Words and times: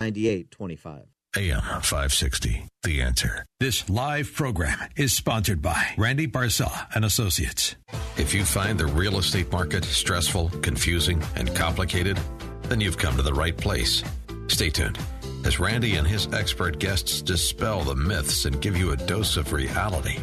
9825. 0.00 1.02
AM 1.36 1.60
560. 1.60 2.66
The 2.84 3.02
answer. 3.02 3.44
This 3.58 3.90
live 3.90 4.32
program 4.32 4.78
is 4.96 5.12
sponsored 5.12 5.60
by 5.60 5.92
Randy 5.98 6.28
Barcella 6.28 6.86
and 6.94 7.04
Associates. 7.04 7.74
If 8.16 8.32
you 8.32 8.44
find 8.44 8.78
the 8.78 8.86
real 8.86 9.18
estate 9.18 9.50
market 9.50 9.84
stressful, 9.84 10.50
confusing, 10.62 11.20
and 11.34 11.54
complicated, 11.54 12.18
then 12.62 12.80
you've 12.80 12.96
come 12.96 13.16
to 13.16 13.22
the 13.22 13.34
right 13.34 13.56
place. 13.56 14.04
Stay 14.46 14.70
tuned 14.70 14.98
as 15.44 15.58
Randy 15.58 15.96
and 15.96 16.06
his 16.06 16.32
expert 16.32 16.78
guests 16.78 17.20
dispel 17.20 17.82
the 17.82 17.94
myths 17.94 18.44
and 18.44 18.60
give 18.60 18.76
you 18.76 18.92
a 18.92 18.96
dose 18.96 19.36
of 19.36 19.52
reality. 19.52 20.18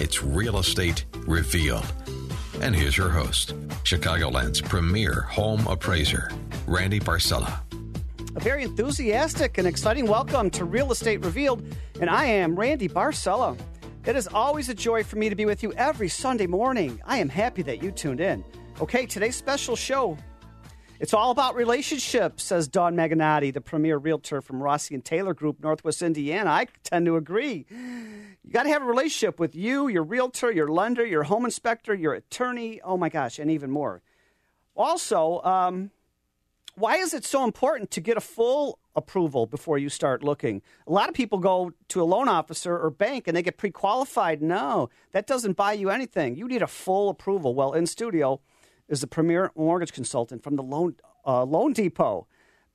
It's 0.00 0.22
Real 0.22 0.58
Estate 0.58 1.04
Revealed. 1.26 1.86
And 2.60 2.74
here's 2.74 2.96
your 2.96 3.10
host, 3.10 3.54
Chicagoland's 3.84 4.60
premier 4.60 5.22
home 5.22 5.66
appraiser, 5.66 6.30
Randy 6.66 7.00
Barcella 7.00 7.60
a 8.36 8.40
very 8.40 8.62
enthusiastic 8.62 9.58
and 9.58 9.66
exciting 9.66 10.06
welcome 10.06 10.50
to 10.50 10.64
Real 10.64 10.92
Estate 10.92 11.24
Revealed, 11.24 11.64
and 12.00 12.08
I 12.08 12.26
am 12.26 12.54
Randy 12.54 12.88
Barcella. 12.88 13.58
It 14.06 14.14
is 14.14 14.28
always 14.28 14.68
a 14.68 14.74
joy 14.74 15.02
for 15.02 15.16
me 15.16 15.28
to 15.28 15.34
be 15.34 15.46
with 15.46 15.64
you 15.64 15.72
every 15.72 16.08
Sunday 16.08 16.46
morning. 16.46 17.00
I 17.04 17.18
am 17.18 17.28
happy 17.28 17.62
that 17.62 17.82
you 17.82 17.90
tuned 17.90 18.20
in. 18.20 18.44
Okay, 18.80 19.04
today's 19.04 19.34
special 19.34 19.74
show. 19.74 20.16
It's 21.00 21.12
all 21.12 21.32
about 21.32 21.56
relationships, 21.56 22.44
says 22.44 22.68
Dawn 22.68 22.94
Maganotti, 22.94 23.52
the 23.52 23.60
premier 23.60 23.96
realtor 23.98 24.40
from 24.40 24.62
Rossi 24.62 24.94
and 24.94 25.04
Taylor 25.04 25.34
Group, 25.34 25.60
Northwest 25.60 26.00
Indiana. 26.00 26.50
I 26.50 26.68
tend 26.84 27.06
to 27.06 27.16
agree. 27.16 27.66
You 27.70 28.52
got 28.52 28.62
to 28.62 28.68
have 28.68 28.82
a 28.82 28.86
relationship 28.86 29.40
with 29.40 29.56
you, 29.56 29.88
your 29.88 30.04
realtor, 30.04 30.52
your 30.52 30.68
lender, 30.68 31.04
your 31.04 31.24
home 31.24 31.44
inspector, 31.44 31.94
your 31.94 32.14
attorney. 32.14 32.80
Oh 32.82 32.96
my 32.96 33.08
gosh, 33.08 33.40
and 33.40 33.50
even 33.50 33.72
more. 33.72 34.02
Also, 34.76 35.42
um, 35.42 35.90
why 36.80 36.96
is 36.96 37.12
it 37.12 37.24
so 37.24 37.44
important 37.44 37.90
to 37.92 38.00
get 38.00 38.16
a 38.16 38.20
full 38.20 38.78
approval 38.96 39.46
before 39.46 39.78
you 39.78 39.88
start 39.88 40.24
looking? 40.24 40.62
A 40.86 40.92
lot 40.92 41.08
of 41.08 41.14
people 41.14 41.38
go 41.38 41.72
to 41.88 42.02
a 42.02 42.04
loan 42.04 42.28
officer 42.28 42.76
or 42.76 42.90
bank 42.90 43.28
and 43.28 43.36
they 43.36 43.42
get 43.42 43.58
pre 43.58 43.70
qualified. 43.70 44.40
No, 44.40 44.88
that 45.12 45.26
doesn't 45.26 45.56
buy 45.56 45.74
you 45.74 45.90
anything. 45.90 46.36
You 46.36 46.48
need 46.48 46.62
a 46.62 46.66
full 46.66 47.10
approval. 47.10 47.54
Well, 47.54 47.74
in 47.74 47.86
studio 47.86 48.40
is 48.88 49.02
the 49.02 49.06
premier 49.06 49.52
mortgage 49.54 49.92
consultant 49.92 50.42
from 50.42 50.56
the 50.56 50.62
Loan, 50.62 50.96
uh, 51.26 51.44
loan 51.44 51.72
Depot, 51.74 52.26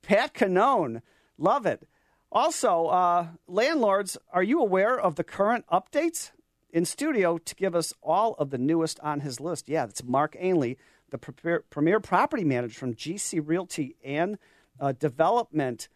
Pat 0.02 0.34
Cannone. 0.34 1.02
Love 1.38 1.66
it. 1.66 1.88
Also, 2.32 2.88
uh, 2.88 3.28
landlords, 3.48 4.18
are 4.32 4.44
you 4.44 4.62
aware 4.62 5.00
of 5.00 5.16
the 5.16 5.24
current 5.24 5.66
updates? 5.72 6.32
In 6.70 6.84
studio 6.84 7.38
to 7.38 7.56
give 7.56 7.74
us 7.74 7.94
all 8.04 8.34
of 8.34 8.50
the 8.50 8.58
newest 8.58 9.00
on 9.00 9.22
his 9.22 9.40
list. 9.40 9.70
Yeah, 9.70 9.86
that's 9.86 10.04
Mark 10.04 10.36
Ainley 10.38 10.78
the 11.12 11.18
premier, 11.18 12.00
property 12.00 12.44
manager 12.44 12.78
from 12.78 12.94
GC 12.94 13.42
Realty 13.44 13.96
and 14.04 14.38
uh, 14.80 14.92
Development. 14.94 15.88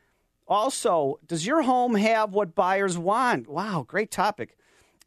Also, 0.47 1.19
does 1.25 1.45
your 1.45 1.61
home 1.61 1.95
have 1.95 2.33
what 2.33 2.55
buyers 2.55 2.97
want? 2.97 3.47
Wow, 3.47 3.85
great 3.87 4.11
topic. 4.11 4.57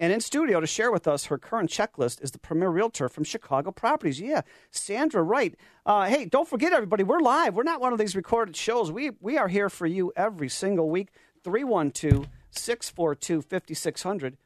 And 0.00 0.12
in 0.12 0.20
studio 0.20 0.60
to 0.60 0.66
share 0.66 0.90
with 0.90 1.06
us 1.06 1.26
her 1.26 1.38
current 1.38 1.70
checklist 1.70 2.22
is 2.22 2.32
the 2.32 2.38
premier 2.38 2.70
realtor 2.70 3.08
from 3.08 3.24
Chicago 3.24 3.70
Properties. 3.70 4.20
Yeah, 4.20 4.40
Sandra 4.70 5.22
Wright. 5.22 5.54
Uh, 5.86 6.06
hey, 6.06 6.24
don't 6.24 6.48
forget, 6.48 6.72
everybody, 6.72 7.04
we're 7.04 7.20
live. 7.20 7.54
We're 7.54 7.62
not 7.62 7.80
one 7.80 7.92
of 7.92 7.98
these 7.98 8.16
recorded 8.16 8.56
shows. 8.56 8.90
We, 8.90 9.10
we 9.20 9.36
are 9.38 9.48
here 9.48 9.68
for 9.68 9.86
you 9.86 10.12
every 10.16 10.48
single 10.48 10.88
week. 10.90 11.10
312 11.44 12.26
642 12.50 13.42
5600. 13.42 14.36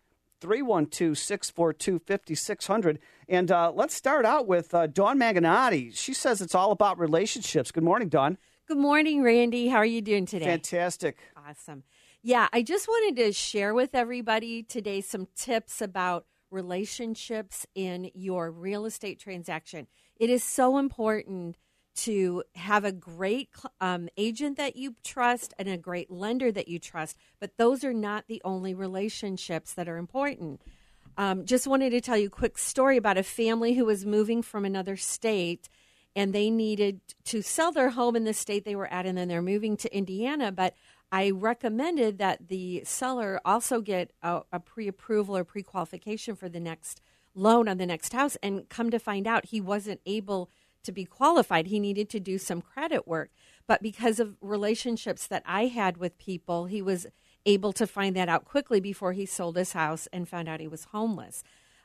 312 0.41 1.17
642 1.17 2.01
5600. 2.07 2.99
And 3.29 3.51
uh, 3.51 3.73
let's 3.75 3.95
start 3.95 4.25
out 4.25 4.47
with 4.47 4.75
uh, 4.75 4.87
Dawn 4.87 5.19
Maganotti. 5.19 5.97
She 5.97 6.15
says 6.15 6.41
it's 6.41 6.55
all 6.55 6.71
about 6.71 6.99
relationships. 6.99 7.73
Good 7.73 7.85
morning, 7.85 8.09
Dawn. 8.09 8.39
Good 8.67 8.79
morning, 8.79 9.23
Randy. 9.23 9.69
How 9.69 9.79
are 9.79 9.85
you 9.85 10.03
doing 10.03 10.27
today? 10.27 10.47
Fantastic. 10.47 11.19
Awesome. 11.49 11.85
Yeah, 12.23 12.49
I 12.53 12.63
just 12.63 12.89
wanted 12.89 13.23
to 13.23 13.33
share 13.33 13.73
with 13.75 13.95
everybody 13.95 14.63
today 14.63 15.01
some 15.01 15.29
tips 15.37 15.81
about 15.81 16.27
relationships 16.51 17.67
in 17.75 18.11
your 18.15 18.51
real 18.51 18.85
estate 18.85 19.21
transaction. 19.21 19.87
It 20.19 20.31
is 20.31 20.43
so 20.43 20.79
important 20.79 21.57
to 21.97 22.43
have 22.55 22.85
a 22.85 22.93
great 22.93 23.49
um, 23.81 24.09
agent 24.17 24.57
that 24.57 24.77
you 24.77 24.95
trust 25.03 25.55
and 25.59 25.69
a 25.69 25.77
great 25.77 26.11
lender 26.11 26.53
that 26.53 26.69
you 26.69 26.79
trust, 26.79 27.17
but 27.41 27.57
those 27.57 27.85
are 27.85 27.95
not 27.95 28.25
the 28.29 28.41
only 28.45 28.75
relationships 28.75 29.73
that 29.75 29.89
are 29.89 29.97
important. 29.97 30.61
Um, 31.19 31.47
just 31.47 31.67
wanted 31.67 31.91
to 31.91 32.01
tell 32.01 32.17
you 32.17 32.27
a 32.27 32.31
quick 32.31 32.59
story 32.59 32.97
about 32.97 33.17
a 33.17 33.23
family 33.23 33.75
who 33.75 33.87
was 33.87 34.05
moving 34.05 34.43
from 34.43 34.65
another 34.65 34.97
state 34.97 35.69
and 36.15 36.33
they 36.33 36.51
needed 36.51 37.01
to 37.25 37.43
sell 37.43 37.73
their 37.73 37.91
home 37.91 38.17
in 38.17 38.25
the 38.25 38.35
state 38.35 38.65
they 38.65 38.77
were 38.77 38.93
at 38.93 39.07
and 39.07 39.17
then 39.17 39.29
they're 39.29 39.43
moving 39.43 39.77
to 39.79 39.97
Indiana. 39.97 40.53
But 40.53 40.75
I 41.13 41.31
recommended 41.31 42.19
that 42.19 42.49
the 42.49 42.83
seller 42.85 43.41
also 43.45 43.81
get 43.81 44.13
a, 44.23 44.43
a 44.53 44.61
pre 44.61 44.89
approval 44.89 45.37
or 45.37 45.45
pre 45.45 45.63
qualification 45.63 46.35
for 46.35 46.49
the 46.49 46.61
next 46.61 47.01
loan 47.35 47.69
on 47.69 47.79
the 47.79 47.87
next 47.87 48.13
house. 48.13 48.37
And 48.43 48.69
come 48.69 48.91
to 48.91 48.99
find 48.99 49.27
out, 49.27 49.47
he 49.47 49.61
wasn't 49.61 50.01
able 50.07 50.51
to 50.87 50.93
be 50.93 51.05
qualified. 51.05 51.67
He 51.67 51.79
needed 51.79 52.09
to 52.11 52.21
do 52.21 52.39
some 52.39 52.63
credit 52.63 53.07
work. 53.07 53.31
But 53.67 53.83
because 53.83 54.19
of 54.19 54.37
relationships 54.41 55.27
that 55.27 55.43
I 55.45 55.67
had 55.67 55.99
with 55.99 56.19
people, 56.19 56.67
he 56.67 56.81
was 56.81 57.07
able 57.45 57.73
to 57.75 57.87
find 57.87 58.17
that 58.17 58.29
out 58.29 58.45
quickly 58.45 58.81
before 58.81 59.13
he 59.13 59.27
sold 59.27 59.57
his 59.57 59.73
house 59.73 60.09
and 60.13 60.29
found 60.29 60.49
out 60.49 60.61
he 60.61 60.69
was 60.69 60.85
homeless. 60.85 61.45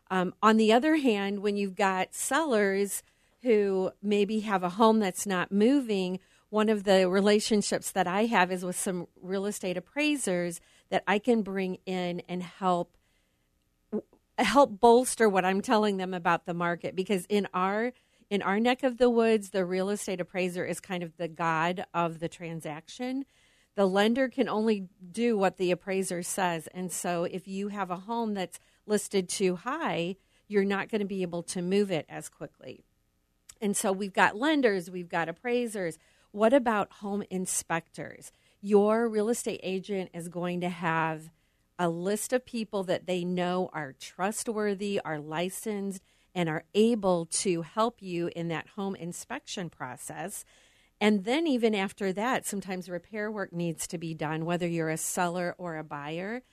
Um, 0.10 0.34
on 0.42 0.58
the 0.58 0.74
other 0.74 0.98
hand, 0.98 1.40
when 1.40 1.58
you've 1.58 1.76
got 1.76 2.14
sellers 2.14 3.04
who 3.44 3.92
maybe 4.02 4.42
have 4.42 4.64
a 4.64 4.70
home 4.70 5.00
that's 5.00 5.26
not 5.26 5.52
moving, 5.52 6.20
one 6.50 6.70
of 6.70 6.84
the 6.84 7.10
relationships 7.10 7.92
that 7.92 8.08
I 8.08 8.26
have 8.26 8.52
is 8.52 8.64
with 8.64 8.78
some 8.78 9.08
real 9.22 9.46
estate 9.46 9.78
appraisers 9.78 10.60
that 10.90 11.04
I 11.08 11.18
can 11.18 11.42
bring 11.42 11.78
in 11.86 12.22
and 12.28 12.44
help 12.44 12.98
help 14.38 14.80
bolster 14.80 15.30
what 15.30 15.46
I'm 15.46 15.62
telling 15.62 15.98
them 15.98 16.14
about 16.14 16.46
the 16.46 16.54
market 16.54 16.96
because 16.96 17.26
in 17.28 17.48
our 17.54 17.94
in 18.31 18.42
our 18.42 18.62
neck 18.62 18.81
of 18.81 18.97
the 18.97 19.09
woods, 19.09 19.50
the 19.50 19.66
real 19.66 19.90
estate 19.90 20.22
appraiser 20.22 20.66
is 20.66 20.80
kind 20.80 21.03
of 21.03 21.18
the 21.18 21.28
god 21.28 21.84
of 21.94 22.19
the 22.19 22.30
transaction. 22.30 23.25
The 23.75 23.86
lender 23.86 24.30
can 24.30 24.47
only 24.47 24.88
do 25.12 25.38
what 25.38 25.58
the 25.58 25.69
appraiser 25.69 26.24
says. 26.24 26.68
And 26.74 26.94
so 26.94 27.25
if 27.25 27.46
you 27.46 27.68
have 27.68 27.91
a 27.91 27.97
home 27.97 28.34
that's 28.34 28.58
listed 28.86 29.28
too 29.28 29.58
high, 29.58 30.16
you're 30.47 30.64
not 30.64 30.88
going 30.88 31.02
to 31.02 31.06
be 31.06 31.24
able 31.24 31.44
to 31.44 31.62
move 31.62 31.91
it 31.91 32.06
as 32.08 32.30
quickly. 32.30 32.86
And 33.59 33.75
so 33.75 33.91
we've 33.91 34.14
got 34.14 34.38
lenders, 34.38 34.90
we've 34.90 35.09
got 35.09 35.28
appraisers. 35.28 35.97
What 36.31 36.53
about 36.53 36.90
home 36.94 37.24
inspectors? 37.30 38.31
Your 38.62 39.09
real 39.09 39.28
estate 39.28 39.59
agent 39.62 40.09
is 40.14 40.30
going 40.30 40.62
to 40.62 40.70
have 40.70 41.31
a 41.78 41.90
list 41.90 42.31
of 42.31 42.46
people 42.46 42.84
that 42.86 43.08
they 43.08 43.25
know 43.25 43.70
are 43.74 43.94
trustworthy, 44.00 45.02
are 45.03 45.20
licensed, 45.20 46.02
and 46.34 46.50
are 46.50 46.64
able 46.74 47.25
to 47.25 47.62
help 47.62 48.02
you 48.02 48.30
in 48.36 48.47
that 48.50 48.69
home 48.69 48.96
inspection 48.96 49.69
process. 49.69 50.46
And 51.00 51.25
then, 51.25 51.47
even 51.47 51.74
after 51.74 52.14
that, 52.14 52.46
sometimes 52.46 52.88
repair 52.88 53.31
work 53.31 53.52
needs 53.52 53.88
to 53.88 53.97
be 53.97 54.14
done, 54.14 54.46
whether 54.46 54.68
you're 54.68 54.90
a 54.90 54.97
seller 54.97 55.56
or 55.58 55.78
a 55.78 55.84
buyer. 55.84 56.44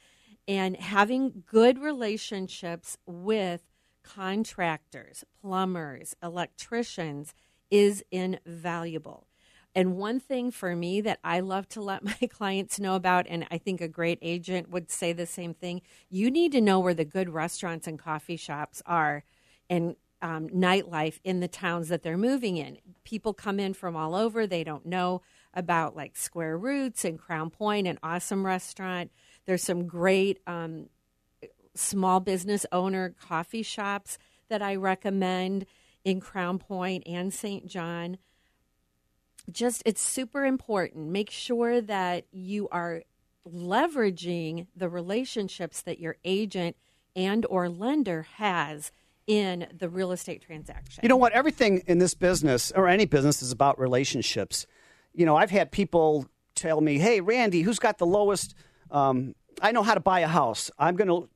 And 0.46 0.76
having 0.76 1.44
good 1.46 1.78
relationships 1.78 2.96
with 3.04 3.62
contractors, 4.02 5.24
plumbers, 5.42 6.16
electricians 6.22 7.34
is 7.70 8.02
invaluable. 8.10 9.26
And 9.74 9.96
one 9.96 10.18
thing 10.18 10.50
for 10.50 10.74
me 10.74 11.00
that 11.02 11.20
I 11.22 11.40
love 11.40 11.68
to 11.70 11.82
let 11.82 12.02
my 12.20 12.28
clients 12.28 12.80
know 12.80 12.94
about, 12.94 13.26
and 13.28 13.46
I 13.50 13.58
think 13.58 13.80
a 13.80 13.88
great 13.88 14.18
agent 14.22 14.70
would 14.70 14.90
say 14.90 15.12
the 15.12 15.26
same 15.26 15.54
thing 15.54 15.82
you 16.10 16.30
need 16.30 16.52
to 16.52 16.60
know 16.60 16.80
where 16.80 16.94
the 16.94 17.04
good 17.04 17.28
restaurants 17.28 17.86
and 17.86 17.98
coffee 17.98 18.36
shops 18.36 18.82
are 18.86 19.24
and 19.68 19.96
um, 20.20 20.48
nightlife 20.48 21.20
in 21.22 21.40
the 21.40 21.48
towns 21.48 21.88
that 21.88 22.02
they're 22.02 22.18
moving 22.18 22.56
in. 22.56 22.78
People 23.04 23.32
come 23.32 23.60
in 23.60 23.74
from 23.74 23.96
all 23.96 24.14
over. 24.14 24.46
They 24.46 24.64
don't 24.64 24.86
know 24.86 25.22
about 25.54 25.96
like 25.96 26.16
Square 26.16 26.58
Roots 26.58 27.04
and 27.04 27.18
Crown 27.18 27.50
Point, 27.50 27.86
an 27.86 27.98
awesome 28.02 28.44
restaurant. 28.44 29.10
There's 29.46 29.62
some 29.62 29.86
great 29.86 30.40
um, 30.46 30.88
small 31.74 32.20
business 32.20 32.66
owner 32.72 33.14
coffee 33.20 33.62
shops 33.62 34.18
that 34.48 34.62
I 34.62 34.74
recommend 34.74 35.66
in 36.04 36.20
Crown 36.20 36.58
Point 36.58 37.04
and 37.06 37.32
St. 37.32 37.66
John. 37.66 38.18
Just, 39.50 39.82
it's 39.86 40.02
super 40.02 40.44
important. 40.44 41.08
Make 41.08 41.30
sure 41.30 41.80
that 41.80 42.26
you 42.32 42.68
are 42.70 43.02
leveraging 43.46 44.66
the 44.76 44.88
relationships 44.88 45.80
that 45.82 45.98
your 45.98 46.16
agent 46.24 46.76
and 47.16 47.46
or 47.46 47.68
lender 47.68 48.26
has 48.36 48.92
in 49.28 49.68
the 49.76 49.88
real 49.88 50.10
estate 50.10 50.42
transaction. 50.42 51.00
You 51.02 51.08
know 51.08 51.16
what? 51.16 51.32
Everything 51.32 51.82
in 51.86 51.98
this 51.98 52.14
business 52.14 52.72
or 52.74 52.88
any 52.88 53.04
business 53.04 53.42
is 53.42 53.52
about 53.52 53.78
relationships. 53.78 54.66
You 55.14 55.26
know, 55.26 55.36
I've 55.36 55.50
had 55.50 55.70
people 55.70 56.26
tell 56.56 56.80
me, 56.80 56.98
"Hey, 56.98 57.20
Randy, 57.20 57.62
who's 57.62 57.78
got 57.78 57.98
the 57.98 58.06
lowest? 58.06 58.54
Um, 58.90 59.34
I 59.62 59.70
know 59.70 59.82
how 59.82 59.94
to 59.94 60.00
buy 60.00 60.20
a 60.20 60.26
house. 60.26 60.70
I'm 60.78 60.96
going 60.96 61.08
to." 61.08 61.28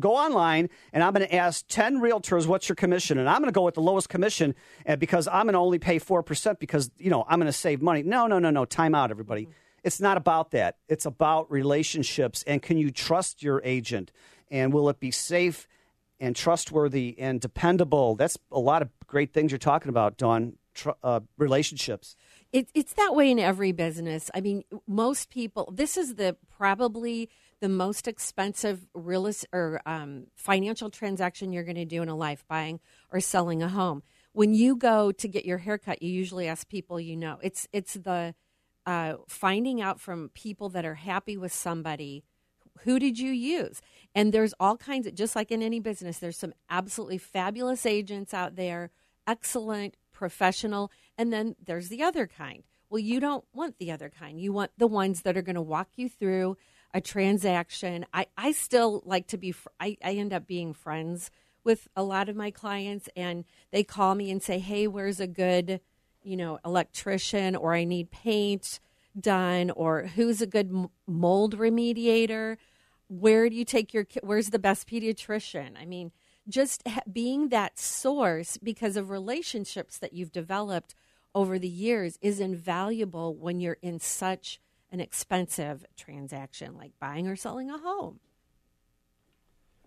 Go 0.00 0.16
online 0.16 0.70
and 0.94 1.04
I'm 1.04 1.12
going 1.12 1.28
to 1.28 1.34
ask 1.34 1.62
10 1.68 2.00
realtors, 2.00 2.46
what's 2.46 2.66
your 2.66 2.74
commission? 2.74 3.18
And 3.18 3.28
I'm 3.28 3.42
going 3.42 3.52
to 3.52 3.54
go 3.54 3.60
with 3.60 3.74
the 3.74 3.82
lowest 3.82 4.08
commission 4.08 4.54
because 4.98 5.28
I'm 5.28 5.42
going 5.42 5.52
to 5.52 5.58
only 5.58 5.78
pay 5.78 6.00
4% 6.00 6.58
because, 6.58 6.90
you 6.96 7.10
know, 7.10 7.26
I'm 7.28 7.38
going 7.38 7.46
to 7.46 7.52
save 7.52 7.82
money. 7.82 8.02
No, 8.02 8.26
no, 8.26 8.38
no, 8.38 8.48
no. 8.48 8.64
Time 8.64 8.94
out, 8.94 9.10
everybody. 9.10 9.42
Mm-hmm 9.42 9.52
it's 9.86 10.00
not 10.00 10.16
about 10.16 10.50
that. 10.50 10.78
It's 10.88 11.06
about 11.06 11.48
relationships 11.48 12.42
and 12.44 12.60
can 12.60 12.76
you 12.76 12.90
trust 12.90 13.40
your 13.40 13.62
agent 13.64 14.10
and 14.50 14.72
will 14.72 14.88
it 14.88 14.98
be 14.98 15.12
safe 15.12 15.68
and 16.20 16.34
trustworthy 16.34 17.16
and 17.18 17.40
dependable? 17.40 18.16
That's 18.16 18.38
a 18.50 18.60
lot 18.60 18.82
of 18.82 18.90
great 19.06 19.32
things 19.32 19.52
you're 19.52 19.58
talking 19.58 19.88
about, 19.88 20.16
Dawn. 20.16 20.54
Tr- 20.74 20.90
uh, 21.02 21.20
relationships. 21.38 22.16
It, 22.52 22.68
it's 22.74 22.92
that 22.94 23.14
way 23.14 23.30
in 23.30 23.38
every 23.38 23.72
business. 23.72 24.30
I 24.34 24.42
mean, 24.42 24.62
most 24.86 25.30
people. 25.30 25.72
This 25.74 25.96
is 25.96 26.16
the 26.16 26.36
probably 26.54 27.30
the 27.60 27.68
most 27.70 28.06
expensive 28.06 28.86
real 28.92 29.30
or 29.52 29.80
um, 29.86 30.26
financial 30.36 30.90
transaction 30.90 31.52
you're 31.52 31.64
going 31.64 31.76
to 31.76 31.86
do 31.86 32.02
in 32.02 32.10
a 32.10 32.14
life, 32.14 32.44
buying 32.46 32.80
or 33.10 33.20
selling 33.20 33.62
a 33.62 33.68
home. 33.68 34.02
When 34.32 34.52
you 34.52 34.76
go 34.76 35.12
to 35.12 35.28
get 35.28 35.46
your 35.46 35.58
haircut, 35.58 36.02
you 36.02 36.10
usually 36.10 36.46
ask 36.46 36.68
people 36.68 37.00
you 37.00 37.16
know. 37.16 37.38
It's 37.42 37.66
it's 37.72 37.94
the 37.94 38.34
uh, 38.84 39.14
finding 39.28 39.80
out 39.80 39.98
from 39.98 40.30
people 40.34 40.68
that 40.70 40.84
are 40.84 40.94
happy 40.94 41.36
with 41.36 41.52
somebody 41.52 42.22
who 42.84 42.98
did 42.98 43.18
you 43.18 43.30
use? 43.30 43.80
And 44.14 44.32
there's 44.32 44.54
all 44.58 44.76
kinds 44.76 45.06
of 45.06 45.14
just 45.14 45.36
like 45.36 45.50
in 45.50 45.62
any 45.62 45.80
business 45.80 46.18
there's 46.18 46.38
some 46.38 46.54
absolutely 46.70 47.18
fabulous 47.18 47.86
agents 47.86 48.32
out 48.34 48.56
there 48.56 48.90
excellent 49.26 49.96
professional 50.12 50.90
and 51.18 51.32
then 51.32 51.56
there's 51.64 51.88
the 51.88 52.02
other 52.02 52.26
kind. 52.26 52.62
Well 52.88 53.00
you 53.00 53.20
don't 53.20 53.44
want 53.52 53.78
the 53.78 53.92
other 53.92 54.10
kind. 54.10 54.40
You 54.40 54.52
want 54.52 54.72
the 54.78 54.86
ones 54.86 55.22
that 55.22 55.36
are 55.36 55.42
going 55.42 55.56
to 55.56 55.62
walk 55.62 55.88
you 55.96 56.08
through 56.08 56.56
a 56.94 57.00
transaction. 57.00 58.06
I, 58.14 58.26
I 58.36 58.52
still 58.52 59.02
like 59.04 59.26
to 59.28 59.38
be 59.38 59.54
I, 59.80 59.96
I 60.02 60.12
end 60.12 60.32
up 60.32 60.46
being 60.46 60.72
friends 60.72 61.30
with 61.64 61.88
a 61.96 62.02
lot 62.02 62.28
of 62.28 62.36
my 62.36 62.50
clients 62.50 63.08
and 63.16 63.44
they 63.72 63.82
call 63.82 64.14
me 64.14 64.30
and 64.30 64.42
say 64.42 64.58
hey 64.58 64.86
where's 64.86 65.20
a 65.20 65.26
good 65.26 65.80
you 66.26 66.36
know, 66.36 66.58
electrician 66.64 67.54
or 67.54 67.72
I 67.72 67.84
need 67.84 68.10
paint 68.10 68.80
done 69.20 69.70
or 69.70 70.02
who's 70.14 70.40
a 70.40 70.46
good 70.46 70.88
mold 71.06 71.58
remediator. 71.58 72.56
Where 73.08 73.48
do 73.48 73.56
you 73.56 73.64
take 73.64 73.94
your 73.94 74.06
where's 74.22 74.50
the 74.50 74.58
best 74.58 74.88
pediatrician? 74.88 75.80
I 75.80 75.84
mean, 75.84 76.12
just 76.48 76.82
being 77.12 77.48
that 77.48 77.78
source 77.78 78.56
because 78.56 78.96
of 78.96 79.10
relationships 79.10 79.98
that 79.98 80.12
you've 80.12 80.32
developed 80.32 80.94
over 81.34 81.58
the 81.58 81.68
years 81.68 82.18
is 82.22 82.40
invaluable 82.40 83.34
when 83.34 83.60
you're 83.60 83.78
in 83.82 84.00
such 84.00 84.60
an 84.90 85.00
expensive 85.00 85.84
transaction 85.96 86.76
like 86.76 86.92
buying 87.00 87.28
or 87.28 87.36
selling 87.36 87.70
a 87.70 87.78
home. 87.78 88.20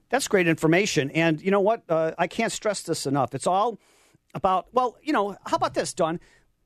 That's 0.09 0.27
great 0.27 0.47
information. 0.47 1.11
And 1.11 1.41
you 1.41 1.51
know 1.51 1.59
what? 1.59 1.83
Uh, 1.87 2.11
I 2.17 2.27
can't 2.27 2.51
stress 2.51 2.81
this 2.81 3.05
enough. 3.05 3.35
It's 3.35 3.47
all 3.47 3.79
about, 4.33 4.67
well, 4.73 4.97
you 5.01 5.13
know, 5.13 5.37
how 5.45 5.55
about 5.55 5.73
this, 5.73 5.93
Dawn? 5.93 6.19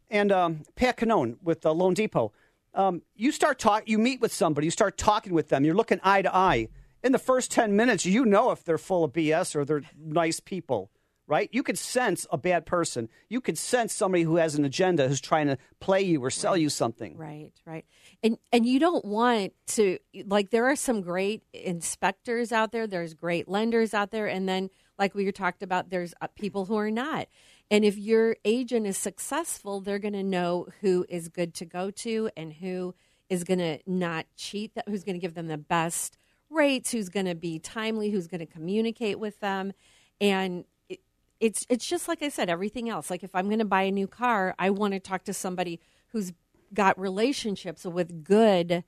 And 0.10 0.32
um, 0.32 0.64
Pat 0.76 0.98
Cannone 0.98 1.38
with 1.42 1.62
the 1.62 1.74
Loan 1.74 1.94
Depot. 1.94 2.32
Um, 2.74 3.02
you 3.16 3.32
start 3.32 3.60
talk, 3.60 3.84
you 3.88 3.98
meet 3.98 4.22
with 4.22 4.34
somebody, 4.34 4.66
you 4.68 4.72
start 4.72 4.98
talking 4.98 5.34
with 5.34 5.50
them, 5.50 5.64
you're 5.64 5.76
looking 5.76 6.00
eye 6.04 6.22
to 6.22 6.36
eye. 6.36 6.70
In 7.04 7.12
the 7.12 7.20
first 7.20 7.52
10 7.52 7.76
minutes, 7.76 8.06
you 8.06 8.26
know 8.26 8.52
if 8.52 8.64
they're 8.64 8.78
full 8.78 9.04
of 9.04 9.12
BS 9.12 9.56
or 9.56 9.66
they're 9.66 9.84
nice 9.98 10.40
people, 10.40 10.90
right? 11.28 11.50
You 11.52 11.62
could 11.62 11.78
sense 11.78 12.26
a 12.32 12.38
bad 12.38 12.66
person. 12.66 13.10
You 13.30 13.42
could 13.42 13.58
sense 13.58 13.94
somebody 13.94 14.24
who 14.24 14.38
has 14.38 14.56
an 14.56 14.64
agenda 14.64 15.08
who's 15.08 15.22
trying 15.22 15.48
to 15.48 15.58
play 15.80 16.02
you 16.02 16.24
or 16.24 16.30
sell 16.30 16.54
right. 16.54 16.62
you 16.62 16.70
something. 16.70 17.18
Right, 17.18 17.52
right. 17.66 17.86
And 18.24 18.38
and 18.52 18.66
you 18.66 18.80
don't 18.80 19.04
want 19.04 19.54
to 19.68 20.00
like 20.26 20.50
there 20.50 20.66
are 20.66 20.78
some 20.78 21.02
great 21.02 21.44
inspectors 21.54 22.52
out 22.52 22.72
there, 22.72 22.88
there's 22.88 23.14
great 23.14 23.50
lenders 23.50 23.94
out 23.94 24.12
there 24.12 24.28
and 24.28 24.48
then 24.48 24.70
like 24.98 25.16
we 25.16 25.30
talked 25.32 25.64
about 25.64 25.90
there's 25.90 26.14
uh, 26.22 26.28
people 26.36 26.66
who 26.66 26.78
are 26.78 26.92
not. 26.92 27.28
And 27.72 27.84
if 27.84 27.98
your 27.98 28.36
agent 28.46 28.86
is 28.86 28.98
successful, 28.98 29.82
they're 29.82 30.00
going 30.00 30.14
to 30.14 30.24
know 30.24 30.68
who 30.82 31.06
is 31.10 31.28
good 31.30 31.54
to 31.56 31.66
go 31.66 31.92
to 31.92 32.30
and 32.38 32.54
who 32.54 32.94
is 33.30 33.44
going 33.44 33.60
to 33.60 33.80
not 33.88 34.26
cheat, 34.36 34.72
who's 34.88 35.04
going 35.04 35.16
to 35.16 35.20
give 35.20 35.34
them 35.34 35.48
the 35.48 35.58
best 35.58 36.18
rates, 36.50 36.92
who's 36.92 37.10
going 37.10 37.26
to 37.26 37.36
be 37.36 37.60
timely, 37.60 38.12
who's 38.12 38.28
going 38.28 38.40
to 38.40 38.46
communicate 38.46 39.20
with 39.20 39.40
them. 39.40 39.74
And 40.22 40.66
it, 40.88 41.00
it's 41.40 41.66
it's 41.70 41.88
just 41.88 42.08
like 42.08 42.22
I 42.22 42.30
said, 42.30 42.50
everything 42.50 42.90
else. 42.90 43.10
Like 43.10 43.24
if 43.24 43.34
I'm 43.34 43.48
going 43.48 43.60
to 43.60 43.66
buy 43.66 43.84
a 43.84 43.92
new 43.92 44.08
car, 44.08 44.54
I 44.60 44.70
want 44.70 44.94
to 44.94 45.00
talk 45.00 45.24
to 45.26 45.34
somebody 45.34 45.80
who's 46.08 46.32
got 46.74 47.00
relationships 47.00 47.86
with 47.86 48.24
good 48.24 48.84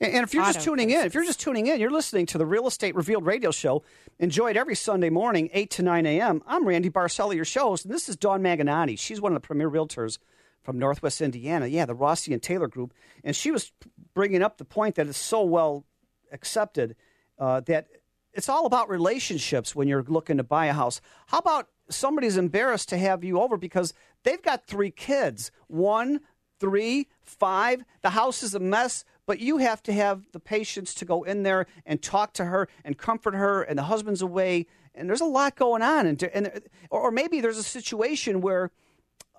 and 0.00 0.24
if 0.24 0.34
you're 0.34 0.44
just 0.44 0.62
tuning 0.62 0.90
in, 0.90 1.04
if 1.06 1.14
you're 1.14 1.24
just 1.24 1.40
tuning 1.40 1.66
in, 1.66 1.78
you're 1.78 1.90
listening 1.90 2.26
to 2.26 2.38
the 2.38 2.46
Real 2.46 2.66
Estate 2.66 2.94
Revealed 2.94 3.24
radio 3.24 3.50
show, 3.50 3.82
enjoyed 4.18 4.56
every 4.56 4.74
Sunday 4.74 5.10
morning, 5.10 5.48
8 5.52 5.70
to 5.70 5.82
9 5.82 6.06
a.m. 6.06 6.42
I'm 6.46 6.66
Randy 6.66 6.90
Barcella, 6.90 7.34
your 7.34 7.44
host, 7.44 7.84
and 7.84 7.94
this 7.94 8.08
is 8.08 8.16
Dawn 8.16 8.42
Maganotti. 8.42 8.98
She's 8.98 9.20
one 9.20 9.32
of 9.32 9.40
the 9.40 9.46
premier 9.46 9.70
realtors 9.70 10.18
from 10.62 10.78
Northwest 10.78 11.20
Indiana. 11.20 11.66
Yeah, 11.66 11.86
the 11.86 11.94
Rossi 11.94 12.32
and 12.32 12.42
Taylor 12.42 12.68
Group. 12.68 12.94
And 13.22 13.34
she 13.36 13.50
was 13.50 13.72
bringing 14.14 14.42
up 14.42 14.58
the 14.58 14.64
point 14.64 14.96
that 14.96 15.06
is 15.06 15.16
so 15.16 15.42
well 15.42 15.84
accepted 16.32 16.96
uh, 17.38 17.60
that 17.60 17.88
it's 18.32 18.48
all 18.48 18.66
about 18.66 18.88
relationships 18.88 19.74
when 19.74 19.88
you're 19.88 20.04
looking 20.04 20.38
to 20.38 20.42
buy 20.42 20.66
a 20.66 20.72
house. 20.72 21.00
How 21.26 21.38
about 21.38 21.68
somebody's 21.90 22.36
embarrassed 22.36 22.88
to 22.90 22.98
have 22.98 23.22
you 23.24 23.40
over 23.40 23.56
because 23.56 23.92
they've 24.22 24.42
got 24.42 24.66
three 24.66 24.90
kids 24.90 25.50
one, 25.66 26.20
three, 26.60 27.08
five. 27.22 27.84
The 28.02 28.10
house 28.10 28.42
is 28.42 28.54
a 28.54 28.60
mess 28.60 29.04
but 29.26 29.40
you 29.40 29.58
have 29.58 29.82
to 29.84 29.92
have 29.92 30.26
the 30.32 30.40
patience 30.40 30.94
to 30.94 31.04
go 31.04 31.22
in 31.22 31.42
there 31.42 31.66
and 31.86 32.02
talk 32.02 32.32
to 32.34 32.44
her 32.46 32.68
and 32.84 32.98
comfort 32.98 33.34
her, 33.34 33.62
and 33.62 33.78
the 33.78 33.84
husband's 33.84 34.22
away, 34.22 34.66
and 34.94 35.08
there's 35.08 35.20
a 35.20 35.26
lot 35.26 35.56
going 35.56 35.82
on, 35.82 36.06
and, 36.06 36.22
and 36.22 36.62
or 36.90 37.10
maybe 37.10 37.40
there's 37.40 37.58
a 37.58 37.62
situation 37.62 38.40
where. 38.40 38.70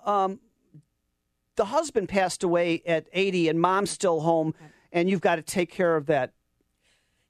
Um, 0.04 0.40
the 1.56 1.66
husband 1.66 2.08
passed 2.08 2.42
away 2.42 2.82
at 2.86 3.06
80 3.12 3.48
and 3.48 3.60
mom's 3.60 3.90
still 3.90 4.20
home 4.20 4.54
and 4.92 5.10
you've 5.10 5.20
got 5.20 5.36
to 5.36 5.42
take 5.42 5.70
care 5.70 5.96
of 5.96 6.06
that. 6.06 6.32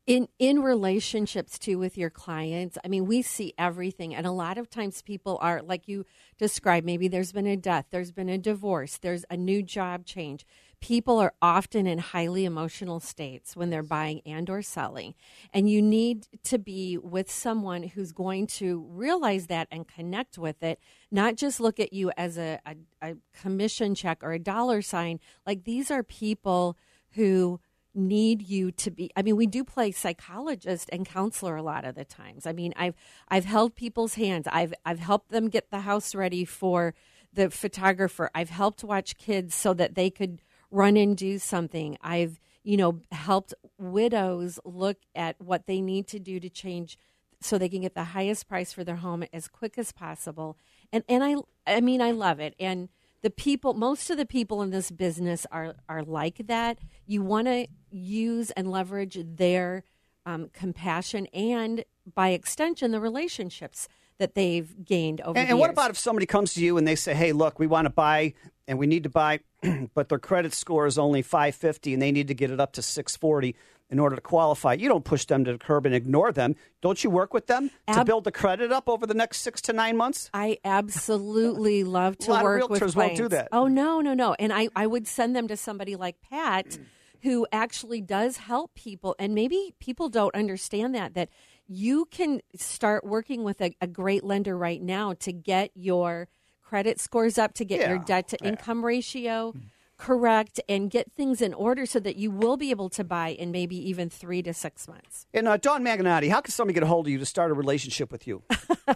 In 0.06 0.28
in 0.38 0.60
relationships 0.60 1.58
too 1.58 1.78
with 1.78 1.96
your 1.96 2.10
clients 2.10 2.76
i 2.84 2.88
mean 2.88 3.06
we 3.06 3.22
see 3.22 3.54
everything. 3.56 4.14
And 4.14 4.26
a 4.26 4.30
lot 4.30 4.58
of 4.58 4.68
times 4.68 5.00
people 5.00 5.38
are 5.40 5.62
like 5.62 5.88
you 5.88 6.04
described 6.38 6.84
maybe 6.84 7.08
there's 7.08 7.32
been 7.32 7.46
a 7.46 7.56
death 7.56 7.86
there's 7.90 8.12
been 8.12 8.28
a 8.28 8.36
divorce 8.36 8.98
there's 8.98 9.24
a 9.30 9.36
new 9.36 9.62
job 9.62 10.04
change 10.04 10.44
people 10.84 11.18
are 11.18 11.32
often 11.40 11.86
in 11.86 11.96
highly 11.96 12.44
emotional 12.44 13.00
states 13.00 13.56
when 13.56 13.70
they're 13.70 13.82
buying 13.82 14.20
and 14.26 14.50
or 14.50 14.60
selling. 14.60 15.14
And 15.50 15.70
you 15.70 15.80
need 15.80 16.26
to 16.42 16.58
be 16.58 16.98
with 16.98 17.30
someone 17.30 17.84
who's 17.84 18.12
going 18.12 18.48
to 18.58 18.84
realize 18.90 19.46
that 19.46 19.66
and 19.70 19.88
connect 19.88 20.36
with 20.36 20.62
it 20.62 20.78
not 21.10 21.36
just 21.36 21.58
look 21.58 21.80
at 21.80 21.94
you 21.94 22.12
as 22.18 22.36
a, 22.36 22.60
a, 22.66 22.74
a 23.00 23.16
commission 23.40 23.94
check 23.94 24.22
or 24.22 24.32
a 24.32 24.38
dollar 24.38 24.82
sign. 24.82 25.20
Like 25.46 25.64
these 25.64 25.90
are 25.90 26.02
people 26.02 26.76
who 27.12 27.60
need 27.94 28.42
you 28.42 28.72
to 28.72 28.90
be 28.90 29.08
i 29.14 29.22
mean 29.22 29.36
we 29.36 29.46
do 29.46 29.62
play 29.62 29.92
psychologist 29.92 30.90
and 30.92 31.06
counselor 31.06 31.54
a 31.54 31.62
lot 31.62 31.84
of 31.84 31.94
the 31.94 32.04
times. 32.04 32.44
I 32.44 32.52
mean 32.52 32.74
i've 32.76 32.94
i've 33.28 33.46
held 33.46 33.74
people's 33.74 34.16
hands. 34.16 34.46
I've 34.52 34.74
i've 34.84 34.98
helped 34.98 35.30
them 35.30 35.48
get 35.48 35.70
the 35.70 35.80
house 35.80 36.14
ready 36.14 36.44
for 36.44 36.92
the 37.32 37.50
photographer. 37.50 38.30
I've 38.34 38.50
helped 38.50 38.84
watch 38.84 39.16
kids 39.16 39.54
so 39.54 39.74
that 39.74 39.94
they 39.94 40.10
could 40.10 40.40
run 40.74 40.96
and 40.96 41.16
do 41.16 41.38
something. 41.38 41.96
I've, 42.02 42.40
you 42.64 42.76
know, 42.76 43.00
helped 43.12 43.54
widows 43.78 44.58
look 44.64 44.98
at 45.14 45.40
what 45.40 45.66
they 45.66 45.80
need 45.80 46.08
to 46.08 46.18
do 46.18 46.40
to 46.40 46.50
change 46.50 46.98
so 47.40 47.56
they 47.56 47.68
can 47.68 47.82
get 47.82 47.94
the 47.94 48.04
highest 48.04 48.48
price 48.48 48.72
for 48.72 48.82
their 48.82 48.96
home 48.96 49.24
as 49.32 49.46
quick 49.46 49.78
as 49.78 49.92
possible. 49.92 50.58
And 50.92 51.04
and 51.08 51.22
I 51.22 51.36
I 51.66 51.80
mean 51.80 52.02
I 52.02 52.10
love 52.10 52.40
it. 52.40 52.54
And 52.58 52.88
the 53.22 53.30
people 53.30 53.74
most 53.74 54.10
of 54.10 54.16
the 54.16 54.26
people 54.26 54.62
in 54.62 54.70
this 54.70 54.90
business 54.90 55.46
are 55.52 55.76
are 55.88 56.02
like 56.02 56.46
that. 56.46 56.78
You 57.06 57.22
want 57.22 57.46
to 57.46 57.68
use 57.90 58.50
and 58.52 58.70
leverage 58.70 59.18
their 59.22 59.84
um, 60.26 60.50
compassion 60.52 61.26
and 61.26 61.84
by 62.14 62.30
extension 62.30 62.90
the 62.90 63.00
relationships 63.00 63.88
that 64.18 64.34
they've 64.34 64.84
gained 64.84 65.20
over. 65.20 65.38
And, 65.38 65.50
and 65.50 65.58
what 65.58 65.70
about 65.70 65.90
if 65.90 65.98
somebody 65.98 66.26
comes 66.26 66.54
to 66.54 66.64
you 66.64 66.76
and 66.76 66.86
they 66.86 66.94
say, 66.94 67.14
"Hey, 67.14 67.32
look, 67.32 67.58
we 67.58 67.66
want 67.66 67.86
to 67.86 67.90
buy, 67.90 68.34
and 68.68 68.78
we 68.78 68.86
need 68.86 69.02
to 69.04 69.08
buy, 69.08 69.40
but 69.94 70.08
their 70.08 70.18
credit 70.18 70.52
score 70.52 70.86
is 70.86 70.98
only 70.98 71.22
550, 71.22 71.94
and 71.94 72.02
they 72.02 72.12
need 72.12 72.28
to 72.28 72.34
get 72.34 72.50
it 72.50 72.60
up 72.60 72.72
to 72.74 72.82
640." 72.82 73.54
in 73.90 73.98
order 73.98 74.16
to 74.16 74.22
qualify. 74.22 74.74
You 74.74 74.88
don't 74.88 75.04
push 75.04 75.24
them 75.26 75.44
to 75.44 75.52
the 75.52 75.58
curb 75.58 75.86
and 75.86 75.94
ignore 75.94 76.32
them. 76.32 76.56
Don't 76.80 77.02
you 77.04 77.10
work 77.10 77.34
with 77.34 77.46
them 77.46 77.70
Ab- 77.86 77.98
to 77.98 78.04
build 78.04 78.24
the 78.24 78.32
credit 78.32 78.72
up 78.72 78.88
over 78.88 79.06
the 79.06 79.14
next 79.14 79.42
six 79.42 79.60
to 79.62 79.72
nine 79.72 79.96
months? 79.96 80.30
I 80.32 80.58
absolutely 80.64 81.84
love 81.98 82.18
to 82.18 82.30
work 82.32 82.68
with 82.68 82.80
realtors 82.80 82.96
won't 82.96 83.16
do 83.16 83.28
that. 83.28 83.48
Oh 83.52 83.68
no, 83.68 84.00
no, 84.00 84.14
no. 84.14 84.34
And 84.38 84.52
I, 84.52 84.68
I 84.74 84.86
would 84.86 85.06
send 85.06 85.36
them 85.36 85.48
to 85.48 85.56
somebody 85.56 85.96
like 85.96 86.16
Pat 86.22 86.66
mm. 86.66 86.84
who 87.22 87.46
actually 87.52 88.00
does 88.00 88.38
help 88.38 88.74
people 88.74 89.14
and 89.18 89.34
maybe 89.34 89.74
people 89.78 90.08
don't 90.08 90.34
understand 90.34 90.94
that 90.94 91.14
that 91.14 91.28
you 91.66 92.06
can 92.10 92.40
start 92.56 93.04
working 93.04 93.44
with 93.44 93.60
a, 93.60 93.74
a 93.80 93.86
great 93.86 94.24
lender 94.24 94.56
right 94.56 94.82
now 94.82 95.14
to 95.14 95.32
get 95.32 95.70
your 95.74 96.28
credit 96.62 97.00
scores 97.00 97.38
up, 97.38 97.54
to 97.54 97.64
get 97.64 97.80
yeah. 97.80 97.90
your 97.90 97.98
debt 97.98 98.28
to 98.28 98.44
income 98.44 98.80
yeah. 98.80 98.86
ratio 98.86 99.54
correct, 99.96 100.60
and 100.68 100.90
get 100.90 101.12
things 101.12 101.40
in 101.40 101.54
order 101.54 101.86
so 101.86 102.00
that 102.00 102.16
you 102.16 102.30
will 102.30 102.56
be 102.56 102.70
able 102.70 102.88
to 102.90 103.04
buy 103.04 103.28
in 103.28 103.50
maybe 103.50 103.76
even 103.88 104.10
three 104.10 104.42
to 104.42 104.52
six 104.52 104.88
months. 104.88 105.26
And 105.32 105.48
uh, 105.48 105.56
Dawn 105.56 105.84
Maganotti, 105.84 106.30
how 106.30 106.40
can 106.40 106.52
somebody 106.52 106.74
get 106.74 106.82
a 106.82 106.86
hold 106.86 107.06
of 107.06 107.12
you 107.12 107.18
to 107.18 107.26
start 107.26 107.50
a 107.50 107.54
relationship 107.54 108.10
with 108.10 108.26
you? 108.26 108.42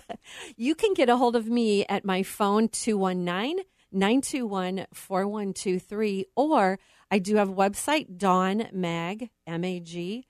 you 0.57 0.75
can 0.75 0.95
get 0.95 1.09
a 1.09 1.17
hold 1.17 1.37
of 1.37 1.47
me 1.47 1.87
at 1.87 2.05
my 2.05 2.23
phone 2.23 2.69
219 2.69 3.65
921 3.91 4.87
4123 4.93 6.27
or 6.37 6.79
I 7.11 7.19
do 7.19 7.37
have 7.37 7.49
a 7.49 7.55
website, 7.55 8.19
Dawn 8.19 8.69
Mag, 8.73 9.31
M 9.47 9.65
A 9.65 9.81
G, 9.81 10.27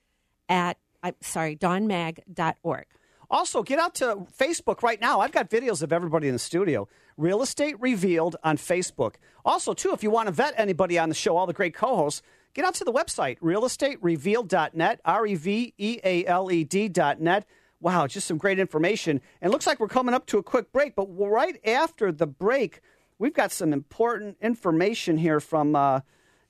at, 0.48 0.76
I'm 1.02 1.14
sorry, 1.20 1.56
dawnmag.org. 1.56 2.86
Also, 3.30 3.62
get 3.62 3.78
out 3.78 3.94
to 3.96 4.26
Facebook 4.36 4.82
right 4.82 5.00
now. 5.00 5.20
I've 5.20 5.32
got 5.32 5.50
videos 5.50 5.82
of 5.82 5.92
everybody 5.92 6.28
in 6.28 6.32
the 6.32 6.38
studio. 6.38 6.88
Real 7.18 7.42
Estate 7.42 7.78
Revealed 7.78 8.36
on 8.42 8.56
Facebook. 8.56 9.16
Also, 9.44 9.74
too, 9.74 9.92
if 9.92 10.02
you 10.02 10.10
want 10.10 10.28
to 10.28 10.32
vet 10.32 10.54
anybody 10.56 10.98
on 10.98 11.10
the 11.10 11.14
show, 11.14 11.36
all 11.36 11.46
the 11.46 11.52
great 11.52 11.74
co 11.74 11.94
hosts, 11.96 12.22
get 12.54 12.64
out 12.64 12.74
to 12.76 12.84
the 12.84 12.92
website, 12.92 13.38
realestaterevealed.net, 13.40 15.00
R 15.04 15.26
E 15.26 15.34
V 15.34 15.74
E 15.76 15.98
A 16.02 16.24
L 16.24 16.50
E 16.50 16.64
D.net. 16.64 17.46
Wow, 17.80 18.06
just 18.06 18.26
some 18.26 18.38
great 18.38 18.58
information. 18.58 19.20
And 19.42 19.52
looks 19.52 19.66
like 19.66 19.78
we're 19.78 19.88
coming 19.88 20.14
up 20.14 20.26
to 20.26 20.38
a 20.38 20.42
quick 20.42 20.72
break, 20.72 20.96
but 20.96 21.06
right 21.06 21.60
after 21.66 22.10
the 22.10 22.26
break, 22.26 22.80
we've 23.18 23.34
got 23.34 23.52
some 23.52 23.72
important 23.72 24.36
information 24.40 25.18
here 25.18 25.38
from, 25.38 25.76
uh, 25.76 26.00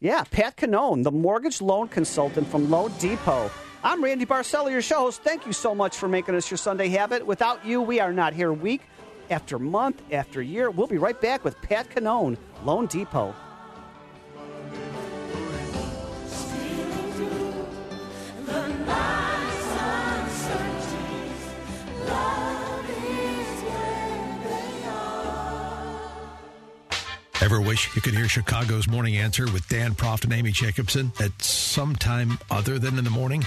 yeah, 0.00 0.22
Pat 0.30 0.56
Cannone, 0.56 1.02
the 1.02 1.10
mortgage 1.10 1.60
loan 1.60 1.88
consultant 1.88 2.46
from 2.46 2.70
Loan 2.70 2.92
Depot. 2.98 3.50
I'm 3.82 4.02
Randy 4.02 4.26
Barcella, 4.26 4.70
your 4.70 4.82
show 4.82 5.00
host. 5.00 5.22
Thank 5.22 5.46
you 5.46 5.52
so 5.52 5.72
much 5.72 5.96
for 5.96 6.08
making 6.08 6.34
us 6.34 6.50
your 6.50 6.58
Sunday 6.58 6.88
habit. 6.88 7.24
Without 7.24 7.64
you, 7.64 7.80
we 7.80 8.00
are 8.00 8.12
not 8.12 8.32
here 8.32 8.52
week 8.52 8.82
after 9.30 9.58
month 9.58 10.02
after 10.10 10.42
year. 10.42 10.70
We'll 10.70 10.88
be 10.88 10.98
right 10.98 11.20
back 11.20 11.44
with 11.44 11.60
Pat 11.62 11.88
Cannone, 11.90 12.36
Loan 12.64 12.86
Depot. 12.86 13.34
Ever 27.40 27.60
wish 27.60 27.94
you 27.94 28.02
could 28.02 28.14
hear 28.14 28.28
Chicago's 28.28 28.88
Morning 28.88 29.16
Answer 29.16 29.44
with 29.44 29.66
Dan 29.68 29.94
Proft 29.94 30.24
and 30.24 30.32
Amy 30.32 30.50
Jacobson 30.50 31.12
at 31.20 31.30
some 31.40 31.94
time 31.94 32.38
other 32.50 32.78
than 32.78 32.98
in 32.98 33.04
the 33.04 33.10
morning? 33.10 33.44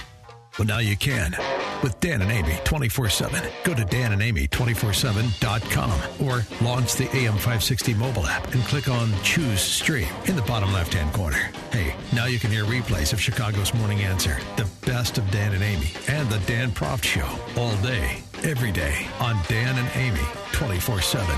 Well, 0.58 0.68
now 0.68 0.80
you 0.80 0.96
can 0.96 1.34
with 1.82 1.98
Dan 2.00 2.20
and 2.20 2.30
Amy 2.30 2.58
24 2.64 3.08
7. 3.08 3.42
Go 3.64 3.72
to 3.74 3.84
danandamy247.com 3.84 6.26
or 6.26 6.44
launch 6.60 6.92
the 6.94 7.06
AM560 7.06 7.96
mobile 7.96 8.26
app 8.26 8.52
and 8.52 8.62
click 8.64 8.88
on 8.88 9.10
Choose 9.22 9.62
Stream 9.62 10.08
in 10.26 10.36
the 10.36 10.42
bottom 10.42 10.70
left 10.72 10.92
hand 10.92 11.14
corner. 11.14 11.50
Hey, 11.70 11.94
now 12.14 12.26
you 12.26 12.38
can 12.38 12.50
hear 12.50 12.64
replays 12.64 13.14
of 13.14 13.20
Chicago's 13.20 13.72
Morning 13.72 14.02
Answer, 14.02 14.36
the 14.56 14.68
best 14.86 15.16
of 15.16 15.30
Dan 15.30 15.54
and 15.54 15.62
Amy, 15.62 15.92
and 16.08 16.28
the 16.28 16.40
Dan 16.40 16.70
Proft 16.70 17.04
Show 17.04 17.38
all 17.60 17.74
day, 17.76 18.22
every 18.42 18.72
day 18.72 19.06
on 19.20 19.38
Dan 19.48 19.78
and 19.78 19.88
Amy 19.96 20.26
24 20.52 21.00
7. 21.00 21.34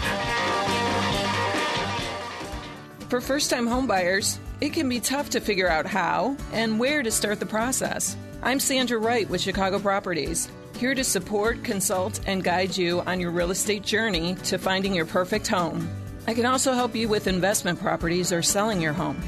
For 3.09 3.21
first 3.21 3.49
time 3.49 3.69
homebuyers, 3.69 4.39
it 4.61 4.73
can 4.73 4.89
be 4.89 4.99
tough 4.99 5.31
to 5.31 5.41
figure 5.41 5.69
out 5.69 5.87
how 5.87 6.37
and 6.53 6.81
where 6.81 7.05
to 7.05 7.13
start 7.13 7.39
the 7.39 7.47
process. 7.47 8.17
I'm 8.45 8.61
Sandra 8.61 8.99
Wright 8.99 9.27
with 9.31 9.41
Chicago 9.41 9.79
Properties, 9.79 10.53
here 10.77 10.95
to 10.95 11.03
support, 11.03 11.65
consult, 11.65 12.21
and 12.27 12.45
guide 12.45 12.77
you 12.77 13.01
on 13.07 13.19
your 13.19 13.31
real 13.31 13.51
estate 13.51 13.83
journey 13.83 14.35
to 14.45 14.59
finding 14.59 14.95
your 14.95 15.07
perfect 15.07 15.49
home. 15.49 15.89
I 16.27 16.35
can 16.35 16.45
also 16.45 16.75
help 16.75 16.95
you 16.95 17.09
with 17.09 17.27
investment 17.27 17.81
properties 17.81 18.33
or 18.33 18.43
selling 18.43 18.83
your 18.83 18.93
home. 18.93 19.19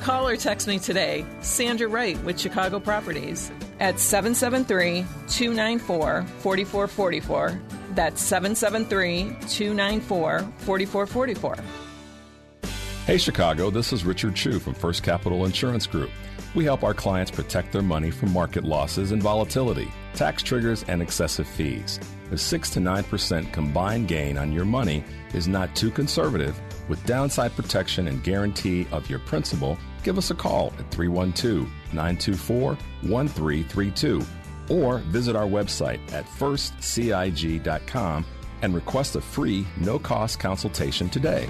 Call 0.00 0.26
or 0.26 0.38
text 0.38 0.66
me 0.68 0.78
today, 0.78 1.26
Sandra 1.42 1.86
Wright 1.86 2.18
with 2.24 2.40
Chicago 2.40 2.80
Properties, 2.80 3.52
at 3.78 4.00
773 4.00 5.02
294 5.28 6.24
4444. 6.38 7.60
That's 7.90 8.22
773 8.22 9.36
294 9.50 10.50
4444. 10.56 11.56
Hey 13.04 13.18
Chicago, 13.18 13.68
this 13.68 13.92
is 13.92 14.04
Richard 14.04 14.36
Chu 14.36 14.60
from 14.60 14.74
First 14.74 15.02
Capital 15.02 15.44
Insurance 15.44 15.88
Group. 15.88 16.12
We 16.54 16.62
help 16.62 16.84
our 16.84 16.94
clients 16.94 17.32
protect 17.32 17.72
their 17.72 17.82
money 17.82 18.12
from 18.12 18.32
market 18.32 18.62
losses 18.62 19.10
and 19.10 19.20
volatility, 19.20 19.90
tax 20.14 20.40
triggers, 20.40 20.84
and 20.84 21.02
excessive 21.02 21.48
fees. 21.48 21.98
A 22.30 22.38
6 22.38 22.70
to 22.70 22.78
9% 22.78 23.52
combined 23.52 24.06
gain 24.06 24.38
on 24.38 24.52
your 24.52 24.64
money 24.64 25.02
is 25.34 25.48
not 25.48 25.74
too 25.74 25.90
conservative. 25.90 26.56
With 26.88 27.04
downside 27.04 27.56
protection 27.56 28.06
and 28.06 28.22
guarantee 28.22 28.86
of 28.92 29.10
your 29.10 29.18
principal, 29.18 29.76
give 30.04 30.16
us 30.16 30.30
a 30.30 30.36
call 30.36 30.72
at 30.78 30.88
312 30.92 31.68
924 31.92 32.78
1332 33.02 34.22
or 34.70 34.98
visit 34.98 35.34
our 35.34 35.48
website 35.48 35.98
at 36.12 36.24
firstcig.com 36.24 38.24
and 38.62 38.72
request 38.72 39.16
a 39.16 39.20
free, 39.20 39.66
no 39.80 39.98
cost 39.98 40.38
consultation 40.38 41.10
today. 41.10 41.48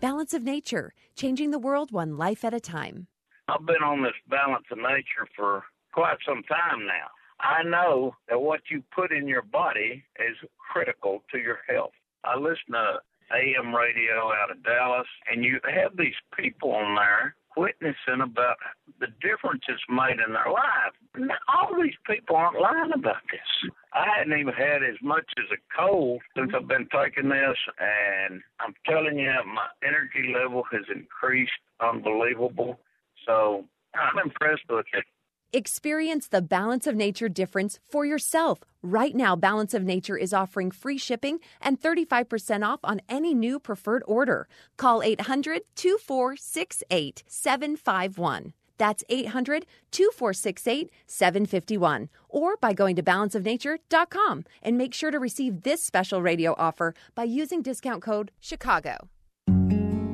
Balance 0.00 0.32
of 0.32 0.42
Nature, 0.42 0.94
changing 1.14 1.50
the 1.50 1.58
world 1.58 1.92
one 1.92 2.16
life 2.16 2.42
at 2.42 2.54
a 2.54 2.60
time. 2.60 3.06
I've 3.48 3.66
been 3.66 3.82
on 3.84 4.02
this 4.02 4.14
balance 4.30 4.64
of 4.72 4.78
nature 4.78 5.28
for 5.36 5.64
quite 5.92 6.16
some 6.26 6.42
time 6.44 6.86
now. 6.86 7.08
I 7.38 7.62
know 7.64 8.16
that 8.30 8.40
what 8.40 8.60
you 8.70 8.82
put 8.94 9.12
in 9.12 9.28
your 9.28 9.42
body 9.42 10.02
is 10.18 10.36
critical 10.72 11.22
to 11.32 11.38
your 11.38 11.58
health. 11.68 11.92
I 12.24 12.38
listen 12.38 12.72
to 12.72 13.00
AM 13.30 13.74
radio 13.74 14.32
out 14.32 14.50
of 14.50 14.62
Dallas, 14.62 15.06
and 15.30 15.44
you 15.44 15.60
have 15.64 15.94
these 15.98 16.14
people 16.34 16.72
on 16.72 16.94
there 16.94 17.36
witnessing 17.56 18.20
about 18.22 18.56
the 19.00 19.08
difference 19.20 19.62
it's 19.68 19.82
made 19.88 20.18
in 20.24 20.32
their 20.32 20.52
life. 20.52 21.30
All 21.48 21.74
these 21.80 21.94
people 22.06 22.36
aren't 22.36 22.60
lying 22.60 22.92
about 22.94 23.22
this. 23.30 23.70
I 23.92 24.06
hadn't 24.16 24.38
even 24.38 24.54
had 24.54 24.82
as 24.82 24.96
much 25.02 25.26
as 25.38 25.46
a 25.52 25.60
cold 25.76 26.22
since 26.36 26.52
I've 26.54 26.68
been 26.68 26.88
taking 26.94 27.28
this, 27.28 27.58
and 27.78 28.40
I'm 28.60 28.74
telling 28.86 29.18
you, 29.18 29.32
my 29.46 29.66
energy 29.82 30.32
level 30.34 30.62
has 30.70 30.82
increased 30.94 31.52
unbelievable. 31.80 32.78
So 33.26 33.64
I'm 33.94 34.18
impressed 34.24 34.62
with 34.68 34.86
it. 34.92 35.04
Experience 35.52 36.28
the 36.28 36.42
Balance 36.42 36.86
of 36.86 36.94
Nature 36.94 37.28
difference 37.28 37.80
for 37.88 38.06
yourself. 38.06 38.60
Right 38.82 39.16
now, 39.16 39.34
Balance 39.34 39.74
of 39.74 39.82
Nature 39.82 40.16
is 40.16 40.32
offering 40.32 40.70
free 40.70 40.96
shipping 40.96 41.40
and 41.60 41.80
35% 41.80 42.64
off 42.64 42.78
on 42.84 43.00
any 43.08 43.34
new 43.34 43.58
preferred 43.58 44.04
order. 44.06 44.46
Call 44.76 45.02
800 45.02 45.62
2468 45.74 47.24
751. 47.26 48.52
That's 48.78 49.02
800 49.08 49.66
2468 49.90 50.88
751. 51.06 52.08
Or 52.28 52.56
by 52.56 52.72
going 52.72 52.94
to 52.94 53.02
balanceofnature.com 53.02 54.44
and 54.62 54.78
make 54.78 54.94
sure 54.94 55.10
to 55.10 55.18
receive 55.18 55.62
this 55.62 55.82
special 55.82 56.22
radio 56.22 56.54
offer 56.56 56.94
by 57.16 57.24
using 57.24 57.60
discount 57.60 58.02
code 58.02 58.30
CHICAGO. 58.40 59.08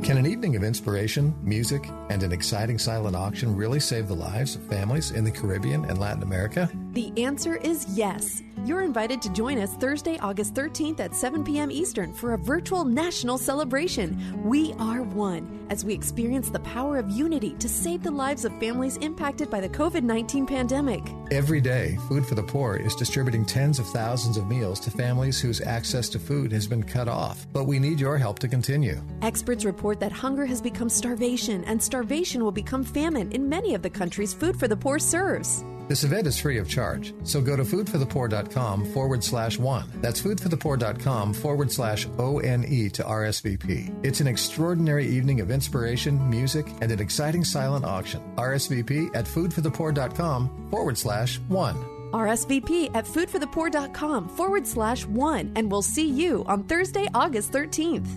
Can 0.06 0.18
an 0.18 0.26
evening 0.26 0.54
of 0.54 0.62
inspiration, 0.62 1.34
music, 1.42 1.90
and 2.10 2.22
an 2.22 2.30
exciting 2.30 2.78
silent 2.78 3.16
auction 3.16 3.56
really 3.56 3.80
save 3.80 4.06
the 4.06 4.14
lives 4.14 4.54
of 4.54 4.62
families 4.62 5.10
in 5.10 5.24
the 5.24 5.32
Caribbean 5.32 5.84
and 5.86 5.98
Latin 5.98 6.22
America? 6.22 6.70
The 6.96 7.12
answer 7.22 7.56
is 7.56 7.84
yes. 7.90 8.42
You're 8.64 8.80
invited 8.80 9.20
to 9.20 9.32
join 9.34 9.58
us 9.58 9.74
Thursday, 9.74 10.18
August 10.20 10.54
13th 10.54 10.98
at 10.98 11.14
7 11.14 11.44
p.m. 11.44 11.70
Eastern 11.70 12.10
for 12.14 12.32
a 12.32 12.38
virtual 12.38 12.86
national 12.86 13.36
celebration. 13.36 14.18
We 14.42 14.72
are 14.78 15.02
one 15.02 15.66
as 15.68 15.84
we 15.84 15.92
experience 15.92 16.48
the 16.48 16.60
power 16.60 16.96
of 16.96 17.10
unity 17.10 17.54
to 17.58 17.68
save 17.68 18.02
the 18.02 18.10
lives 18.10 18.46
of 18.46 18.58
families 18.58 18.96
impacted 18.96 19.50
by 19.50 19.60
the 19.60 19.68
COVID 19.68 20.04
19 20.04 20.46
pandemic. 20.46 21.02
Every 21.30 21.60
day, 21.60 21.98
Food 22.08 22.24
for 22.24 22.34
the 22.34 22.42
Poor 22.42 22.76
is 22.76 22.94
distributing 22.94 23.44
tens 23.44 23.78
of 23.78 23.86
thousands 23.88 24.38
of 24.38 24.48
meals 24.48 24.80
to 24.80 24.90
families 24.90 25.38
whose 25.38 25.60
access 25.60 26.08
to 26.08 26.18
food 26.18 26.50
has 26.50 26.66
been 26.66 26.82
cut 26.82 27.08
off. 27.08 27.46
But 27.52 27.64
we 27.64 27.78
need 27.78 28.00
your 28.00 28.16
help 28.16 28.38
to 28.38 28.48
continue. 28.48 29.02
Experts 29.20 29.66
report 29.66 30.00
that 30.00 30.12
hunger 30.12 30.46
has 30.46 30.62
become 30.62 30.88
starvation, 30.88 31.62
and 31.64 31.82
starvation 31.82 32.42
will 32.42 32.52
become 32.52 32.82
famine 32.82 33.30
in 33.32 33.50
many 33.50 33.74
of 33.74 33.82
the 33.82 33.90
countries 33.90 34.32
Food 34.32 34.58
for 34.58 34.66
the 34.66 34.78
Poor 34.78 34.98
serves. 34.98 35.62
This 35.88 36.02
event 36.02 36.26
is 36.26 36.38
free 36.38 36.58
of 36.58 36.68
charge, 36.68 37.14
so 37.22 37.40
go 37.40 37.54
to 37.54 37.62
foodforthepoor.com 37.62 38.86
forward 38.86 39.22
slash 39.22 39.56
one. 39.56 39.88
That's 40.02 40.20
foodforthepoor.com 40.20 41.32
forward 41.32 41.70
slash 41.70 42.06
ONE 42.06 42.42
to 42.42 43.02
RSVP. 43.04 44.04
It's 44.04 44.20
an 44.20 44.26
extraordinary 44.26 45.06
evening 45.06 45.40
of 45.40 45.52
inspiration, 45.52 46.28
music, 46.28 46.66
and 46.80 46.90
an 46.90 47.00
exciting 47.00 47.44
silent 47.44 47.84
auction. 47.84 48.20
RSVP 48.34 49.14
at 49.14 49.26
foodforthepoor.com 49.26 50.68
forward 50.70 50.98
slash 50.98 51.38
one. 51.48 51.76
RSVP 52.12 52.90
at 52.94 53.04
foodforthepoor.com 53.04 54.28
forward 54.30 54.66
slash 54.66 55.06
one, 55.06 55.52
and 55.54 55.70
we'll 55.70 55.82
see 55.82 56.08
you 56.08 56.44
on 56.46 56.64
Thursday, 56.64 57.06
August 57.14 57.52
13th. 57.52 58.08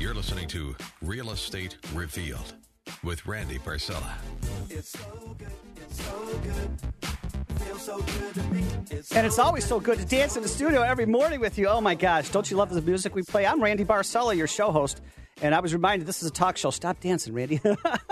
You're 0.00 0.14
listening 0.14 0.48
to 0.48 0.74
Real 1.02 1.30
Estate 1.30 1.76
Revealed 1.94 2.54
with 3.04 3.24
Randy 3.26 3.58
Barcella. 3.58 4.12
And 9.14 9.26
it's 9.26 9.38
always 9.38 9.66
so 9.66 9.78
good 9.78 9.98
to 9.98 10.04
dance 10.04 10.36
in 10.36 10.42
the 10.42 10.48
studio 10.48 10.82
every 10.82 11.06
morning 11.06 11.40
with 11.40 11.58
you. 11.58 11.68
Oh 11.68 11.80
my 11.80 11.94
gosh, 11.94 12.30
don't 12.30 12.50
you 12.50 12.56
love 12.56 12.70
the 12.70 12.80
music 12.80 13.14
we 13.14 13.22
play? 13.22 13.44
I'm 13.44 13.62
Randy 13.62 13.84
Barcella, 13.84 14.36
your 14.36 14.46
show 14.46 14.70
host, 14.70 15.02
and 15.42 15.54
I 15.54 15.60
was 15.60 15.74
reminded 15.74 16.06
this 16.06 16.22
is 16.22 16.28
a 16.28 16.32
talk 16.32 16.56
show. 16.56 16.70
Stop 16.70 17.00
dancing, 17.00 17.34
Randy. 17.34 17.60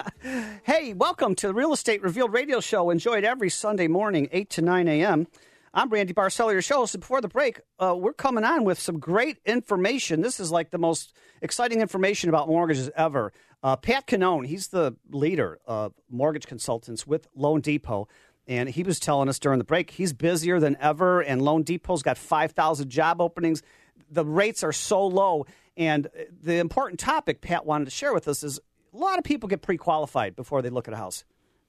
hey, 0.65 0.93
welcome 0.93 1.35
to 1.37 1.47
the 1.47 1.55
Real 1.55 1.73
Estate 1.73 2.03
Revealed 2.03 2.33
radio 2.33 2.61
show. 2.61 2.91
Enjoy 2.91 3.15
it 3.19 3.25
every 3.25 3.49
Sunday 3.51 3.89
morning, 3.89 4.29
8 4.33 4.51
to 4.51 4.63
9 4.63 4.89
a.m. 4.89 5.27
I'm 5.73 5.89
Randy 5.89 6.13
Barcella, 6.13 6.53
your 6.53 6.63
show 6.63 6.79
host. 6.79 6.95
And 6.95 7.01
before 7.01 7.21
the 7.21 7.29
break, 7.29 7.61
uh, 7.79 7.95
we're 7.97 8.13
coming 8.13 8.45
on 8.45 8.65
with 8.65 8.81
some 8.81 8.99
great 8.99 9.39
information. 9.47 10.21
This 10.21 10.41
is 10.41 10.51
like 10.51 10.71
the 10.71 10.79
most 10.79 11.15
exciting 11.41 11.81
information 11.81 12.29
about 12.29 12.49
mortgages 12.49 12.91
ever. 12.97 13.33
Uh, 13.63 13.77
Pat 13.77 14.07
Cannone, 14.07 14.47
he's 14.47 14.69
the 14.69 14.97
leader 15.11 15.59
of 15.67 15.93
mortgage 16.09 16.47
consultants 16.47 17.07
with 17.07 17.29
Loan 17.35 17.61
Depot. 17.61 18.09
And 18.47 18.69
he 18.69 18.83
was 18.83 18.99
telling 18.99 19.29
us 19.29 19.39
during 19.39 19.59
the 19.59 19.65
break 19.65 19.91
he's 19.91 20.13
busier 20.13 20.59
than 20.59 20.77
ever, 20.81 21.21
and 21.21 21.43
Loan 21.43 21.63
Depot's 21.63 22.03
got 22.03 22.19
5,000 22.19 22.89
job 22.89 23.21
openings. 23.21 23.63
The 24.11 24.25
rates 24.25 24.65
are 24.65 24.73
so 24.73 25.07
low. 25.07 25.47
And 25.77 26.09
the 26.43 26.57
important 26.57 26.99
topic 26.99 27.41
Pat 27.41 27.65
wanted 27.65 27.85
to 27.85 27.91
share 27.91 28.13
with 28.13 28.27
us 28.27 28.43
is 28.43 28.59
a 28.93 28.97
lot 28.97 29.19
of 29.19 29.25
people 29.25 29.49
get 29.49 29.63
pre 29.63 29.77
qualified 29.77 30.35
before 30.35 30.63
they 30.63 30.71
look 30.71 30.89
at 30.89 30.95
a 30.95 30.97
house. 30.97 31.25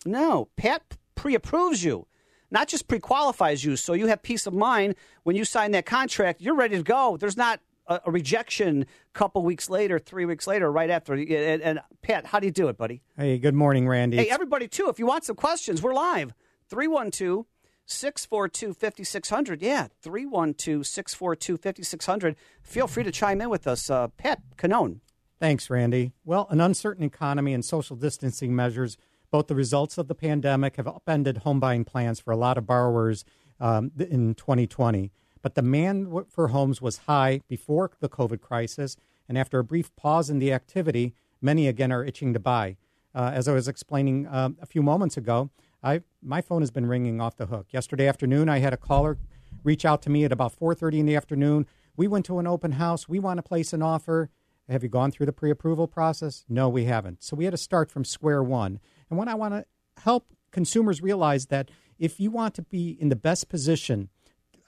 No, 0.05 0.47
Pat 0.55 0.97
pre 1.13 1.35
approves 1.35 1.83
you, 1.83 2.07
not 2.49 2.67
just 2.67 2.87
pre 2.87 2.99
qualifies 2.99 3.63
you. 3.63 3.75
So 3.75 3.93
you 3.93 4.07
have 4.07 4.23
peace 4.23 4.47
of 4.47 4.53
mind 4.53 4.95
when 5.23 5.35
you 5.35 5.45
sign 5.45 5.71
that 5.71 5.85
contract, 5.85 6.41
you're 6.41 6.55
ready 6.55 6.77
to 6.77 6.83
go. 6.83 7.15
There's 7.17 7.37
not 7.37 7.59
a, 7.91 8.01
a 8.05 8.11
rejection 8.11 8.83
a 8.83 9.13
couple 9.13 9.43
weeks 9.43 9.69
later, 9.69 9.99
three 9.99 10.25
weeks 10.25 10.47
later, 10.47 10.71
right 10.71 10.89
after. 10.89 11.13
And, 11.13 11.61
and, 11.61 11.79
Pat, 12.01 12.25
how 12.27 12.39
do 12.39 12.47
you 12.47 12.51
do 12.51 12.67
it, 12.67 12.77
buddy? 12.77 13.01
Hey, 13.17 13.37
good 13.37 13.55
morning, 13.55 13.87
Randy. 13.87 14.17
Hey, 14.17 14.29
everybody, 14.29 14.67
too, 14.67 14.89
if 14.89 14.99
you 14.99 15.05
want 15.05 15.25
some 15.25 15.35
questions, 15.35 15.81
we're 15.81 15.93
live. 15.93 16.33
312 16.69 17.45
642 17.85 18.73
5600. 18.73 19.61
Yeah, 19.61 19.87
312 20.01 20.85
642 20.87 21.57
5600. 21.57 22.35
Feel 22.61 22.87
free 22.87 23.03
to 23.03 23.11
chime 23.11 23.41
in 23.41 23.49
with 23.49 23.67
us. 23.67 23.89
Uh, 23.89 24.07
Pat 24.07 24.41
Cannone. 24.57 25.01
Thanks, 25.39 25.69
Randy. 25.69 26.13
Well, 26.23 26.47
an 26.49 26.61
uncertain 26.61 27.03
economy 27.03 27.53
and 27.53 27.65
social 27.65 27.95
distancing 27.95 28.55
measures, 28.55 28.95
both 29.31 29.47
the 29.47 29.55
results 29.55 29.97
of 29.97 30.07
the 30.07 30.15
pandemic 30.15 30.75
have 30.77 30.87
upended 30.87 31.37
home 31.39 31.59
buying 31.59 31.83
plans 31.83 32.19
for 32.19 32.31
a 32.31 32.37
lot 32.37 32.57
of 32.57 32.67
borrowers 32.67 33.25
um, 33.59 33.91
in 33.97 34.35
2020. 34.35 35.11
But 35.41 35.55
demand 35.55 36.07
for 36.29 36.49
homes 36.49 36.81
was 36.81 36.99
high 36.99 37.41
before 37.47 37.91
the 37.99 38.09
COVID 38.09 38.41
crisis, 38.41 38.95
and 39.27 39.37
after 39.37 39.59
a 39.59 39.63
brief 39.63 39.95
pause 39.95 40.29
in 40.29 40.39
the 40.39 40.53
activity, 40.53 41.13
many 41.41 41.67
again 41.67 41.91
are 41.91 42.03
itching 42.03 42.33
to 42.33 42.39
buy. 42.39 42.77
Uh, 43.13 43.31
as 43.33 43.47
I 43.47 43.53
was 43.53 43.67
explaining 43.67 44.27
um, 44.27 44.57
a 44.61 44.65
few 44.65 44.81
moments 44.81 45.17
ago, 45.17 45.49
I 45.83 46.01
my 46.21 46.41
phone 46.41 46.61
has 46.61 46.71
been 46.71 46.85
ringing 46.85 47.19
off 47.19 47.37
the 47.37 47.47
hook. 47.47 47.67
Yesterday 47.71 48.07
afternoon, 48.07 48.49
I 48.49 48.59
had 48.59 48.73
a 48.73 48.77
caller 48.77 49.17
reach 49.63 49.85
out 49.85 50.01
to 50.03 50.09
me 50.09 50.23
at 50.23 50.31
about 50.31 50.57
4:30 50.57 50.99
in 50.99 51.05
the 51.05 51.15
afternoon. 51.15 51.65
We 51.97 52.07
went 52.07 52.25
to 52.25 52.39
an 52.39 52.47
open 52.47 52.73
house. 52.73 53.09
We 53.09 53.19
want 53.19 53.37
to 53.39 53.43
place 53.43 53.73
an 53.73 53.81
offer. 53.81 54.29
Have 54.69 54.83
you 54.83 54.89
gone 54.89 55.11
through 55.11 55.25
the 55.25 55.33
pre-approval 55.33 55.87
process? 55.87 56.45
No, 56.47 56.69
we 56.69 56.85
haven't. 56.85 57.23
So 57.23 57.35
we 57.35 57.43
had 57.43 57.51
to 57.51 57.57
start 57.57 57.91
from 57.91 58.05
square 58.05 58.41
one. 58.41 58.79
And 59.09 59.19
what 59.19 59.27
I 59.27 59.35
want 59.35 59.53
to 59.53 59.65
help 60.01 60.31
consumers 60.51 61.01
realize 61.01 61.47
that 61.47 61.69
if 61.99 62.19
you 62.19 62.31
want 62.31 62.55
to 62.55 62.61
be 62.61 62.97
in 62.99 63.09
the 63.09 63.15
best 63.15 63.49
position 63.49 64.09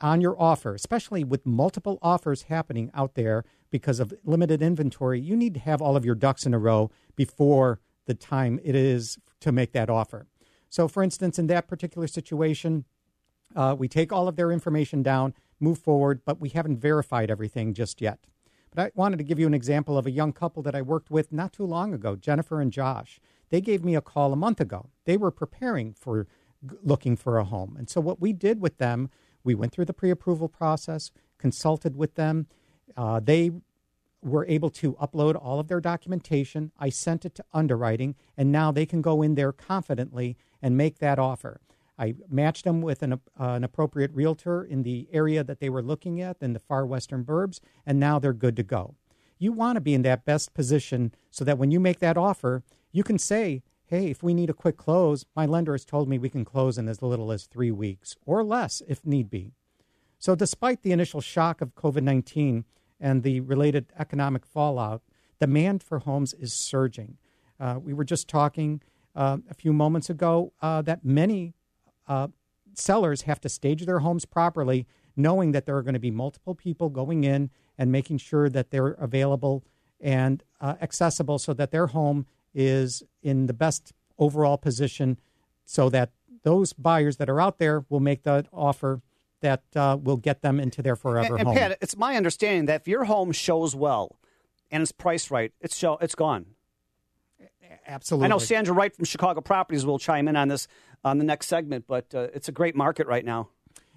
on 0.03 0.19
your 0.19 0.39
offer, 0.39 0.75
especially 0.75 1.23
with 1.23 1.45
multiple 1.45 1.97
offers 2.01 2.43
happening 2.43 2.91
out 2.93 3.15
there 3.15 3.45
because 3.71 4.01
of 4.01 4.13
limited 4.25 4.61
inventory, 4.61 5.19
you 5.19 5.35
need 5.35 5.53
to 5.53 5.59
have 5.61 5.81
all 5.81 5.95
of 5.95 6.03
your 6.03 6.13
ducks 6.13 6.45
in 6.45 6.53
a 6.53 6.59
row 6.59 6.91
before 7.15 7.79
the 8.05 8.13
time 8.13 8.59
it 8.65 8.75
is 8.75 9.17
to 9.39 9.53
make 9.53 9.71
that 9.71 9.89
offer. 9.89 10.27
So, 10.69 10.89
for 10.89 11.03
instance, 11.03 11.39
in 11.39 11.47
that 11.47 11.69
particular 11.69 12.07
situation, 12.07 12.83
uh, 13.55 13.75
we 13.79 13.87
take 13.87 14.11
all 14.11 14.27
of 14.27 14.35
their 14.35 14.51
information 14.51 15.03
down, 15.03 15.33
move 15.59 15.77
forward, 15.77 16.21
but 16.25 16.41
we 16.41 16.49
haven't 16.49 16.79
verified 16.79 17.31
everything 17.31 17.73
just 17.73 18.01
yet. 18.01 18.19
But 18.75 18.83
I 18.83 18.91
wanted 18.95 19.17
to 19.17 19.23
give 19.23 19.39
you 19.39 19.47
an 19.47 19.53
example 19.53 19.97
of 19.97 20.05
a 20.05 20.11
young 20.11 20.33
couple 20.33 20.63
that 20.63 20.75
I 20.75 20.81
worked 20.81 21.11
with 21.11 21.31
not 21.31 21.53
too 21.53 21.65
long 21.65 21.93
ago, 21.93 22.17
Jennifer 22.17 22.59
and 22.59 22.73
Josh. 22.73 23.21
They 23.51 23.61
gave 23.61 23.85
me 23.85 23.95
a 23.95 24.01
call 24.01 24.33
a 24.33 24.35
month 24.35 24.59
ago. 24.59 24.89
They 25.05 25.15
were 25.15 25.31
preparing 25.31 25.93
for 25.93 26.27
looking 26.81 27.15
for 27.15 27.37
a 27.37 27.45
home. 27.45 27.75
And 27.77 27.89
so, 27.89 28.01
what 28.01 28.19
we 28.19 28.33
did 28.33 28.59
with 28.59 28.79
them 28.79 29.09
we 29.43 29.55
went 29.55 29.71
through 29.71 29.85
the 29.85 29.93
pre 29.93 30.09
approval 30.09 30.47
process, 30.47 31.11
consulted 31.37 31.95
with 31.95 32.15
them. 32.15 32.47
Uh, 32.95 33.19
they 33.19 33.51
were 34.21 34.45
able 34.47 34.69
to 34.69 34.93
upload 34.93 35.35
all 35.35 35.59
of 35.59 35.67
their 35.67 35.81
documentation. 35.81 36.71
I 36.79 36.89
sent 36.89 37.25
it 37.25 37.35
to 37.35 37.45
underwriting, 37.53 38.15
and 38.37 38.51
now 38.51 38.71
they 38.71 38.85
can 38.85 39.01
go 39.01 39.21
in 39.21 39.35
there 39.35 39.51
confidently 39.51 40.37
and 40.61 40.77
make 40.77 40.99
that 40.99 41.19
offer. 41.19 41.59
I 41.97 42.15
matched 42.29 42.63
them 42.63 42.81
with 42.81 43.03
an, 43.03 43.13
uh, 43.13 43.17
an 43.37 43.63
appropriate 43.63 44.11
realtor 44.13 44.63
in 44.63 44.83
the 44.83 45.07
area 45.11 45.43
that 45.43 45.59
they 45.59 45.69
were 45.69 45.83
looking 45.83 46.21
at 46.21 46.37
in 46.41 46.53
the 46.53 46.59
far 46.59 46.85
western 46.85 47.23
burbs, 47.23 47.59
and 47.85 47.99
now 47.99 48.17
they're 48.17 48.33
good 48.33 48.55
to 48.55 48.63
go. 48.63 48.95
You 49.37 49.51
want 49.51 49.75
to 49.75 49.81
be 49.81 49.93
in 49.93 50.01
that 50.03 50.25
best 50.25 50.53
position 50.53 51.13
so 51.29 51.43
that 51.43 51.57
when 51.57 51.69
you 51.69 51.79
make 51.79 51.99
that 51.99 52.17
offer, 52.17 52.63
you 52.91 53.03
can 53.03 53.19
say, 53.19 53.61
hey, 53.85 54.09
if 54.09 54.23
we 54.23 54.33
need 54.33 54.49
a 54.49 54.53
quick 54.53 54.77
close, 54.77 55.25
my 55.35 55.45
lender 55.45 55.73
has 55.73 55.85
told 55.85 56.07
me 56.07 56.17
we 56.17 56.29
can 56.29 56.45
close 56.45 56.77
in 56.77 56.87
as 56.87 57.01
little 57.01 57.31
as 57.31 57.45
three 57.45 57.71
weeks 57.71 58.15
or 58.25 58.43
less 58.43 58.81
if 58.87 59.05
need 59.05 59.29
be. 59.29 59.51
So, 60.17 60.35
despite 60.35 60.81
the 60.81 60.91
initial 60.91 61.21
shock 61.21 61.61
of 61.61 61.75
COVID 61.75 62.03
19 62.03 62.65
and 62.99 63.23
the 63.23 63.41
related 63.41 63.87
economic 63.99 64.45
fallout, 64.45 65.01
demand 65.39 65.83
for 65.83 65.99
homes 65.99 66.33
is 66.33 66.53
surging. 66.53 67.17
Uh, 67.59 67.77
we 67.81 67.93
were 67.93 68.05
just 68.05 68.27
talking 68.27 68.81
uh, 69.15 69.37
a 69.49 69.53
few 69.53 69.73
moments 69.73 70.09
ago 70.09 70.53
uh, 70.61 70.81
that 70.81 71.03
many 71.03 71.53
uh, 72.07 72.29
sellers 72.73 73.23
have 73.23 73.39
to 73.41 73.49
stage 73.49 73.85
their 73.85 73.99
homes 73.99 74.25
properly, 74.25 74.87
knowing 75.15 75.51
that 75.51 75.65
there 75.65 75.75
are 75.75 75.83
going 75.83 75.93
to 75.93 75.99
be 75.99 76.11
multiple 76.11 76.55
people 76.55 76.89
going 76.89 77.23
in 77.23 77.49
and 77.77 77.91
making 77.91 78.17
sure 78.17 78.49
that 78.49 78.71
they're 78.71 78.93
available 78.93 79.63
and 79.99 80.43
uh, 80.61 80.75
accessible 80.81 81.39
so 81.39 81.53
that 81.53 81.71
their 81.71 81.87
home 81.87 82.25
is 82.53 83.03
in 83.21 83.47
the 83.47 83.53
best 83.53 83.93
overall 84.17 84.57
position 84.57 85.19
so 85.65 85.89
that 85.89 86.11
those 86.43 86.73
buyers 86.73 87.17
that 87.17 87.29
are 87.29 87.41
out 87.41 87.57
there 87.57 87.85
will 87.89 87.99
make 87.99 88.23
that 88.23 88.47
offer 88.53 89.01
that 89.41 89.63
uh, 89.75 89.97
will 90.01 90.17
get 90.17 90.41
them 90.41 90.59
into 90.59 90.81
their 90.81 90.95
forever 90.95 91.35
and, 91.35 91.39
and 91.39 91.47
home. 91.47 91.57
Pat, 91.57 91.77
it's 91.81 91.97
my 91.97 92.15
understanding 92.15 92.65
that 92.65 92.81
if 92.81 92.87
your 92.87 93.05
home 93.05 93.31
shows 93.31 93.75
well 93.75 94.17
and 94.71 94.81
it's 94.81 94.91
priced 94.91 95.31
right, 95.31 95.51
it's 95.59 95.75
show, 95.75 95.97
it's 95.99 96.15
gone. 96.15 96.45
Absolutely. 97.85 98.25
I 98.25 98.29
know 98.29 98.37
Sandra 98.37 98.73
Wright 98.73 98.95
from 98.95 99.03
Chicago 99.03 99.41
Properties 99.41 99.85
will 99.85 99.99
chime 99.99 100.27
in 100.29 100.37
on 100.37 100.47
this 100.47 100.67
on 101.03 101.17
the 101.17 101.25
next 101.25 101.47
segment, 101.47 101.85
but 101.87 102.13
uh, 102.15 102.27
it's 102.33 102.47
a 102.47 102.51
great 102.53 102.75
market 102.75 103.07
right 103.07 103.25
now. 103.25 103.49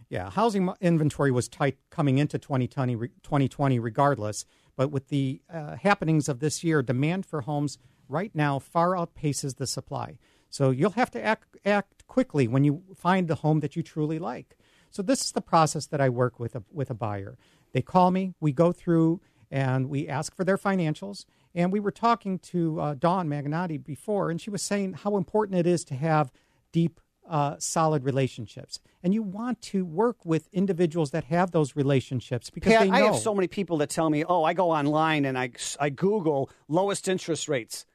Yeah, 0.08 0.30
housing 0.30 0.72
inventory 0.80 1.30
was 1.30 1.48
tight 1.48 1.78
coming 1.90 2.18
into 2.18 2.38
2020, 2.38 2.94
2020 2.96 3.78
regardless. 3.78 4.44
But 4.76 4.90
with 4.90 5.08
the 5.08 5.40
uh, 5.52 5.76
happenings 5.76 6.28
of 6.28 6.40
this 6.40 6.64
year, 6.64 6.82
demand 6.82 7.26
for 7.26 7.42
homes– 7.42 7.78
right 8.08 8.34
now 8.34 8.58
far 8.58 8.90
outpaces 8.92 9.56
the 9.56 9.66
supply. 9.66 10.18
So 10.50 10.70
you'll 10.70 10.90
have 10.92 11.10
to 11.12 11.22
act, 11.22 11.56
act 11.64 12.06
quickly 12.06 12.48
when 12.48 12.64
you 12.64 12.82
find 12.94 13.28
the 13.28 13.36
home 13.36 13.60
that 13.60 13.76
you 13.76 13.82
truly 13.82 14.18
like. 14.18 14.56
So 14.90 15.02
this 15.02 15.24
is 15.24 15.32
the 15.32 15.42
process 15.42 15.86
that 15.86 16.00
I 16.00 16.08
work 16.08 16.40
with 16.40 16.54
a, 16.54 16.62
with 16.72 16.90
a 16.90 16.94
buyer. 16.94 17.36
They 17.72 17.82
call 17.82 18.10
me, 18.10 18.34
we 18.40 18.52
go 18.52 18.72
through, 18.72 19.20
and 19.50 19.88
we 19.88 20.08
ask 20.08 20.34
for 20.34 20.44
their 20.44 20.56
financials. 20.56 21.24
And 21.54 21.72
we 21.72 21.80
were 21.80 21.90
talking 21.90 22.38
to 22.40 22.80
uh, 22.80 22.94
Dawn 22.94 23.28
Magnotti 23.28 23.82
before, 23.82 24.30
and 24.30 24.40
she 24.40 24.50
was 24.50 24.62
saying 24.62 24.94
how 24.94 25.16
important 25.16 25.58
it 25.58 25.66
is 25.66 25.84
to 25.84 25.94
have 25.94 26.30
deep, 26.72 27.00
uh, 27.28 27.56
solid 27.58 28.04
relationships. 28.04 28.80
And 29.02 29.14
you 29.14 29.22
want 29.22 29.62
to 29.62 29.84
work 29.84 30.24
with 30.24 30.48
individuals 30.52 31.12
that 31.12 31.24
have 31.24 31.52
those 31.52 31.74
relationships 31.74 32.50
because 32.50 32.72
Pat, 32.72 32.82
they 32.82 32.90
know. 32.90 32.96
I 32.96 33.00
have 33.00 33.16
so 33.16 33.34
many 33.34 33.48
people 33.48 33.78
that 33.78 33.88
tell 33.88 34.10
me, 34.10 34.24
"Oh, 34.24 34.44
I 34.44 34.52
go 34.52 34.70
online 34.70 35.24
and 35.24 35.38
I 35.38 35.50
I 35.80 35.90
Google 35.90 36.50
lowest 36.68 37.08
interest 37.08 37.48
rates." 37.48 37.86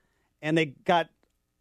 And 0.41 0.57
they 0.57 0.65
got 0.65 1.09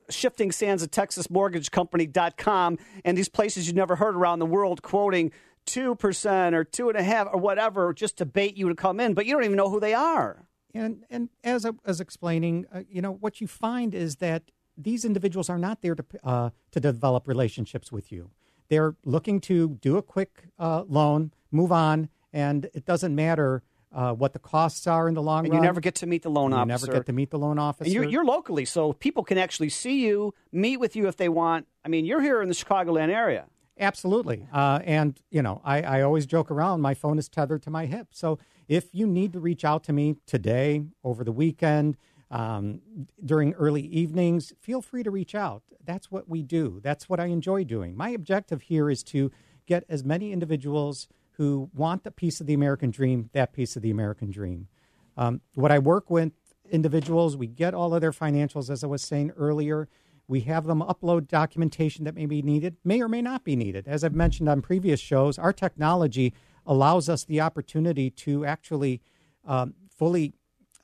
shifting 0.09 0.53
sands 0.53 0.83
of 0.83 0.90
Texas 0.90 1.31
Mortgage 1.31 1.71
Company.com 1.71 2.79
and 3.05 3.16
these 3.16 3.29
places 3.29 3.66
you've 3.66 3.77
never 3.77 3.97
heard 3.97 4.16
around 4.16 4.38
the 4.38 4.47
world 4.47 4.83
quoting 4.83 5.33
2% 5.66 6.53
or 6.53 6.64
two 6.64 6.88
and 6.88 6.99
a 6.99 7.03
half 7.03 7.29
or 7.33 7.38
whatever 7.38 7.93
just 7.93 8.16
to 8.19 8.27
bait 8.27 8.57
you 8.57 8.69
to 8.69 8.75
come 8.75 8.99
in, 8.99 9.14
but 9.14 9.27
you 9.27 9.35
don't 9.35 9.45
even 9.45 9.57
know 9.57 9.71
who 9.71 9.81
they 9.81 9.95
are. 9.95 10.47
And, 10.75 11.05
and 11.11 11.29
as 11.45 11.66
I 11.66 11.71
was 11.85 12.01
explaining, 12.01 12.66
uh, 12.73 12.83
you 12.88 13.03
know, 13.03 13.12
what 13.12 13.40
you 13.40 13.47
find 13.47 13.95
is 13.95 14.16
that 14.16 14.51
these 14.77 15.05
individuals 15.05 15.51
are 15.51 15.59
not 15.59 15.83
there 15.83 15.95
to, 15.95 16.05
uh, 16.25 16.51
to 16.73 16.81
develop 16.81 17.29
relationships 17.29 17.93
with 17.93 18.11
you. 18.11 18.31
They're 18.69 18.95
looking 19.05 19.40
to 19.43 19.79
do 19.81 19.97
a 19.97 20.03
quick 20.03 20.45
uh, 20.59 20.85
loan, 20.88 21.33
move 21.51 21.73
on, 21.73 22.09
and 22.33 22.71
it 22.73 22.85
doesn't 22.85 23.14
matter 23.14 23.62
uh, 23.92 24.12
what 24.12 24.33
the 24.33 24.38
costs 24.38 24.87
are 24.87 25.09
in 25.09 25.14
the 25.14 25.22
long 25.22 25.44
and 25.44 25.55
run. 25.55 25.62
You 25.62 25.66
never 25.66 25.81
get 25.81 25.96
to 25.96 26.07
meet 26.07 26.22
the 26.22 26.31
loan 26.31 26.53
you 26.53 26.57
officer. 26.57 26.87
You 26.87 26.92
never 26.92 26.98
get 27.00 27.07
to 27.07 27.12
meet 27.12 27.31
the 27.31 27.38
loan 27.38 27.59
officer. 27.59 27.85
And 27.85 27.94
you're, 27.94 28.05
you're 28.05 28.24
locally, 28.24 28.64
so 28.64 28.92
people 28.92 29.24
can 29.24 29.38
actually 29.38 29.68
see 29.68 30.07
you, 30.07 30.35
meet 30.53 30.79
with 30.79 30.94
you 30.96 31.09
if 31.09 31.16
they 31.16 31.29
want. 31.29 31.66
I 31.85 31.88
mean, 31.88 32.05
you're 32.05 32.22
here 32.22 32.42
in 32.42 32.48
the 32.48 32.55
Chicagoland 32.55 33.09
area. 33.09 33.46
Absolutely. 33.79 34.46
Uh, 34.53 34.81
and, 34.85 35.18
you 35.31 35.40
know, 35.40 35.62
I, 35.64 35.83
I 35.83 36.03
always 36.03 36.26
joke 36.26 36.50
around, 36.50 36.83
my 36.83 36.92
phone 36.94 37.18
is 37.18 37.29
tethered 37.29 37.62
to 37.62 37.70
my 37.70 37.87
hip. 37.87 38.09
So 38.11 38.38
if 38.68 38.94
you 38.94 39.07
need 39.07 39.33
to 39.33 39.40
reach 39.40 39.64
out 39.64 39.83
to 39.85 39.92
me 39.92 40.16
today, 40.26 40.83
over 41.03 41.24
the 41.24 41.33
weekend, 41.33 41.96
um, 42.31 42.83
during 43.24 43.55
early 43.55 43.83
evenings, 43.83 44.53
feel 44.61 44.83
free 44.83 45.03
to 45.03 45.11
reach 45.11 45.35
out. 45.35 45.62
That's 45.83 46.11
what 46.11 46.29
we 46.29 46.42
do. 46.42 46.79
That's 46.83 47.09
what 47.09 47.18
I 47.18 47.26
enjoy 47.26 47.64
doing. 47.64 47.96
My 47.96 48.11
objective 48.11 48.62
here 48.62 48.90
is 48.90 49.03
to 49.05 49.33
get 49.66 49.85
as 49.88 50.05
many 50.05 50.31
individuals 50.31 51.09
who 51.40 51.70
want 51.72 52.05
the 52.05 52.11
piece 52.11 52.38
of 52.42 52.46
the 52.46 52.53
American 52.53 52.90
dream, 52.90 53.31
that 53.33 53.55
piece 53.55 53.74
of 53.74 53.81
the 53.81 53.90
American 53.90 54.31
dream. 54.31 54.68
Um, 55.16 55.40
what 55.55 55.72
I 55.72 55.79
work 55.79 56.11
with 56.11 56.33
individuals, 56.70 57.35
we 57.35 57.46
get 57.46 57.72
all 57.72 57.94
of 57.94 58.03
their 58.03 58.12
financials, 58.12 58.68
as 58.68 58.85
I 58.85 58.88
was 58.88 59.00
saying 59.00 59.31
earlier. 59.38 59.88
We 60.29 60.40
have 60.40 60.66
them 60.66 60.83
upload 60.83 61.29
documentation 61.29 62.05
that 62.05 62.14
may 62.14 62.26
be 62.26 62.42
needed, 62.42 62.76
may 62.85 63.00
or 63.00 63.09
may 63.09 63.22
not 63.22 63.42
be 63.42 63.57
needed. 63.57 63.88
As 63.88 64.05
I've 64.05 64.14
mentioned 64.14 64.50
on 64.50 64.61
previous 64.61 65.00
shows, 65.00 65.38
our 65.38 65.55
technology 65.55 66.35
allows 66.66 67.09
us 67.09 67.24
the 67.24 67.40
opportunity 67.40 68.11
to 68.11 68.44
actually 68.44 69.00
um, 69.46 69.72
fully 69.96 70.35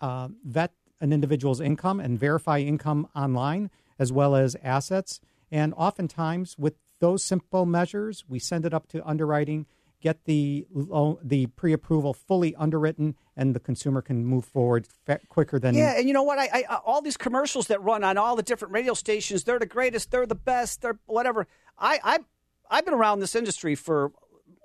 uh, 0.00 0.28
vet 0.42 0.72
an 1.02 1.12
individual's 1.12 1.60
income 1.60 2.00
and 2.00 2.18
verify 2.18 2.60
income 2.60 3.08
online 3.14 3.68
as 3.98 4.10
well 4.10 4.34
as 4.34 4.56
assets. 4.64 5.20
And 5.50 5.74
oftentimes, 5.76 6.56
with 6.56 6.76
those 6.98 7.22
simple 7.22 7.66
measures, 7.66 8.24
we 8.26 8.38
send 8.38 8.64
it 8.64 8.72
up 8.72 8.88
to 8.88 9.06
underwriting, 9.06 9.66
get 10.00 10.24
the 10.24 10.66
loan, 10.72 11.18
the 11.22 11.46
pre-approval 11.46 12.14
fully 12.14 12.54
underwritten, 12.56 13.16
and 13.36 13.54
the 13.54 13.60
consumer 13.60 14.02
can 14.02 14.24
move 14.24 14.44
forward 14.44 14.86
quicker 15.28 15.58
than 15.58 15.74
yeah. 15.74 15.96
And 15.96 16.06
you 16.06 16.14
know 16.14 16.22
what? 16.22 16.38
I, 16.38 16.64
I 16.68 16.76
all 16.84 17.02
these 17.02 17.16
commercials 17.16 17.66
that 17.68 17.82
run 17.82 18.04
on 18.04 18.16
all 18.16 18.36
the 18.36 18.42
different 18.42 18.72
radio 18.72 18.94
stations, 18.94 19.44
they're 19.44 19.58
the 19.58 19.66
greatest, 19.66 20.10
they're 20.10 20.26
the 20.26 20.34
best, 20.34 20.82
they're 20.82 20.98
whatever. 21.06 21.46
I 21.78 21.98
I 22.02 22.18
I've 22.70 22.84
been 22.84 22.94
around 22.94 23.20
this 23.20 23.34
industry 23.34 23.74
for 23.74 24.12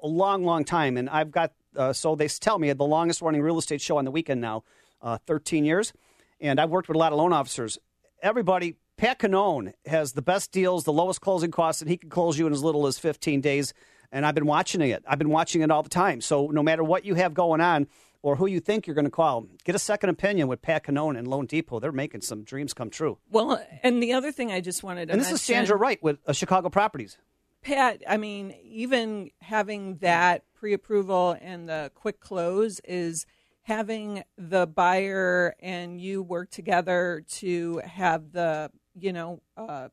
a 0.03 0.07
long, 0.07 0.43
long 0.43 0.63
time, 0.63 0.97
and 0.97 1.09
I've 1.09 1.31
got 1.31 1.53
uh, 1.75 1.93
so 1.93 2.15
they 2.15 2.27
tell 2.27 2.59
me 2.59 2.71
the 2.73 2.83
longest 2.83 3.21
running 3.21 3.41
real 3.41 3.57
estate 3.57 3.81
show 3.81 3.97
on 3.97 4.05
the 4.05 4.11
weekend 4.11 4.41
now, 4.41 4.63
uh, 5.01 5.17
13 5.25 5.63
years, 5.63 5.93
and 6.39 6.59
I've 6.59 6.69
worked 6.69 6.87
with 6.87 6.95
a 6.95 6.99
lot 6.99 7.11
of 7.13 7.17
loan 7.17 7.33
officers. 7.33 7.77
Everybody 8.21 8.75
Pat 8.97 9.17
Cannone 9.17 9.73
has 9.87 10.13
the 10.13 10.21
best 10.21 10.51
deals, 10.51 10.83
the 10.83 10.93
lowest 10.93 11.21
closing 11.21 11.49
costs, 11.49 11.81
and 11.81 11.89
he 11.89 11.97
can 11.97 12.09
close 12.09 12.37
you 12.37 12.45
in 12.45 12.53
as 12.53 12.61
little 12.61 12.85
as 12.85 12.99
15 12.99 13.41
days. 13.41 13.73
And 14.11 14.25
I've 14.25 14.35
been 14.35 14.45
watching 14.45 14.81
it. 14.81 15.03
I've 15.07 15.19
been 15.19 15.29
watching 15.29 15.61
it 15.61 15.71
all 15.71 15.83
the 15.83 15.89
time. 15.89 16.21
So 16.21 16.47
no 16.47 16.61
matter 16.61 16.83
what 16.83 17.05
you 17.05 17.15
have 17.15 17.33
going 17.33 17.61
on 17.61 17.87
or 18.21 18.35
who 18.35 18.45
you 18.45 18.59
think 18.59 18.85
you're 18.85 18.93
going 18.93 19.05
to 19.05 19.11
call, 19.11 19.47
get 19.63 19.73
a 19.73 19.79
second 19.79 20.09
opinion 20.09 20.47
with 20.47 20.61
Pat 20.61 20.83
Cannone 20.83 21.17
and 21.17 21.27
Loan 21.27 21.45
Depot. 21.45 21.79
They're 21.79 21.91
making 21.91 22.21
some 22.21 22.43
dreams 22.43 22.73
come 22.73 22.89
true. 22.89 23.17
Well, 23.29 23.63
and 23.83 24.03
the 24.03 24.13
other 24.13 24.31
thing 24.31 24.51
I 24.51 24.59
just 24.59 24.83
wanted 24.83 25.07
to 25.07 25.13
and 25.13 25.21
this 25.21 25.27
mention, 25.27 25.35
is 25.35 25.41
Sandra 25.41 25.77
Wright 25.77 26.01
with 26.03 26.19
uh, 26.27 26.33
Chicago 26.33 26.69
Properties. 26.69 27.17
Pat, 27.61 28.01
I 28.07 28.17
mean, 28.17 28.55
even 28.63 29.29
having 29.39 29.97
that 29.97 30.43
pre-approval 30.53 31.37
and 31.39 31.69
the 31.69 31.91
quick 31.95 32.19
close 32.19 32.79
is 32.83 33.25
having 33.63 34.23
the 34.37 34.65
buyer 34.65 35.55
and 35.59 36.01
you 36.01 36.23
work 36.23 36.49
together 36.49 37.23
to 37.29 37.81
have 37.85 38.31
the 38.31 38.71
you 38.99 39.13
know, 39.13 39.41
uh, 39.57 39.89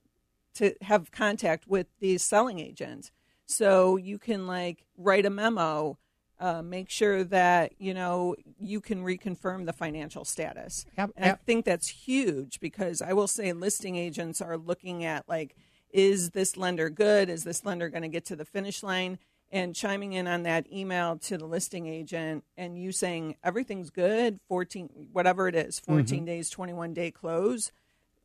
to 0.55 0.75
have 0.83 1.11
contact 1.11 1.67
with 1.67 1.87
the 2.01 2.19
selling 2.19 2.59
agent. 2.59 3.11
So 3.49 3.97
you 3.97 4.19
can 4.19 4.47
like 4.47 4.85
write 4.97 5.25
a 5.25 5.31
memo, 5.31 5.99
uh, 6.39 6.63
make 6.63 6.91
sure 6.91 7.25
that 7.25 7.73
you 7.79 7.95
know 7.95 8.37
you 8.61 8.81
can 8.81 9.03
reconfirm 9.03 9.67
the 9.67 9.73
financial 9.73 10.25
status. 10.25 10.85
Yep, 10.97 11.13
and 11.17 11.33
I 11.33 11.35
think 11.35 11.65
that's 11.65 11.89
huge 11.89 12.61
because 12.61 13.01
I 13.03 13.15
will 13.15 13.27
say 13.27 13.53
listing 13.53 13.97
agents 13.97 14.43
are 14.43 14.59
looking 14.59 15.03
at 15.05 15.29
like, 15.29 15.57
is 15.91 16.31
this 16.31 16.57
lender 16.57 16.91
good? 16.91 17.31
Is 17.31 17.45
this 17.45 17.65
lender 17.65 17.89
going 17.89 18.03
to 18.03 18.09
get 18.09 18.27
to 18.27 18.37
the 18.37 18.45
finish 18.45 18.83
line? 18.83 19.19
And 19.51 19.75
chiming 19.75 20.13
in 20.13 20.27
on 20.27 20.43
that 20.43 20.71
email 20.71 21.17
to 21.21 21.39
the 21.39 21.47
listing 21.47 21.87
agent 21.87 22.45
and 22.59 22.79
you 22.79 22.93
saying 22.93 23.37
everything's 23.43 23.89
good, 23.89 24.41
14, 24.47 25.09
whatever 25.11 25.49
it 25.49 25.55
is, 25.55 25.81
14 25.81 26.05
mm-hmm. 26.05 26.25
days, 26.27 26.51
21 26.51 26.93
day 26.93 27.11
close 27.11 27.73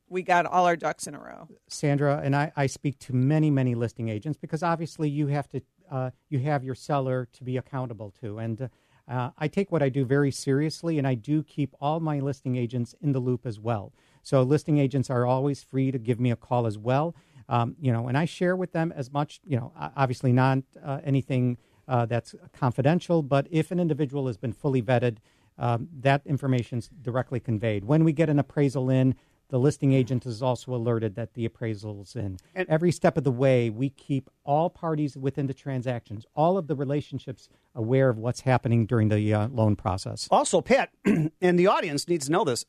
we 0.10 0.22
got 0.22 0.46
all 0.46 0.66
our 0.66 0.76
ducks 0.76 1.08
in 1.08 1.16
a 1.16 1.20
row. 1.20 1.48
Sandra 1.68 2.22
and 2.24 2.36
I, 2.36 2.52
I 2.56 2.68
speak 2.68 3.00
to 3.00 3.14
many, 3.14 3.50
many 3.50 3.76
listing 3.76 4.10
agents 4.10 4.38
because 4.38 4.64
obviously 4.64 5.10
you 5.10 5.28
have 5.28 5.50
to, 5.50 5.62
uh, 5.92 6.10
you 6.30 6.40
have 6.40 6.64
your 6.64 6.76
seller 6.76 7.28
to 7.34 7.44
be 7.44 7.58
accountable 7.58 8.12
to, 8.22 8.40
and 8.40 8.70
uh, 9.08 9.32
I 9.38 9.48
take 9.48 9.72
what 9.72 9.84
I 9.84 9.90
do 9.90 10.06
very 10.06 10.32
seriously, 10.32 10.98
and 10.98 11.06
I 11.06 11.16
do 11.16 11.44
keep 11.44 11.76
all 11.82 12.00
my 12.00 12.20
listing 12.20 12.56
agents 12.56 12.96
in 13.02 13.12
the 13.12 13.20
loop 13.20 13.46
as 13.46 13.60
well. 13.60 13.94
So 14.22 14.42
listing 14.44 14.78
agents 14.78 15.10
are 15.10 15.26
always 15.26 15.62
free 15.62 15.92
to 15.92 16.00
give 16.00 16.20
me 16.20 16.32
a 16.32 16.36
call 16.36 16.66
as 16.66 16.78
well. 16.78 17.16
Um, 17.50 17.76
you 17.82 17.92
know, 17.92 18.08
and 18.08 18.18
I 18.18 18.24
share 18.24 18.56
with 18.56 18.72
them 18.72 18.94
as 18.96 19.12
much, 19.12 19.42
you 19.46 19.58
know, 19.58 19.74
obviously 19.98 20.32
not 20.32 20.60
uh, 20.82 21.02
anything 21.04 21.58
uh, 21.90 22.06
that's 22.06 22.34
confidential, 22.54 23.22
but 23.22 23.48
if 23.52 23.72
an 23.72 23.80
individual 23.80 24.28
has 24.28 24.38
been 24.38 24.54
fully 24.54 24.82
vetted, 24.82 25.18
um, 25.58 25.90
that 26.00 26.22
information 26.26 26.80
is 26.80 26.90
directly 27.02 27.42
conveyed. 27.42 27.84
When 27.84 28.06
we 28.06 28.14
get 28.14 28.30
an 28.30 28.40
appraisal 28.40 28.90
in, 28.90 29.16
the 29.54 29.60
listing 29.60 29.94
agent 29.94 30.26
is 30.26 30.42
also 30.42 30.74
alerted 30.74 31.14
that 31.14 31.36
the 31.36 31.46
appraisal's 31.46 32.16
in. 32.16 32.40
And 32.56 32.68
Every 32.68 32.92
step 32.92 33.18
of 33.18 33.24
the 33.24 33.32
way, 33.32 33.70
we 33.70 33.88
keep 33.88 34.32
all 34.44 34.68
parties 34.68 35.16
within 35.16 35.46
the 35.46 35.54
transactions, 35.54 36.26
all 36.34 36.58
of 36.58 36.66
the 36.66 36.76
relationships 36.76 37.50
aware 37.76 38.10
of 38.10 38.18
what's 38.18 38.42
happening 38.42 38.88
during 38.88 39.10
the 39.10 39.32
uh, 39.32 39.50
loan 39.50 39.76
process. 39.76 40.28
Also, 40.32 40.60
Pat, 40.60 40.90
and 41.06 41.60
the 41.60 41.68
audience 41.68 42.08
needs 42.08 42.26
to 42.26 42.32
know 42.32 42.44
this. 42.44 42.66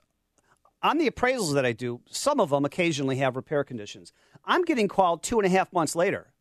On 0.83 0.99
the 0.99 1.09
appraisals 1.09 1.55
that 1.55 1.65
I 1.65 1.73
do, 1.73 2.03
some 2.11 2.39
of 2.39 2.51
them 2.51 2.67
occasionally 2.67 3.17
have 3.17 3.35
repair 3.35 3.65
conditions. 3.65 4.13
I'm 4.45 4.63
getting 4.63 4.87
called 4.87 5.23
two 5.23 5.39
and 5.39 5.47
a 5.47 5.49
half 5.49 5.73
months 5.73 5.97
later 5.97 6.34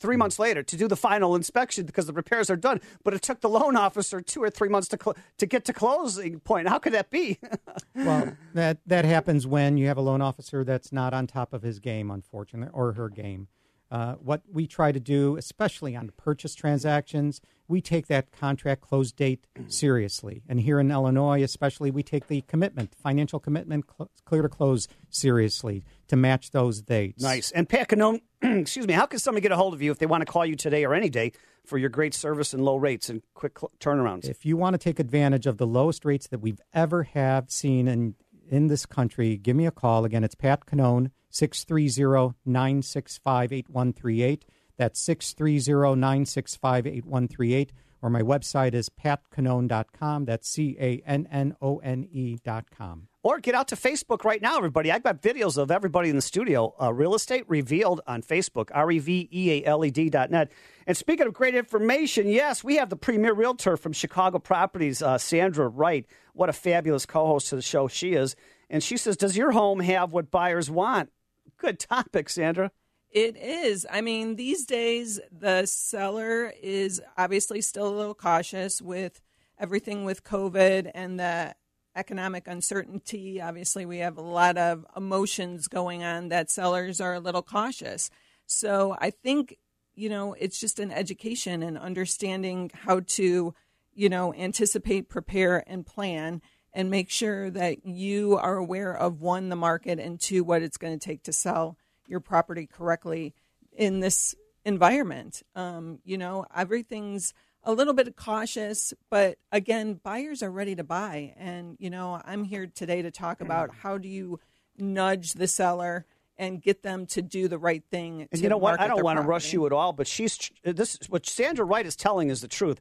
3 0.00 0.16
mm 0.16 0.18
months 0.18 0.38
later 0.38 0.62
to 0.62 0.76
do 0.76 0.88
the 0.88 0.96
final 0.96 1.34
inspection 1.34 1.86
because 1.86 2.06
the 2.06 2.12
repairs 2.12 2.50
are 2.50 2.56
done. 2.56 2.80
But 3.04 3.14
it 3.14 3.22
took 3.22 3.40
the 3.40 3.48
loan 3.48 3.76
officer 3.76 4.20
two 4.20 4.42
or 4.42 4.50
three 4.50 4.68
months 4.68 4.88
to 4.88 4.98
cl- 5.02 5.16
to 5.38 5.46
get 5.46 5.64
to 5.66 5.72
closing 5.72 6.40
point. 6.40 6.68
How 6.68 6.78
could 6.78 6.92
that 6.92 7.10
be? 7.10 7.38
well, 7.94 8.36
that 8.54 8.78
that 8.86 9.04
happens 9.04 9.46
when 9.46 9.76
you 9.76 9.86
have 9.86 9.96
a 9.96 10.02
loan 10.02 10.20
officer 10.20 10.64
that's 10.64 10.92
not 10.92 11.14
on 11.14 11.26
top 11.26 11.52
of 11.52 11.62
his 11.62 11.78
game, 11.78 12.10
unfortunately, 12.10 12.72
or 12.72 12.92
her 12.92 13.08
game. 13.08 13.48
Uh, 13.90 14.14
what 14.14 14.42
we 14.52 14.66
try 14.66 14.92
to 14.92 15.00
do, 15.00 15.36
especially 15.36 15.96
on 15.96 16.10
purchase 16.16 16.54
transactions, 16.54 17.40
we 17.68 17.80
take 17.80 18.06
that 18.06 18.32
contract 18.32 18.80
close 18.82 19.12
date 19.12 19.46
seriously. 19.66 20.42
And 20.48 20.60
here 20.60 20.80
in 20.80 20.90
Illinois, 20.90 21.42
especially, 21.42 21.90
we 21.90 22.02
take 22.02 22.26
the 22.26 22.42
commitment, 22.42 22.94
financial 22.94 23.38
commitment, 23.38 23.84
cl- 23.96 24.10
clear 24.24 24.42
to 24.42 24.48
close 24.48 24.88
seriously 25.10 25.84
to 26.08 26.16
match 26.16 26.50
those 26.50 26.80
dates. 26.80 27.22
Nice. 27.22 27.50
And 27.50 27.68
Pat 27.68 27.88
Cannone, 27.88 28.20
excuse 28.42 28.86
me, 28.86 28.94
how 28.94 29.06
can 29.06 29.18
somebody 29.18 29.42
get 29.42 29.52
a 29.52 29.56
hold 29.56 29.74
of 29.74 29.82
you 29.82 29.90
if 29.90 29.98
they 29.98 30.06
want 30.06 30.22
to 30.22 30.30
call 30.30 30.44
you 30.44 30.56
today 30.56 30.84
or 30.84 30.94
any 30.94 31.08
day 31.10 31.32
for 31.64 31.76
your 31.76 31.90
great 31.90 32.14
service 32.14 32.54
and 32.54 32.64
low 32.64 32.76
rates 32.76 33.10
and 33.10 33.22
quick 33.34 33.58
cl- 33.58 33.70
turnarounds? 33.80 34.28
If 34.28 34.46
you 34.46 34.56
want 34.56 34.74
to 34.74 34.78
take 34.78 34.98
advantage 34.98 35.46
of 35.46 35.58
the 35.58 35.66
lowest 35.66 36.04
rates 36.04 36.26
that 36.28 36.40
we've 36.40 36.60
ever 36.72 37.02
have 37.04 37.50
seen 37.50 37.88
in, 37.88 38.14
in 38.50 38.68
this 38.68 38.86
country, 38.86 39.36
give 39.36 39.56
me 39.56 39.66
a 39.66 39.70
call. 39.70 40.04
Again, 40.04 40.24
it's 40.24 40.34
Pat 40.34 40.66
Cannone 40.66 41.10
630 41.30 42.36
965 42.44 43.52
8138. 43.52 44.44
That's 44.76 45.00
630 45.00 45.98
965 46.00 46.86
8138. 46.86 47.72
Or 48.00 48.10
my 48.10 48.22
website 48.22 48.74
is 48.74 48.88
patcannone.com. 48.88 50.24
That's 50.24 50.48
C 50.48 50.76
A 50.80 51.02
N 51.04 51.26
N 51.30 51.56
O 51.60 51.78
N 51.78 52.08
E.com. 52.10 53.08
Or 53.28 53.40
get 53.40 53.54
out 53.54 53.68
to 53.68 53.76
Facebook 53.76 54.24
right 54.24 54.40
now, 54.40 54.56
everybody. 54.56 54.90
I've 54.90 55.02
got 55.02 55.20
videos 55.20 55.58
of 55.58 55.70
everybody 55.70 56.08
in 56.08 56.16
the 56.16 56.22
studio. 56.22 56.74
Uh, 56.80 56.94
Real 56.94 57.14
Estate 57.14 57.44
Revealed 57.46 58.00
on 58.06 58.22
Facebook, 58.22 58.70
R 58.72 58.90
E 58.90 58.98
V 58.98 59.28
E 59.30 59.50
A 59.52 59.66
L 59.66 59.84
E 59.84 59.90
D 59.90 60.08
dot 60.08 60.30
net. 60.30 60.50
And 60.86 60.96
speaking 60.96 61.26
of 61.26 61.34
great 61.34 61.54
information, 61.54 62.26
yes, 62.26 62.64
we 62.64 62.76
have 62.76 62.88
the 62.88 62.96
premier 62.96 63.34
realtor 63.34 63.76
from 63.76 63.92
Chicago 63.92 64.38
Properties, 64.38 65.02
uh, 65.02 65.18
Sandra 65.18 65.68
Wright. 65.68 66.06
What 66.32 66.48
a 66.48 66.54
fabulous 66.54 67.04
co 67.04 67.26
host 67.26 67.50
to 67.50 67.56
the 67.56 67.60
show 67.60 67.86
she 67.86 68.14
is. 68.14 68.34
And 68.70 68.82
she 68.82 68.96
says, 68.96 69.18
Does 69.18 69.36
your 69.36 69.50
home 69.50 69.80
have 69.80 70.14
what 70.14 70.30
buyers 70.30 70.70
want? 70.70 71.10
Good 71.58 71.78
topic, 71.78 72.30
Sandra. 72.30 72.70
It 73.10 73.36
is. 73.36 73.86
I 73.90 74.00
mean, 74.00 74.36
these 74.36 74.64
days, 74.64 75.20
the 75.30 75.66
seller 75.66 76.54
is 76.62 77.02
obviously 77.18 77.60
still 77.60 77.88
a 77.88 77.94
little 77.94 78.14
cautious 78.14 78.80
with 78.80 79.20
everything 79.58 80.06
with 80.06 80.24
COVID 80.24 80.90
and 80.94 81.20
the 81.20 81.54
economic 81.98 82.46
uncertainty. 82.46 83.40
Obviously, 83.40 83.84
we 83.84 83.98
have 83.98 84.16
a 84.16 84.22
lot 84.22 84.56
of 84.56 84.86
emotions 84.96 85.66
going 85.66 86.04
on 86.04 86.28
that 86.28 86.50
sellers 86.50 87.00
are 87.00 87.14
a 87.14 87.20
little 87.20 87.42
cautious. 87.42 88.08
So 88.46 88.96
I 89.00 89.10
think, 89.10 89.58
you 89.94 90.08
know, 90.08 90.34
it's 90.34 90.60
just 90.60 90.78
an 90.78 90.92
education 90.92 91.62
and 91.62 91.76
understanding 91.76 92.70
how 92.72 93.00
to, 93.00 93.54
you 93.94 94.08
know, 94.08 94.32
anticipate, 94.32 95.08
prepare, 95.08 95.64
and 95.66 95.84
plan 95.84 96.40
and 96.72 96.90
make 96.90 97.10
sure 97.10 97.50
that 97.50 97.84
you 97.84 98.36
are 98.36 98.56
aware 98.56 98.96
of 98.96 99.20
one, 99.20 99.48
the 99.48 99.56
market, 99.56 99.98
and 99.98 100.20
two, 100.20 100.44
what 100.44 100.62
it's 100.62 100.76
going 100.76 100.96
to 100.96 101.04
take 101.04 101.24
to 101.24 101.32
sell 101.32 101.76
your 102.06 102.20
property 102.20 102.66
correctly 102.66 103.34
in 103.72 104.00
this 104.00 104.34
environment. 104.64 105.42
Um, 105.56 105.98
you 106.04 106.16
know, 106.16 106.46
everything's 106.54 107.34
a 107.68 107.72
little 107.72 107.92
bit 107.92 108.16
cautious, 108.16 108.94
but 109.10 109.36
again, 109.52 110.00
buyers 110.02 110.42
are 110.42 110.50
ready 110.50 110.74
to 110.74 110.82
buy. 110.82 111.34
And, 111.36 111.76
you 111.78 111.90
know, 111.90 112.18
I'm 112.24 112.42
here 112.42 112.66
today 112.66 113.02
to 113.02 113.10
talk 113.10 113.36
mm-hmm. 113.36 113.44
about 113.44 113.74
how 113.74 113.98
do 113.98 114.08
you 114.08 114.40
nudge 114.78 115.34
the 115.34 115.46
seller 115.46 116.06
and 116.38 116.62
get 116.62 116.82
them 116.82 117.04
to 117.04 117.20
do 117.20 117.46
the 117.46 117.58
right 117.58 117.84
thing. 117.90 118.26
And 118.32 118.40
you 118.40 118.48
know 118.48 118.56
what? 118.56 118.80
I 118.80 118.88
don't 118.88 119.04
want 119.04 119.20
to 119.20 119.26
rush 119.26 119.52
you 119.52 119.66
at 119.66 119.72
all, 119.72 119.92
but 119.92 120.06
she's 120.06 120.50
this. 120.64 120.98
What 121.10 121.26
Sandra 121.26 121.64
Wright 121.64 121.84
is 121.84 121.94
telling 121.94 122.30
is 122.30 122.40
the 122.40 122.48
truth. 122.48 122.80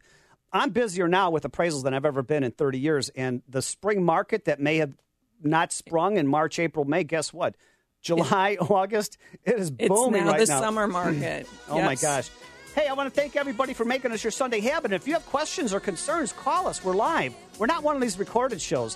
I'm 0.54 0.69
busier 0.69 1.10
now 1.10 1.32
with 1.32 1.43
appraisals 1.43 1.84
than 1.84 1.93
I've 1.93 2.06
ever 2.06 2.23
been 2.23 2.45
in 2.45 2.52
30 2.52 2.80
years. 2.80 3.10
And 3.10 3.41
the 3.50 3.62
spring 3.62 4.06
market 4.06 4.45
that 4.45 4.62
may 4.62 4.78
have 4.78 4.93
not 5.43 5.73
sprung 5.73 6.15
in 6.15 6.28
March, 6.28 6.60
April, 6.60 6.86
May, 6.86 7.04
guess 7.04 7.34
what? 7.34 7.56
July, 8.02 8.56
August, 8.62 9.17
it 9.43 9.60
is 9.60 9.69
booming 9.69 10.23
now 10.23 10.32
right 10.32 10.39
the 10.39 10.45
now. 10.45 10.62
summer 10.62 10.88
market. 10.88 11.45
oh 11.67 11.76
yes. 11.78 11.86
my 11.86 11.95
gosh. 11.95 12.30
Hey, 12.77 12.85
I 12.85 12.93
want 12.93 13.11
to 13.11 13.19
thank 13.19 13.35
everybody 13.35 13.73
for 13.73 13.85
making 13.85 14.11
us 14.11 14.23
your 14.23 14.29
Sunday 14.29 14.59
habit. 14.59 14.93
If 14.93 15.07
you 15.07 15.13
have 15.13 15.25
questions 15.25 15.73
or 15.73 15.79
concerns, 15.79 16.31
call 16.31 16.67
us. 16.67 16.83
We're 16.83 16.93
live. 16.93 17.33
We're 17.57 17.65
not 17.65 17.81
one 17.81 17.95
of 17.95 18.03
these 18.03 18.19
recorded 18.19 18.61
shows. 18.61 18.95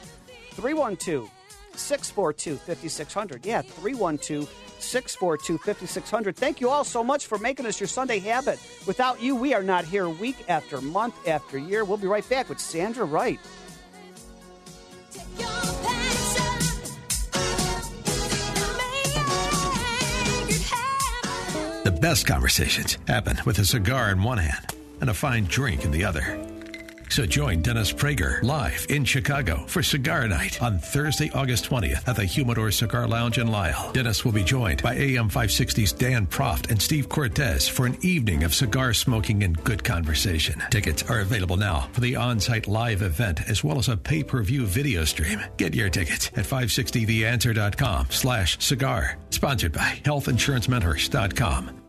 312 0.51 1.27
642 1.75 2.57
5600. 2.57 3.43
Yeah, 3.43 3.63
312 3.63 4.47
642 4.77 5.57
5600. 5.57 6.35
Thank 6.35 6.61
you 6.61 6.69
all 6.69 6.83
so 6.83 7.03
much 7.03 7.25
for 7.25 7.39
making 7.39 7.65
us 7.65 7.79
your 7.79 7.87
Sunday 7.87 8.19
habit. 8.19 8.59
Without 8.85 9.19
you, 9.19 9.35
we 9.35 9.55
are 9.55 9.63
not 9.63 9.83
here 9.83 10.07
week 10.07 10.45
after 10.47 10.79
month 10.79 11.27
after 11.27 11.57
year. 11.57 11.83
We'll 11.83 11.97
be 11.97 12.05
right 12.05 12.29
back 12.29 12.49
with 12.49 12.59
Sandra 12.59 13.05
Wright. 13.05 13.39
Best 22.01 22.25
conversations 22.25 22.97
happen 23.07 23.37
with 23.45 23.59
a 23.59 23.65
cigar 23.65 24.09
in 24.09 24.23
one 24.23 24.39
hand 24.39 24.73
and 25.01 25.09
a 25.11 25.13
fine 25.13 25.43
drink 25.45 25.85
in 25.85 25.91
the 25.91 26.03
other. 26.03 26.47
So 27.09 27.27
join 27.27 27.61
Dennis 27.61 27.93
Prager 27.93 28.41
live 28.41 28.87
in 28.89 29.05
Chicago 29.05 29.65
for 29.67 29.83
Cigar 29.83 30.27
Night 30.27 30.59
on 30.63 30.79
Thursday, 30.79 31.29
August 31.35 31.69
20th 31.69 32.07
at 32.07 32.15
the 32.15 32.25
Humidor 32.25 32.71
Cigar 32.71 33.07
Lounge 33.07 33.37
in 33.37 33.47
Lisle. 33.47 33.91
Dennis 33.91 34.25
will 34.25 34.31
be 34.31 34.43
joined 34.43 34.81
by 34.81 34.95
AM 34.95 35.29
560's 35.29 35.93
Dan 35.93 36.25
Proft 36.25 36.71
and 36.71 36.81
Steve 36.81 37.07
Cortes 37.07 37.67
for 37.67 37.85
an 37.85 37.97
evening 38.01 38.45
of 38.45 38.55
cigar 38.55 38.93
smoking 38.93 39.43
and 39.43 39.63
good 39.63 39.83
conversation. 39.83 40.59
Tickets 40.71 41.03
are 41.03 41.19
available 41.19 41.57
now 41.57 41.87
for 41.91 42.01
the 42.01 42.15
on-site 42.15 42.67
live 42.67 43.03
event 43.03 43.47
as 43.47 43.63
well 43.63 43.77
as 43.77 43.89
a 43.89 43.97
pay-per-view 43.97 44.65
video 44.65 45.03
stream. 45.03 45.39
Get 45.57 45.75
your 45.75 45.89
tickets 45.89 46.31
at 46.35 46.45
560theanswer.com 46.45 48.07
slash 48.09 48.57
cigar. 48.57 49.19
Sponsored 49.29 49.73
by 49.73 50.01
healthinsurancementors.com. 50.03 51.80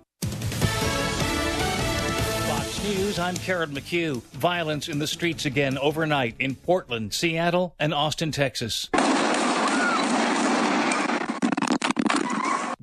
News, 2.83 3.17
I'm 3.17 3.37
Karen 3.37 3.71
McHugh. 3.71 4.21
Violence 4.33 4.89
in 4.89 4.99
the 4.99 5.07
streets 5.07 5.47
again 5.47 5.79
overnight 5.79 6.35
in 6.41 6.57
Portland, 6.57 7.15
Seattle, 7.15 7.77
and 7.79 7.95
Austin, 7.95 8.33
Texas. 8.33 8.89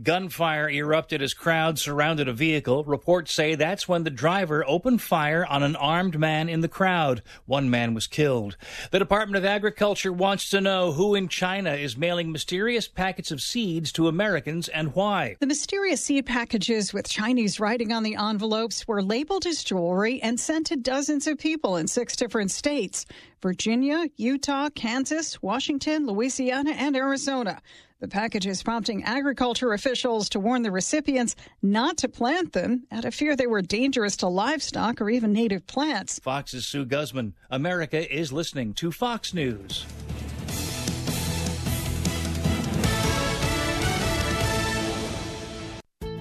Gunfire 0.01 0.69
erupted 0.69 1.21
as 1.21 1.33
crowds 1.33 1.81
surrounded 1.81 2.29
a 2.29 2.33
vehicle. 2.33 2.85
Reports 2.85 3.33
say 3.33 3.55
that's 3.55 3.87
when 3.87 4.03
the 4.03 4.09
driver 4.09 4.63
opened 4.65 5.01
fire 5.01 5.45
on 5.45 5.61
an 5.61 5.75
armed 5.75 6.17
man 6.17 6.47
in 6.47 6.61
the 6.61 6.69
crowd. 6.69 7.21
One 7.45 7.69
man 7.69 7.93
was 7.93 8.07
killed. 8.07 8.55
The 8.91 8.99
Department 8.99 9.37
of 9.37 9.43
Agriculture 9.43 10.13
wants 10.13 10.49
to 10.51 10.61
know 10.61 10.93
who 10.93 11.15
in 11.15 11.27
China 11.27 11.73
is 11.73 11.97
mailing 11.97 12.31
mysterious 12.31 12.87
packets 12.87 13.29
of 13.31 13.41
seeds 13.41 13.91
to 13.93 14.07
Americans 14.07 14.69
and 14.69 14.95
why. 14.95 15.35
The 15.39 15.47
mysterious 15.47 16.01
seed 16.01 16.25
packages 16.25 16.93
with 16.93 17.09
Chinese 17.09 17.59
writing 17.59 17.91
on 17.91 18.03
the 18.03 18.15
envelopes 18.15 18.87
were 18.87 19.03
labeled 19.03 19.45
as 19.45 19.63
jewelry 19.63 20.21
and 20.21 20.39
sent 20.39 20.67
to 20.67 20.77
dozens 20.77 21.27
of 21.27 21.37
people 21.37 21.75
in 21.75 21.87
six 21.87 22.15
different 22.15 22.51
states 22.51 23.05
Virginia, 23.41 24.05
Utah, 24.17 24.69
Kansas, 24.69 25.41
Washington, 25.41 26.05
Louisiana, 26.07 26.71
and 26.71 26.95
Arizona. 26.95 27.61
The 28.01 28.07
package 28.07 28.47
is 28.47 28.63
prompting 28.63 29.03
agriculture 29.03 29.73
officials 29.73 30.29
to 30.29 30.39
warn 30.39 30.61
the 30.61 30.71
recipients 30.71 31.35
not 31.61 31.97
to 31.97 32.07
plant 32.07 32.53
them 32.53 32.83
out 32.93 33.03
of 33.03 33.13
fear 33.13 33.35
they 33.35 33.45
were 33.45 33.61
dangerous 33.61 34.15
to 34.17 34.29
livestock 34.29 35.01
or 35.01 35.09
even 35.09 35.33
native 35.33 35.67
plants. 35.67 36.17
Fox's 36.19 36.65
Sue 36.65 36.85
Guzman. 36.85 37.33
America 37.51 38.09
is 38.09 38.31
listening 38.31 38.73
to 38.75 38.93
Fox 38.93 39.33
News. 39.33 39.85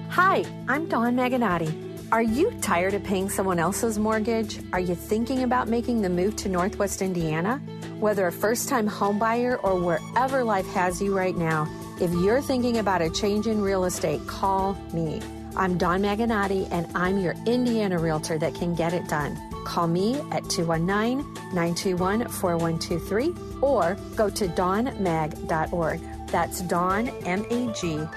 Hi, 0.09 0.43
I'm 0.67 0.89
Dawn 0.89 1.15
Maganati. 1.15 2.11
Are 2.11 2.21
you 2.21 2.51
tired 2.59 2.93
of 2.93 3.05
paying 3.05 3.29
someone 3.29 3.57
else's 3.57 3.97
mortgage? 3.97 4.59
Are 4.73 4.81
you 4.81 4.95
thinking 4.95 5.43
about 5.43 5.69
making 5.69 6.01
the 6.01 6.09
move 6.09 6.35
to 6.37 6.49
Northwest 6.49 7.01
Indiana? 7.01 7.61
Whether 7.99 8.27
a 8.27 8.31
first 8.31 8.69
time 8.69 8.87
homebuyer 8.87 9.61
or 9.61 9.77
wherever 9.77 10.45
life 10.45 10.65
has 10.67 11.01
you 11.01 11.13
right 11.17 11.35
now, 11.35 11.67
if 11.99 12.09
you're 12.13 12.39
thinking 12.39 12.77
about 12.77 13.01
a 13.01 13.09
change 13.09 13.45
in 13.45 13.61
real 13.61 13.83
estate, 13.83 14.25
call 14.25 14.77
me. 14.93 15.21
I'm 15.57 15.77
Dawn 15.77 16.01
Maganati, 16.03 16.65
and 16.71 16.87
I'm 16.95 17.19
your 17.19 17.35
Indiana 17.45 17.99
realtor 17.99 18.37
that 18.37 18.55
can 18.55 18.73
get 18.73 18.93
it 18.93 19.09
done. 19.09 19.37
Call 19.65 19.87
me 19.87 20.15
at 20.31 20.49
219 20.49 21.17
921 21.53 22.29
4123 22.29 23.35
or 23.59 23.97
go 24.15 24.29
to 24.29 24.47
dawnmag.org. 24.47 25.99
That's 26.27 26.61
dawnmag.org. 26.61 28.07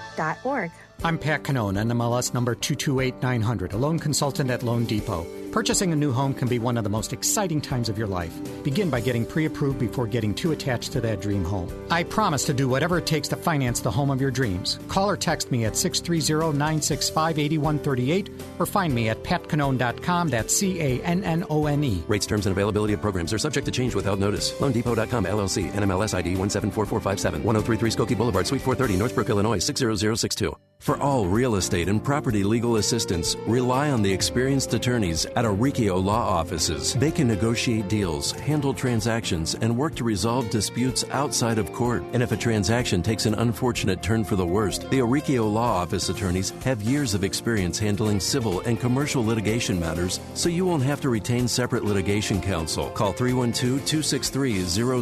I'm 1.05 1.19
Pat 1.19 1.43
Cannone, 1.43 1.75
NMLS 1.75 2.33
number 2.35 2.55
228900, 2.55 3.73
a 3.73 3.77
loan 3.77 3.99
consultant 3.99 4.49
at 4.49 4.63
Loan 4.63 4.85
Depot. 4.85 5.27
Purchasing 5.53 5.93
a 5.93 5.97
new 5.97 6.13
home 6.13 6.33
can 6.33 6.49
be 6.49 6.59
one 6.59 6.79
of 6.79 6.83
the 6.83 6.89
most 6.89 7.13
exciting 7.13 7.61
times 7.61 7.91
of 7.91 7.99
your 7.99 8.07
life. 8.07 8.33
Begin 8.65 8.89
by 8.89 9.01
getting 9.01 9.27
pre 9.27 9.45
approved 9.45 9.79
before 9.79 10.07
getting 10.07 10.35
too 10.35 10.53
attached 10.53 10.93
to 10.93 11.01
that 11.03 11.21
dream 11.21 11.45
home. 11.45 11.69
I 11.91 12.05
promise 12.05 12.45
to 12.45 12.55
do 12.55 12.71
whatever 12.71 12.97
it 12.97 13.05
takes 13.05 13.29
to 13.29 13.37
finance 13.37 13.81
the 13.81 13.91
home 13.91 14.11
of 14.11 14.19
your 14.19 14.31
dreams. 14.31 14.79
Call 14.89 15.11
or 15.11 15.17
text 15.17 15.51
me 15.51 15.67
at 15.67 15.77
630 15.77 16.57
965 16.57 17.39
8138 17.39 18.31
or 18.59 18.65
find 18.65 18.95
me 18.95 19.11
at 19.11 19.23
patcannone.com. 19.25 20.29
That's 20.31 20.57
C 20.57 20.81
A 20.81 21.03
N 21.03 21.23
N 21.23 21.45
O 21.51 21.67
N 21.67 21.85
E. 21.85 22.03
Rates, 22.09 22.25
terms, 22.25 22.47
and 22.47 22.53
availability 22.53 22.95
of 22.95 23.03
programs 23.03 23.35
are 23.35 23.39
subject 23.39 23.67
to 23.67 23.73
change 23.73 23.95
without 23.95 24.19
notice. 24.19 24.53
LoanDepot.com 24.53 25.27
LLC, 25.27 25.71
NMLS 25.71 26.15
ID 26.15 26.37
174457, 26.37 27.45
1033 27.45 27.91
Skokie 27.91 28.17
Boulevard, 28.17 28.47
Suite 28.47 28.63
430, 28.63 28.99
Northbrook, 28.99 29.29
Illinois 29.29 29.59
60062. 29.59 30.57
For 30.83 31.01
all 31.01 31.29
real 31.29 31.55
estate 31.55 31.89
and 31.89 32.03
property 32.03 32.43
legal 32.43 32.75
assistance, 32.75 33.37
rely 33.47 33.91
on 33.91 34.03
the 34.03 34.13
experienced 34.13 34.75
attorneys 34.75 35.27
at 35.27 35.45
Arikio 35.45 36.03
Law 36.03 36.29
Offices. 36.29 36.95
They 36.95 37.13
can 37.13 37.29
negotiate 37.29 37.87
deals, 37.87 38.33
handle 38.33 38.75
transactions, 38.75 39.55
and 39.55 39.79
work 39.79 39.95
to 39.95 40.03
resolve 40.03 40.51
disputes 40.51 41.05
outside 41.13 41.59
of 41.59 41.73
court. 41.73 42.03
And 42.13 42.21
if 42.21 42.33
a 42.33 42.37
transaction 42.37 43.01
takes 43.01 43.27
an 43.27 43.35
unfortunate 43.35 44.03
turn 44.03 44.25
for 44.25 44.35
the 44.35 44.45
worst, 44.45 44.91
the 44.91 44.99
Arikio 44.99 45.49
Law 45.49 45.71
Office 45.71 46.09
attorneys 46.09 46.51
have 46.65 46.83
years 46.83 47.15
of 47.15 47.23
experience 47.23 47.79
handling 47.79 48.19
civil 48.19 48.59
and 48.63 48.81
commercial 48.81 49.25
litigation 49.25 49.79
matters, 49.79 50.19
so 50.35 50.49
you 50.49 50.67
won't 50.67 50.83
have 50.83 51.01
to 51.03 51.11
retain 51.11 51.47
separate 51.47 51.85
litigation 51.85 52.41
counsel. 52.41 52.91
Call 52.91 53.13
312 53.13 53.87
263 53.87 54.65
0010 54.65 54.99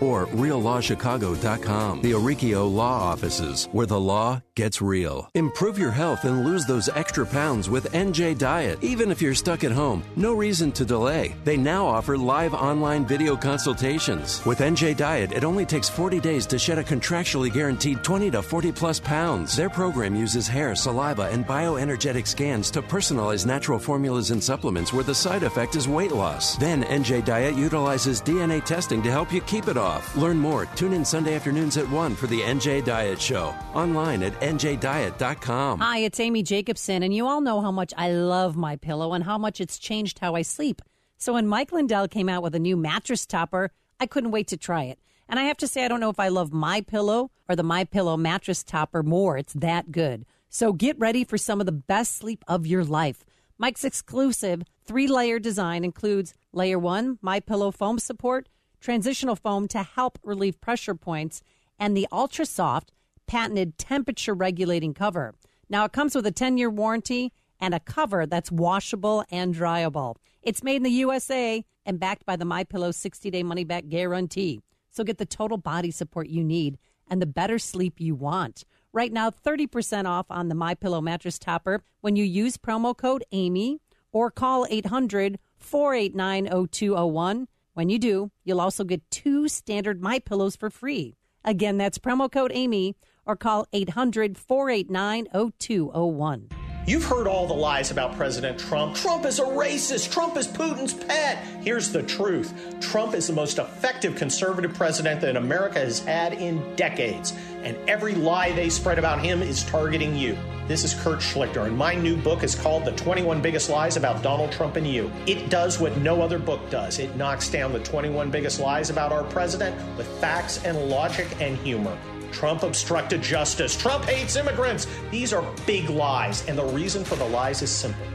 or 0.00 0.24
reallawchicago.com. 0.28 2.00
The 2.00 2.12
Arikio 2.12 2.74
Law 2.74 3.12
Offices, 3.12 3.68
where 3.72 3.84
the 3.84 4.00
law 4.00 4.40
gets 4.54 4.80
real. 4.80 5.28
Improve 5.34 5.78
your 5.78 5.90
health 5.90 6.24
and 6.24 6.44
lose 6.44 6.64
those 6.64 6.88
extra 6.90 7.26
pounds 7.26 7.68
with 7.68 7.92
NJ 7.92 8.38
Diet. 8.38 8.78
Even 8.82 9.10
if 9.10 9.20
you're 9.20 9.34
stuck 9.34 9.64
at 9.64 9.72
home, 9.72 10.02
no 10.16 10.32
reason 10.32 10.72
to 10.72 10.84
delay. 10.84 11.34
They 11.44 11.56
now 11.56 11.86
offer 11.86 12.16
live 12.16 12.54
online 12.54 13.04
video 13.04 13.36
consultations. 13.36 14.44
With 14.46 14.60
NJ 14.60 14.96
Diet, 14.96 15.32
it 15.32 15.44
only 15.44 15.66
takes 15.66 15.88
40 15.88 16.20
days 16.20 16.46
to 16.46 16.58
shed 16.58 16.78
a 16.78 16.84
contractually 16.84 17.52
guaranteed 17.52 18.02
20 18.02 18.30
to 18.30 18.42
40 18.42 18.72
plus 18.72 19.00
pounds. 19.00 19.56
Their 19.56 19.68
program 19.68 20.14
uses 20.14 20.48
hair, 20.48 20.74
saliva, 20.74 21.24
and 21.24 21.46
bioenergetic 21.46 22.26
scans 22.26 22.70
to 22.70 22.80
personalize 22.80 23.44
natural 23.44 23.78
formulas 23.78 24.30
and 24.30 24.42
supplements 24.42 24.92
where 24.92 25.04
the 25.04 25.14
side 25.14 25.42
effect 25.42 25.76
is 25.76 25.88
weight 25.88 26.12
loss. 26.12 26.56
Then 26.56 26.84
NJ 26.84 27.24
Diet 27.24 27.56
utilizes 27.56 28.22
DNA 28.22 28.64
testing 28.64 29.02
to 29.02 29.10
help 29.10 29.32
you 29.32 29.40
keep 29.42 29.68
it 29.68 29.76
off. 29.76 30.16
Learn 30.16 30.38
more. 30.38 30.66
Tune 30.76 30.92
in 30.92 31.04
Sunday 31.04 31.34
afternoons 31.34 31.76
at 31.76 31.90
1 31.90 32.14
for 32.14 32.26
the 32.26 32.40
NJ 32.40 32.84
Diet 32.84 33.20
Show. 33.20 33.54
Online 33.74 34.22
at 34.22 34.35
njdiet.com. 34.40 35.80
Hi, 35.80 35.98
it's 35.98 36.20
Amy 36.20 36.42
Jacobson, 36.42 37.02
and 37.02 37.14
you 37.14 37.26
all 37.26 37.40
know 37.40 37.60
how 37.60 37.70
much 37.70 37.92
I 37.96 38.10
love 38.10 38.56
my 38.56 38.76
pillow 38.76 39.12
and 39.12 39.24
how 39.24 39.38
much 39.38 39.60
it's 39.60 39.78
changed 39.78 40.18
how 40.18 40.34
I 40.34 40.42
sleep. 40.42 40.82
So 41.18 41.32
when 41.34 41.46
Mike 41.46 41.72
Lindell 41.72 42.08
came 42.08 42.28
out 42.28 42.42
with 42.42 42.54
a 42.54 42.58
new 42.58 42.76
mattress 42.76 43.26
topper, 43.26 43.70
I 43.98 44.06
couldn't 44.06 44.30
wait 44.30 44.48
to 44.48 44.56
try 44.56 44.84
it. 44.84 44.98
And 45.28 45.40
I 45.40 45.44
have 45.44 45.56
to 45.58 45.66
say 45.66 45.84
I 45.84 45.88
don't 45.88 46.00
know 46.00 46.10
if 46.10 46.20
I 46.20 46.28
love 46.28 46.52
my 46.52 46.80
pillow 46.80 47.30
or 47.48 47.56
the 47.56 47.62
my 47.62 47.84
pillow 47.84 48.16
mattress 48.16 48.62
topper 48.62 49.02
more. 49.02 49.36
It's 49.36 49.54
that 49.54 49.90
good. 49.90 50.24
So 50.48 50.72
get 50.72 50.98
ready 50.98 51.24
for 51.24 51.38
some 51.38 51.60
of 51.60 51.66
the 51.66 51.72
best 51.72 52.16
sleep 52.16 52.44
of 52.46 52.66
your 52.66 52.84
life. 52.84 53.24
Mike's 53.58 53.84
exclusive 53.84 54.62
three-layer 54.84 55.38
design 55.38 55.84
includes 55.84 56.34
layer 56.52 56.78
1, 56.78 57.18
my 57.22 57.40
pillow 57.40 57.70
foam 57.70 57.98
support, 57.98 58.48
transitional 58.80 59.34
foam 59.34 59.66
to 59.68 59.82
help 59.82 60.18
relieve 60.22 60.60
pressure 60.60 60.94
points, 60.94 61.42
and 61.78 61.96
the 61.96 62.06
ultra 62.12 62.46
soft 62.46 62.92
patented 63.26 63.78
temperature 63.78 64.34
regulating 64.34 64.94
cover. 64.94 65.34
Now, 65.68 65.84
it 65.84 65.92
comes 65.92 66.14
with 66.14 66.26
a 66.26 66.32
10 66.32 66.58
year 66.58 66.70
warranty 66.70 67.32
and 67.60 67.74
a 67.74 67.80
cover 67.80 68.26
that's 68.26 68.52
washable 68.52 69.24
and 69.30 69.54
dryable. 69.54 70.16
It's 70.42 70.62
made 70.62 70.76
in 70.76 70.82
the 70.84 70.90
USA 70.90 71.64
and 71.84 71.98
backed 71.98 72.26
by 72.26 72.36
the 72.36 72.44
My 72.44 72.64
Pillow 72.64 72.90
60 72.90 73.30
day 73.30 73.42
money 73.42 73.64
back 73.64 73.88
guarantee. 73.88 74.60
So 74.90 75.04
get 75.04 75.18
the 75.18 75.26
total 75.26 75.58
body 75.58 75.90
support 75.90 76.28
you 76.28 76.44
need 76.44 76.78
and 77.08 77.20
the 77.20 77.26
better 77.26 77.58
sleep 77.58 78.00
you 78.00 78.14
want. 78.14 78.64
Right 78.92 79.12
now, 79.12 79.30
30% 79.30 80.06
off 80.06 80.26
on 80.30 80.48
the 80.48 80.54
My 80.54 80.74
Pillow 80.74 81.00
mattress 81.00 81.38
topper 81.38 81.82
when 82.00 82.16
you 82.16 82.24
use 82.24 82.56
promo 82.56 82.96
code 82.96 83.24
AMY 83.32 83.78
or 84.12 84.30
call 84.30 84.66
800 84.70 85.38
489 85.58 86.68
0201. 86.70 87.48
When 87.74 87.88
you 87.90 87.98
do, 87.98 88.30
you'll 88.44 88.60
also 88.60 88.84
get 88.84 89.10
two 89.10 89.48
standard 89.48 90.00
My 90.00 90.18
Pillows 90.18 90.56
for 90.56 90.70
free. 90.70 91.16
Again, 91.44 91.76
that's 91.76 91.98
promo 91.98 92.30
code 92.30 92.52
AMY 92.52 92.94
or 93.26 93.36
call 93.36 93.66
800 93.72 94.38
489 94.38 95.26
0201. 95.58 96.48
You've 96.86 97.04
heard 97.04 97.26
all 97.26 97.48
the 97.48 97.52
lies 97.52 97.90
about 97.90 98.14
President 98.16 98.60
Trump. 98.60 98.94
Trump 98.94 99.26
is 99.26 99.40
a 99.40 99.44
racist. 99.44 100.12
Trump 100.12 100.36
is 100.36 100.46
Putin's 100.46 100.94
pet. 100.94 101.44
Here's 101.60 101.90
the 101.90 102.04
truth 102.04 102.54
Trump 102.80 103.12
is 103.14 103.26
the 103.26 103.32
most 103.32 103.58
effective 103.58 104.14
conservative 104.14 104.72
president 104.72 105.20
that 105.22 105.34
America 105.34 105.80
has 105.80 105.98
had 105.98 106.34
in 106.34 106.76
decades. 106.76 107.32
And 107.64 107.76
every 107.88 108.14
lie 108.14 108.52
they 108.52 108.70
spread 108.70 109.00
about 109.00 109.18
him 109.18 109.42
is 109.42 109.64
targeting 109.64 110.14
you. 110.14 110.38
This 110.68 110.84
is 110.84 110.94
Kurt 110.94 111.18
Schlichter, 111.18 111.66
and 111.66 111.76
my 111.76 111.94
new 111.94 112.16
book 112.16 112.44
is 112.44 112.54
called 112.54 112.84
The 112.84 112.92
21 112.92 113.42
Biggest 113.42 113.68
Lies 113.68 113.96
About 113.96 114.22
Donald 114.22 114.52
Trump 114.52 114.76
and 114.76 114.86
You. 114.86 115.10
It 115.26 115.50
does 115.50 115.80
what 115.80 115.96
no 115.98 116.22
other 116.22 116.38
book 116.38 116.70
does 116.70 117.00
it 117.00 117.16
knocks 117.16 117.48
down 117.48 117.72
the 117.72 117.80
21 117.80 118.30
biggest 118.30 118.60
lies 118.60 118.90
about 118.90 119.10
our 119.10 119.24
president 119.24 119.76
with 119.96 120.06
facts 120.20 120.64
and 120.64 120.78
logic 120.88 121.26
and 121.40 121.56
humor. 121.58 121.98
Trump 122.32 122.62
obstructed 122.62 123.22
justice. 123.22 123.76
Trump 123.76 124.04
hates 124.04 124.36
immigrants. 124.36 124.86
These 125.10 125.32
are 125.32 125.44
big 125.66 125.88
lies. 125.90 126.46
And 126.48 126.56
the 126.58 126.64
reason 126.64 127.04
for 127.04 127.16
the 127.16 127.28
lies 127.28 127.62
is 127.62 127.70
simple. 127.70 128.06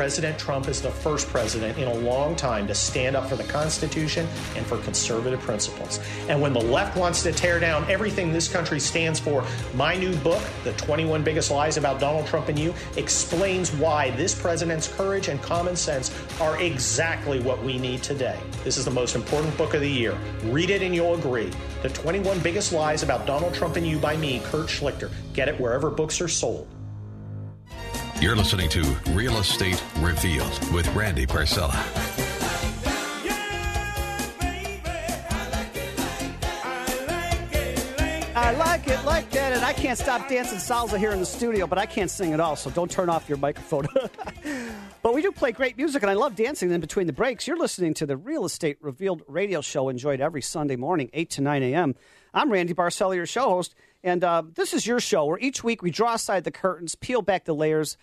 President 0.00 0.38
Trump 0.38 0.66
is 0.66 0.80
the 0.80 0.90
first 0.90 1.28
president 1.28 1.76
in 1.76 1.86
a 1.86 1.92
long 1.92 2.34
time 2.34 2.66
to 2.66 2.74
stand 2.74 3.14
up 3.14 3.28
for 3.28 3.36
the 3.36 3.44
Constitution 3.44 4.26
and 4.56 4.64
for 4.64 4.78
conservative 4.78 5.40
principles. 5.40 6.00
And 6.26 6.40
when 6.40 6.54
the 6.54 6.60
left 6.62 6.96
wants 6.96 7.22
to 7.24 7.32
tear 7.32 7.60
down 7.60 7.84
everything 7.90 8.32
this 8.32 8.50
country 8.50 8.80
stands 8.80 9.20
for, 9.20 9.44
my 9.74 9.98
new 9.98 10.16
book, 10.16 10.42
The 10.64 10.72
21 10.72 11.22
Biggest 11.22 11.50
Lies 11.50 11.76
About 11.76 12.00
Donald 12.00 12.26
Trump 12.26 12.48
and 12.48 12.58
You, 12.58 12.72
explains 12.96 13.72
why 13.74 14.08
this 14.12 14.34
president's 14.34 14.88
courage 14.88 15.28
and 15.28 15.42
common 15.42 15.76
sense 15.76 16.10
are 16.40 16.58
exactly 16.62 17.38
what 17.40 17.62
we 17.62 17.76
need 17.76 18.02
today. 18.02 18.40
This 18.64 18.78
is 18.78 18.86
the 18.86 18.90
most 18.90 19.14
important 19.14 19.54
book 19.58 19.74
of 19.74 19.82
the 19.82 19.90
year. 19.90 20.16
Read 20.44 20.70
it 20.70 20.80
and 20.80 20.94
you'll 20.94 21.14
agree. 21.14 21.50
The 21.82 21.90
21 21.90 22.38
Biggest 22.40 22.72
Lies 22.72 23.02
About 23.02 23.26
Donald 23.26 23.52
Trump 23.52 23.76
and 23.76 23.86
You 23.86 23.98
by 23.98 24.16
me, 24.16 24.40
Kurt 24.44 24.68
Schlichter. 24.68 25.10
Get 25.34 25.48
it 25.48 25.60
wherever 25.60 25.90
books 25.90 26.22
are 26.22 26.28
sold. 26.28 26.66
You're 28.20 28.36
listening 28.36 28.68
to 28.68 28.82
Real 29.12 29.38
Estate 29.38 29.82
Revealed 30.00 30.74
with 30.74 30.86
Randy 30.94 31.24
Barcella. 31.24 31.74
I 38.36 38.52
like 38.58 38.86
it 38.88 39.02
like 39.06 39.30
that, 39.30 39.54
and 39.54 39.64
I 39.64 39.72
can't 39.72 39.98
stop 39.98 40.28
dancing 40.28 40.58
salsa 40.58 40.98
here 40.98 41.12
in 41.12 41.20
the 41.20 41.24
studio, 41.24 41.66
but 41.66 41.78
I 41.78 41.86
can't 41.86 42.10
sing 42.10 42.34
at 42.34 42.40
all, 42.40 42.56
so 42.56 42.68
don't 42.68 42.90
turn 42.90 43.08
off 43.08 43.26
your 43.26 43.38
microphone. 43.38 43.88
but 45.02 45.14
we 45.14 45.22
do 45.22 45.32
play 45.32 45.52
great 45.52 45.78
music, 45.78 46.02
and 46.02 46.10
I 46.10 46.14
love 46.14 46.36
dancing 46.36 46.70
in 46.70 46.82
between 46.82 47.06
the 47.06 47.14
breaks. 47.14 47.46
You're 47.46 47.56
listening 47.56 47.94
to 47.94 48.06
the 48.06 48.18
Real 48.18 48.44
Estate 48.44 48.76
Revealed 48.82 49.22
radio 49.28 49.62
show, 49.62 49.88
enjoyed 49.88 50.20
every 50.20 50.42
Sunday 50.42 50.76
morning, 50.76 51.08
8 51.14 51.30
to 51.30 51.40
9 51.40 51.62
a.m. 51.62 51.94
I'm 52.34 52.52
Randy 52.52 52.74
Barcella, 52.74 53.14
your 53.14 53.24
show 53.24 53.48
host. 53.48 53.74
And 54.02 54.24
uh, 54.24 54.42
this 54.54 54.72
is 54.72 54.86
your 54.86 55.00
show 55.00 55.26
where 55.26 55.38
each 55.38 55.62
week 55.62 55.82
we 55.82 55.90
draw 55.90 56.14
aside 56.14 56.44
the 56.44 56.50
curtains, 56.50 56.94
peel 56.94 57.22
back 57.22 57.44
the 57.44 57.54
layers, 57.54 57.96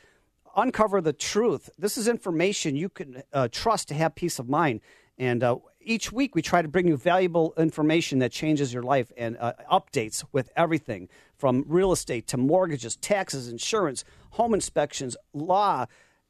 uncover 0.58 1.00
the 1.00 1.14
truth. 1.14 1.70
This 1.78 1.98
is 1.98 2.08
information 2.08 2.76
you 2.76 2.90
can 2.90 3.24
uh, 3.32 3.48
trust 3.50 3.88
to 3.90 3.94
have 3.94 4.16
peace 4.16 4.40
of 4.40 4.50
mind. 4.50 4.82
And 5.20 5.44
uh, 5.44 5.58
each 5.80 6.12
week 6.12 6.36
we 6.36 6.42
try 6.42 6.62
to 6.62 6.68
bring 6.68 6.88
you 6.88 6.98
valuable 6.98 7.54
information 7.58 8.20
that 8.20 8.32
changes 8.32 8.74
your 8.74 8.84
life 8.84 9.12
and 9.16 9.38
uh, 9.40 9.54
updates 9.72 10.26
with 10.32 10.52
everything 10.56 11.08
from 11.38 11.64
real 11.68 11.92
estate 11.92 12.28
to 12.28 12.38
mortgages, 12.38 12.96
taxes, 12.98 13.48
insurance, 13.48 14.04
home 14.32 14.54
inspections, 14.54 15.16
law, 15.34 15.86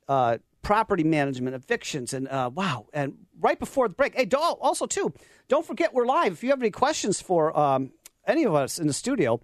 uh, 0.08 0.38
property 0.62 1.04
management, 1.04 1.56
evictions, 1.56 2.13
and 2.13 2.28
uh, 2.28 2.50
wow. 2.54 2.88
And 2.94 3.18
right 3.40 3.58
before 3.58 3.88
the 3.88 3.94
break, 3.94 4.16
hey, 4.16 4.26
doll, 4.26 4.58
also, 4.62 4.86
too, 4.86 5.13
don't 5.48 5.66
forget 5.66 5.94
we're 5.94 6.06
live. 6.06 6.34
If 6.34 6.44
you 6.44 6.50
have 6.50 6.62
any 6.62 6.72
questions 6.72 7.22
for 7.22 7.58
um, 7.58 7.92
any 8.26 8.44
of 8.44 8.54
us 8.54 8.78
in 8.78 8.88
the 8.88 8.94
studio, 8.94 9.40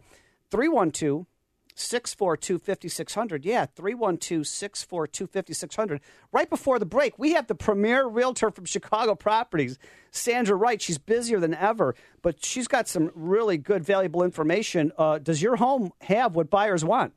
312 0.51 1.25
642 1.75 2.59
5600. 2.59 3.45
Yeah, 3.45 3.65
312 3.65 4.45
642 4.45 5.27
5600. 5.27 6.01
Right 6.31 6.49
before 6.49 6.79
the 6.79 6.85
break, 6.85 7.17
we 7.17 7.33
have 7.33 7.47
the 7.47 7.55
premier 7.55 8.07
realtor 8.07 8.51
from 8.51 8.65
Chicago 8.65 9.15
Properties, 9.15 9.77
Sandra 10.11 10.55
Wright. 10.55 10.81
She's 10.81 10.97
busier 10.97 11.39
than 11.39 11.53
ever, 11.53 11.95
but 12.21 12.43
she's 12.43 12.67
got 12.67 12.87
some 12.87 13.11
really 13.15 13.57
good, 13.57 13.83
valuable 13.83 14.23
information. 14.23 14.91
Uh, 14.97 15.19
does 15.19 15.41
your 15.41 15.55
home 15.55 15.91
have 16.01 16.35
what 16.35 16.49
buyers 16.49 16.85
want? 16.85 17.13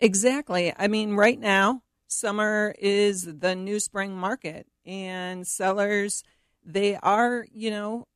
Exactly. 0.00 0.72
I 0.76 0.88
mean, 0.88 1.14
right 1.14 1.38
now, 1.38 1.82
summer 2.06 2.74
is 2.78 3.22
the 3.24 3.54
new 3.54 3.78
spring 3.80 4.16
market, 4.16 4.66
and 4.86 5.46
sellers, 5.46 6.24
they 6.64 6.96
are, 6.96 7.46
you 7.52 7.70
know, 7.70 8.06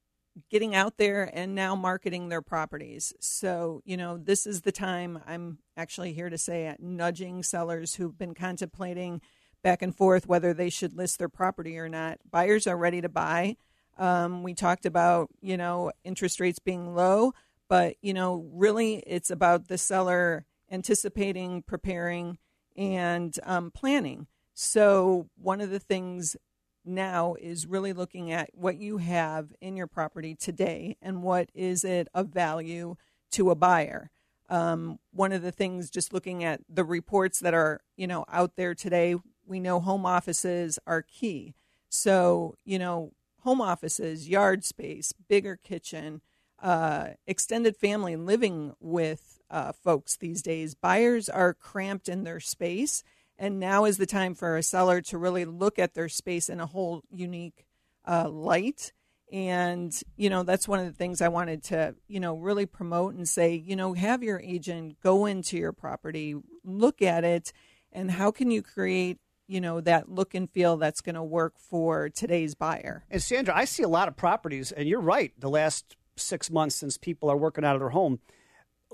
getting 0.50 0.74
out 0.74 0.96
there 0.98 1.30
and 1.32 1.54
now 1.54 1.74
marketing 1.74 2.28
their 2.28 2.42
properties. 2.42 3.12
So, 3.20 3.82
you 3.84 3.96
know, 3.96 4.18
this 4.18 4.46
is 4.46 4.62
the 4.62 4.72
time 4.72 5.20
I'm 5.26 5.58
actually 5.76 6.12
here 6.12 6.30
to 6.30 6.38
say 6.38 6.74
nudging 6.78 7.42
sellers 7.42 7.94
who've 7.94 8.16
been 8.16 8.34
contemplating 8.34 9.20
back 9.62 9.82
and 9.82 9.96
forth 9.96 10.26
whether 10.26 10.52
they 10.52 10.70
should 10.70 10.96
list 10.96 11.18
their 11.18 11.28
property 11.28 11.78
or 11.78 11.88
not. 11.88 12.18
Buyers 12.30 12.66
are 12.66 12.76
ready 12.76 13.00
to 13.00 13.08
buy. 13.08 13.56
Um, 13.96 14.42
we 14.42 14.54
talked 14.54 14.86
about, 14.86 15.30
you 15.40 15.56
know, 15.56 15.92
interest 16.04 16.40
rates 16.40 16.58
being 16.58 16.94
low, 16.94 17.32
but, 17.68 17.96
you 18.02 18.12
know, 18.12 18.48
really 18.52 18.96
it's 19.06 19.30
about 19.30 19.68
the 19.68 19.78
seller 19.78 20.46
anticipating, 20.70 21.62
preparing, 21.62 22.38
and 22.76 23.38
um, 23.44 23.70
planning. 23.70 24.26
So, 24.52 25.28
one 25.36 25.60
of 25.60 25.70
the 25.70 25.80
things 25.80 26.36
now 26.84 27.34
is 27.40 27.66
really 27.66 27.92
looking 27.92 28.30
at 28.32 28.50
what 28.54 28.76
you 28.76 28.98
have 28.98 29.52
in 29.60 29.76
your 29.76 29.86
property 29.86 30.34
today 30.34 30.96
and 31.00 31.22
what 31.22 31.50
is 31.54 31.84
it 31.84 32.08
of 32.14 32.28
value 32.28 32.96
to 33.32 33.50
a 33.50 33.54
buyer. 33.54 34.10
Um, 34.48 34.98
one 35.12 35.32
of 35.32 35.42
the 35.42 35.52
things, 35.52 35.90
just 35.90 36.12
looking 36.12 36.44
at 36.44 36.60
the 36.68 36.84
reports 36.84 37.40
that 37.40 37.54
are 37.54 37.80
you 37.96 38.06
know 38.06 38.24
out 38.30 38.56
there 38.56 38.74
today, 38.74 39.16
we 39.46 39.60
know 39.60 39.80
home 39.80 40.04
offices 40.06 40.78
are 40.86 41.02
key. 41.02 41.54
So 41.88 42.54
you 42.64 42.78
know, 42.78 43.12
home 43.40 43.60
offices, 43.60 44.28
yard 44.28 44.64
space, 44.64 45.12
bigger 45.28 45.56
kitchen, 45.56 46.20
uh, 46.62 47.08
extended 47.26 47.76
family 47.76 48.16
living 48.16 48.74
with 48.80 49.40
uh, 49.50 49.72
folks 49.72 50.16
these 50.16 50.42
days. 50.42 50.74
Buyers 50.74 51.28
are 51.28 51.54
cramped 51.54 52.08
in 52.08 52.24
their 52.24 52.40
space 52.40 53.02
and 53.38 53.58
now 53.58 53.84
is 53.84 53.98
the 53.98 54.06
time 54.06 54.34
for 54.34 54.56
a 54.56 54.62
seller 54.62 55.00
to 55.02 55.18
really 55.18 55.44
look 55.44 55.78
at 55.78 55.94
their 55.94 56.08
space 56.08 56.48
in 56.48 56.60
a 56.60 56.66
whole 56.66 57.02
unique 57.10 57.66
uh, 58.06 58.28
light. 58.28 58.92
And, 59.32 59.92
you 60.16 60.30
know, 60.30 60.42
that's 60.44 60.68
one 60.68 60.78
of 60.78 60.86
the 60.86 60.92
things 60.92 61.20
I 61.20 61.28
wanted 61.28 61.64
to, 61.64 61.96
you 62.06 62.20
know, 62.20 62.36
really 62.36 62.66
promote 62.66 63.14
and 63.14 63.28
say, 63.28 63.54
you 63.54 63.74
know, 63.74 63.94
have 63.94 64.22
your 64.22 64.40
agent 64.40 65.00
go 65.02 65.26
into 65.26 65.56
your 65.56 65.72
property, 65.72 66.36
look 66.62 67.02
at 67.02 67.24
it, 67.24 67.52
and 67.90 68.10
how 68.10 68.30
can 68.30 68.50
you 68.50 68.62
create 68.62 69.18
you 69.46 69.60
know 69.60 69.80
that 69.80 70.08
look 70.08 70.34
and 70.34 70.50
feel 70.50 70.76
that's 70.76 71.00
going 71.00 71.14
to 71.14 71.22
work 71.22 71.54
for 71.58 72.08
today's 72.08 72.54
buyer. 72.54 73.04
And 73.10 73.22
Sandra, 73.22 73.56
I 73.56 73.64
see 73.64 73.82
a 73.82 73.88
lot 73.88 74.08
of 74.08 74.16
properties, 74.16 74.72
and 74.72 74.88
you're 74.88 75.00
right. 75.00 75.32
The 75.38 75.50
last 75.50 75.96
six 76.16 76.50
months 76.50 76.76
since 76.76 76.96
people 76.96 77.30
are 77.30 77.36
working 77.36 77.64
out 77.64 77.74
of 77.76 77.80
their 77.80 77.90
home, 77.90 78.20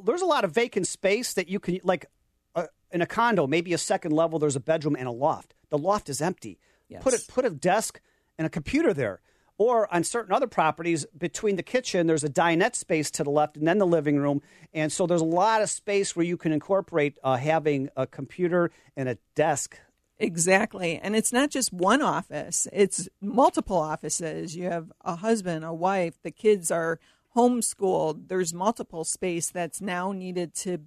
there's 0.02 0.22
a 0.22 0.26
lot 0.26 0.44
of 0.44 0.52
vacant 0.52 0.86
space 0.86 1.34
that 1.34 1.48
you 1.48 1.60
can 1.60 1.78
like 1.84 2.06
in 2.92 3.02
a 3.02 3.06
condo, 3.06 3.46
maybe 3.46 3.72
a 3.72 3.78
second 3.78 4.12
level, 4.12 4.38
there's 4.38 4.56
a 4.56 4.60
bedroom 4.60 4.96
and 4.96 5.08
a 5.08 5.12
loft. 5.12 5.54
The 5.70 5.78
loft 5.78 6.08
is 6.08 6.20
empty. 6.20 6.58
Yes. 6.88 7.02
Put 7.02 7.14
it 7.14 7.24
put 7.28 7.44
a 7.44 7.50
desk 7.50 8.00
and 8.38 8.46
a 8.46 8.50
computer 8.50 8.92
there. 8.92 9.20
Or 9.58 9.92
on 9.92 10.04
certain 10.04 10.32
other 10.32 10.46
properties, 10.46 11.04
between 11.16 11.56
the 11.56 11.62
kitchen, 11.62 12.06
there's 12.06 12.24
a 12.24 12.30
dinette 12.30 12.74
space 12.74 13.10
to 13.10 13.24
the 13.24 13.30
left, 13.30 13.58
and 13.58 13.68
then 13.68 13.76
the 13.76 13.86
living 13.86 14.16
room. 14.16 14.40
And 14.72 14.90
so 14.90 15.06
there's 15.06 15.20
a 15.20 15.24
lot 15.24 15.60
of 15.60 15.68
space 15.68 16.16
where 16.16 16.24
you 16.24 16.38
can 16.38 16.50
incorporate 16.50 17.18
uh, 17.22 17.36
having 17.36 17.90
a 17.94 18.06
computer 18.06 18.70
and 18.96 19.06
a 19.06 19.18
desk. 19.34 19.78
Exactly. 20.18 20.98
And 20.98 21.14
it's 21.14 21.32
not 21.32 21.50
just 21.50 21.74
one 21.74 22.00
office, 22.00 22.66
it's 22.72 23.08
multiple 23.20 23.76
offices. 23.76 24.56
You 24.56 24.64
have 24.64 24.90
a 25.02 25.16
husband, 25.16 25.64
a 25.64 25.74
wife, 25.74 26.14
the 26.22 26.30
kids 26.30 26.70
are 26.70 26.98
homeschooled. 27.36 28.28
There's 28.28 28.54
multiple 28.54 29.04
space 29.04 29.50
that's 29.50 29.80
now 29.80 30.12
needed 30.12 30.54
to 30.56 30.80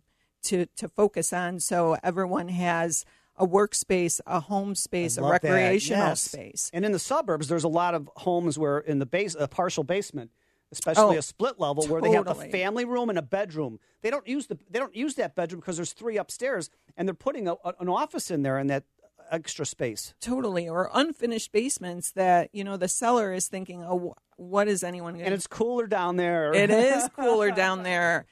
to 0.44 0.66
to 0.78 0.88
focus 0.88 1.34
on 1.34 1.60
so 1.60 1.98
everyone 2.04 2.50
has 2.50 3.06
a 3.36 3.48
workspace, 3.48 4.22
a 4.28 4.40
home 4.40 4.76
space, 4.76 5.18
a 5.18 5.24
recreational 5.24 6.10
yes. 6.10 6.22
space. 6.22 6.70
And 6.74 6.86
in 6.86 6.92
the 6.92 7.00
suburbs, 7.00 7.48
there's 7.48 7.64
a 7.64 7.70
lot 7.70 7.96
of 7.96 8.10
homes 8.18 8.60
where 8.60 8.80
in 8.80 9.00
the 9.00 9.06
base, 9.06 9.36
a 9.38 9.48
partial 9.48 9.84
basement, 9.84 10.32
especially 10.72 11.16
oh, 11.16 11.20
a 11.20 11.22
split 11.22 11.60
level, 11.60 11.84
totally. 11.84 12.02
where 12.02 12.12
they 12.12 12.16
have 12.16 12.28
a 12.28 12.52
family 12.52 12.86
room 12.86 13.10
and 13.10 13.18
a 13.18 13.24
bedroom. 13.24 13.80
They 14.02 14.10
don't 14.10 14.28
use 14.28 14.48
the 14.48 14.58
they 14.70 14.80
don't 14.80 14.96
use 14.96 15.16
that 15.16 15.36
bedroom 15.36 15.62
because 15.62 15.78
there's 15.78 15.94
three 15.94 16.18
upstairs, 16.18 16.70
and 16.96 17.08
they're 17.08 17.16
putting 17.16 17.48
a, 17.48 17.56
an 17.80 17.90
office 17.90 18.30
in 18.30 18.44
there 18.44 18.60
in 18.60 18.68
that 18.68 18.84
extra 19.32 19.66
space. 19.66 20.14
Totally, 20.22 20.70
or 20.70 20.90
unfinished 20.94 21.52
basements 21.52 22.12
that 22.12 22.50
you 22.54 22.64
know 22.64 22.78
the 22.78 22.88
seller 22.88 23.34
is 23.34 23.48
thinking, 23.48 23.84
oh, 23.84 24.16
what 24.36 24.68
is 24.68 24.84
anyone? 24.84 25.14
Gonna... 25.14 25.26
And 25.26 25.34
it's 25.34 25.48
cooler 25.48 25.88
down 25.88 26.18
there. 26.18 26.54
It 26.54 26.70
is 26.70 27.10
cooler 27.16 27.52
down 27.52 27.84
there 27.84 28.26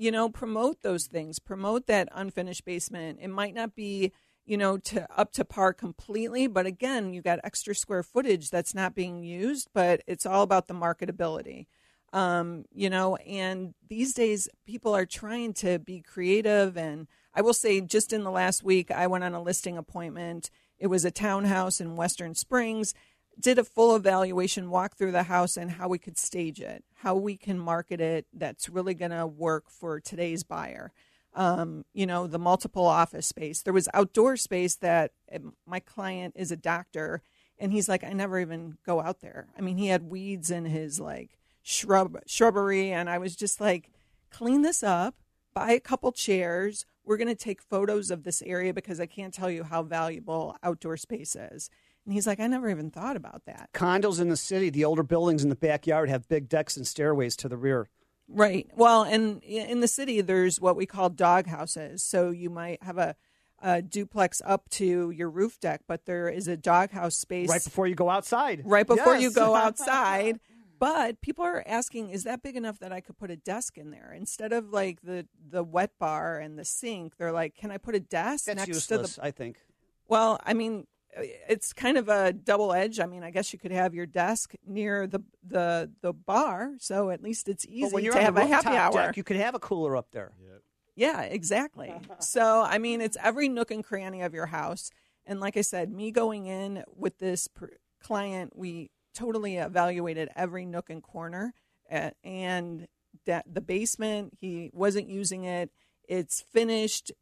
you 0.00 0.10
know, 0.10 0.30
promote 0.30 0.80
those 0.80 1.06
things, 1.06 1.38
promote 1.38 1.86
that 1.86 2.08
unfinished 2.12 2.64
basement. 2.64 3.18
It 3.20 3.28
might 3.28 3.54
not 3.54 3.74
be, 3.74 4.12
you 4.46 4.56
know, 4.56 4.78
to 4.78 5.06
up 5.14 5.30
to 5.32 5.44
par 5.44 5.74
completely, 5.74 6.46
but 6.46 6.64
again, 6.64 7.12
you 7.12 7.20
got 7.20 7.38
extra 7.44 7.74
square 7.74 8.02
footage 8.02 8.48
that's 8.48 8.74
not 8.74 8.94
being 8.94 9.22
used, 9.22 9.68
but 9.74 10.00
it's 10.06 10.24
all 10.24 10.42
about 10.42 10.68
the 10.68 10.74
marketability. 10.74 11.66
Um, 12.14 12.64
you 12.72 12.88
know, 12.88 13.16
and 13.16 13.74
these 13.88 14.14
days 14.14 14.48
people 14.64 14.96
are 14.96 15.04
trying 15.04 15.52
to 15.54 15.78
be 15.78 16.00
creative 16.00 16.78
and 16.78 17.06
I 17.34 17.42
will 17.42 17.52
say 17.52 17.82
just 17.82 18.10
in 18.10 18.24
the 18.24 18.30
last 18.30 18.64
week 18.64 18.90
I 18.90 19.06
went 19.06 19.22
on 19.22 19.34
a 19.34 19.42
listing 19.42 19.76
appointment. 19.76 20.48
It 20.78 20.86
was 20.86 21.04
a 21.04 21.10
townhouse 21.10 21.78
in 21.78 21.94
Western 21.94 22.34
Springs 22.34 22.94
did 23.38 23.58
a 23.58 23.64
full 23.64 23.96
evaluation, 23.96 24.70
walk 24.70 24.96
through 24.96 25.12
the 25.12 25.24
house 25.24 25.56
and 25.56 25.72
how 25.72 25.88
we 25.88 25.98
could 25.98 26.18
stage 26.18 26.60
it, 26.60 26.84
how 26.96 27.14
we 27.14 27.36
can 27.36 27.58
market 27.58 28.00
it 28.00 28.26
that's 28.32 28.68
really 28.68 28.94
going 28.94 29.10
to 29.10 29.26
work 29.26 29.70
for 29.70 30.00
today's 30.00 30.42
buyer. 30.42 30.92
Um, 31.32 31.84
you 31.94 32.06
know, 32.06 32.26
the 32.26 32.40
multiple 32.40 32.86
office 32.86 33.26
space. 33.26 33.62
There 33.62 33.72
was 33.72 33.88
outdoor 33.94 34.36
space 34.36 34.74
that 34.76 35.12
um, 35.32 35.54
my 35.64 35.78
client 35.78 36.34
is 36.36 36.50
a 36.50 36.56
doctor 36.56 37.22
and 37.56 37.72
he's 37.72 37.88
like, 37.88 38.02
I 38.02 38.12
never 38.12 38.40
even 38.40 38.78
go 38.84 39.00
out 39.00 39.20
there. 39.20 39.48
I 39.56 39.60
mean, 39.60 39.76
he 39.76 39.88
had 39.88 40.10
weeds 40.10 40.50
in 40.50 40.64
his 40.64 40.98
like 40.98 41.38
shrub 41.62 42.18
shrubbery 42.26 42.90
and 42.90 43.08
I 43.08 43.18
was 43.18 43.36
just 43.36 43.60
like, 43.60 43.90
clean 44.30 44.62
this 44.62 44.82
up, 44.82 45.14
buy 45.54 45.72
a 45.72 45.80
couple 45.80 46.10
chairs. 46.10 46.84
We're 47.04 47.16
going 47.16 47.28
to 47.28 47.34
take 47.34 47.62
photos 47.62 48.10
of 48.10 48.24
this 48.24 48.42
area 48.42 48.74
because 48.74 48.98
I 48.98 49.06
can't 49.06 49.34
tell 49.34 49.50
you 49.50 49.64
how 49.64 49.82
valuable 49.82 50.56
outdoor 50.62 50.96
space 50.96 51.36
is. 51.36 51.70
And 52.04 52.14
he's 52.14 52.26
like, 52.26 52.40
I 52.40 52.46
never 52.46 52.70
even 52.70 52.90
thought 52.90 53.16
about 53.16 53.44
that. 53.46 53.70
Condos 53.74 54.20
in 54.20 54.28
the 54.28 54.36
city, 54.36 54.70
the 54.70 54.84
older 54.84 55.02
buildings 55.02 55.42
in 55.42 55.48
the 55.48 55.56
backyard 55.56 56.08
have 56.08 56.28
big 56.28 56.48
decks 56.48 56.76
and 56.76 56.86
stairways 56.86 57.36
to 57.36 57.48
the 57.48 57.56
rear. 57.56 57.88
Right. 58.26 58.68
Well, 58.74 59.02
and 59.02 59.42
in 59.42 59.80
the 59.80 59.88
city, 59.88 60.20
there's 60.20 60.60
what 60.60 60.76
we 60.76 60.86
call 60.86 61.10
dog 61.10 61.46
houses. 61.46 62.02
So 62.02 62.30
you 62.30 62.48
might 62.48 62.82
have 62.82 62.96
a, 62.96 63.16
a 63.60 63.82
duplex 63.82 64.40
up 64.44 64.68
to 64.70 65.10
your 65.10 65.28
roof 65.28 65.58
deck, 65.60 65.82
but 65.86 66.06
there 66.06 66.28
is 66.28 66.48
a 66.48 66.56
doghouse 66.56 67.16
space 67.16 67.48
Right 67.48 67.62
before 67.62 67.86
you 67.86 67.94
go 67.94 68.08
outside. 68.08 68.62
right 68.64 68.86
before 68.86 69.16
you 69.16 69.32
go 69.32 69.54
outside. 69.56 70.40
But 70.78 71.20
people 71.20 71.44
are 71.44 71.62
asking, 71.66 72.08
is 72.08 72.24
that 72.24 72.42
big 72.42 72.56
enough 72.56 72.78
that 72.78 72.90
I 72.90 73.02
could 73.02 73.18
put 73.18 73.30
a 73.30 73.36
desk 73.36 73.76
in 73.76 73.90
there 73.90 74.14
instead 74.16 74.54
of 74.54 74.70
like 74.70 75.02
the 75.02 75.26
the 75.50 75.62
wet 75.62 75.90
bar 75.98 76.38
and 76.38 76.58
the 76.58 76.64
sink? 76.64 77.18
They're 77.18 77.32
like, 77.32 77.54
can 77.54 77.70
I 77.70 77.76
put 77.76 77.94
a 77.94 78.00
desk 78.00 78.46
That's 78.46 78.56
next 78.56 78.68
useless, 78.68 79.14
to 79.16 79.20
the? 79.20 79.26
I 79.26 79.30
think. 79.30 79.58
Well, 80.08 80.40
I 80.42 80.54
mean, 80.54 80.86
it's 81.16 81.72
kind 81.72 81.96
of 81.96 82.08
a 82.08 82.32
double 82.32 82.72
edge. 82.72 83.00
I 83.00 83.06
mean, 83.06 83.22
I 83.22 83.30
guess 83.30 83.52
you 83.52 83.58
could 83.58 83.72
have 83.72 83.94
your 83.94 84.06
desk 84.06 84.54
near 84.66 85.06
the 85.06 85.20
the 85.46 85.90
the 86.02 86.12
bar, 86.12 86.72
so 86.78 87.10
at 87.10 87.22
least 87.22 87.48
it's 87.48 87.66
easy 87.66 87.82
But 87.82 87.92
when 87.92 88.04
you're 88.04 88.12
to 88.12 88.18
on 88.18 88.24
have 88.24 88.36
a 88.36 88.46
happy 88.46 88.76
hour. 88.76 88.92
deck, 88.92 89.16
you 89.16 89.24
could 89.24 89.36
have 89.36 89.54
a 89.54 89.58
cooler 89.58 89.96
up 89.96 90.08
there. 90.12 90.32
Yeah, 90.96 91.22
exactly. 91.22 91.92
so, 92.20 92.62
I 92.62 92.78
mean, 92.78 93.00
it's 93.00 93.16
every 93.22 93.48
nook 93.48 93.70
and 93.70 93.82
cranny 93.82 94.22
of 94.22 94.34
your 94.34 94.46
house. 94.46 94.90
And 95.26 95.40
like 95.40 95.56
I 95.56 95.62
said, 95.62 95.90
me 95.90 96.10
going 96.10 96.46
in 96.46 96.84
with 96.94 97.18
this 97.18 97.48
pr- 97.48 97.66
client, 98.02 98.52
we 98.56 98.90
totally 99.14 99.56
evaluated 99.56 100.28
every 100.36 100.66
nook 100.66 100.90
and 100.90 101.02
corner. 101.02 101.54
Uh, 101.90 102.10
and 102.22 102.86
that 103.26 103.44
the 103.52 103.60
basement, 103.60 104.34
he 104.40 104.70
wasn't 104.72 105.08
using 105.08 105.44
it. 105.44 105.70
It's 106.08 106.42
finished 106.52 107.12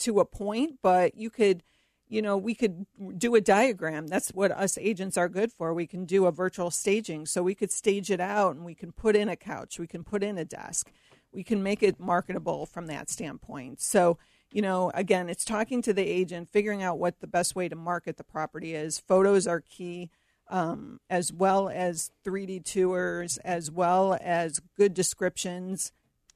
to 0.00 0.20
a 0.20 0.24
point, 0.24 0.78
but 0.82 1.14
you 1.14 1.30
could, 1.30 1.62
you 2.10 2.20
know, 2.20 2.36
we 2.36 2.54
could 2.54 2.84
do 3.16 3.34
a 3.34 3.40
diagram. 3.40 4.08
That's 4.08 4.28
what 4.30 4.50
us 4.50 4.76
agents 4.76 5.16
are 5.16 5.28
good 5.28 5.52
for. 5.52 5.72
We 5.72 5.86
can 5.86 6.04
do 6.04 6.26
a 6.26 6.32
virtual 6.32 6.70
staging. 6.70 7.24
So 7.24 7.42
we 7.42 7.54
could 7.54 7.70
stage 7.70 8.10
it 8.10 8.20
out 8.20 8.56
and 8.56 8.64
we 8.64 8.74
can 8.74 8.92
put 8.92 9.16
in 9.16 9.30
a 9.30 9.36
couch, 9.36 9.78
we 9.78 9.86
can 9.86 10.04
put 10.04 10.22
in 10.22 10.36
a 10.36 10.44
desk 10.44 10.90
we 11.32 11.44
can 11.44 11.62
make 11.62 11.82
it 11.82 12.00
marketable 12.00 12.66
from 12.66 12.86
that 12.86 13.08
standpoint. 13.08 13.80
So, 13.80 14.18
you 14.52 14.62
know, 14.62 14.90
again, 14.94 15.28
it's 15.28 15.44
talking 15.44 15.82
to 15.82 15.92
the 15.92 16.06
agent, 16.06 16.48
figuring 16.48 16.82
out 16.82 16.98
what 16.98 17.20
the 17.20 17.26
best 17.26 17.54
way 17.54 17.68
to 17.68 17.76
market 17.76 18.16
the 18.16 18.24
property 18.24 18.74
is. 18.74 18.98
Photos 18.98 19.46
are 19.46 19.60
key, 19.60 20.10
um, 20.48 21.00
as 21.08 21.32
well 21.32 21.68
as 21.68 22.10
3D 22.24 22.64
tours, 22.64 23.38
as 23.38 23.70
well 23.70 24.18
as 24.20 24.60
good 24.76 24.94
descriptions. 24.94 25.92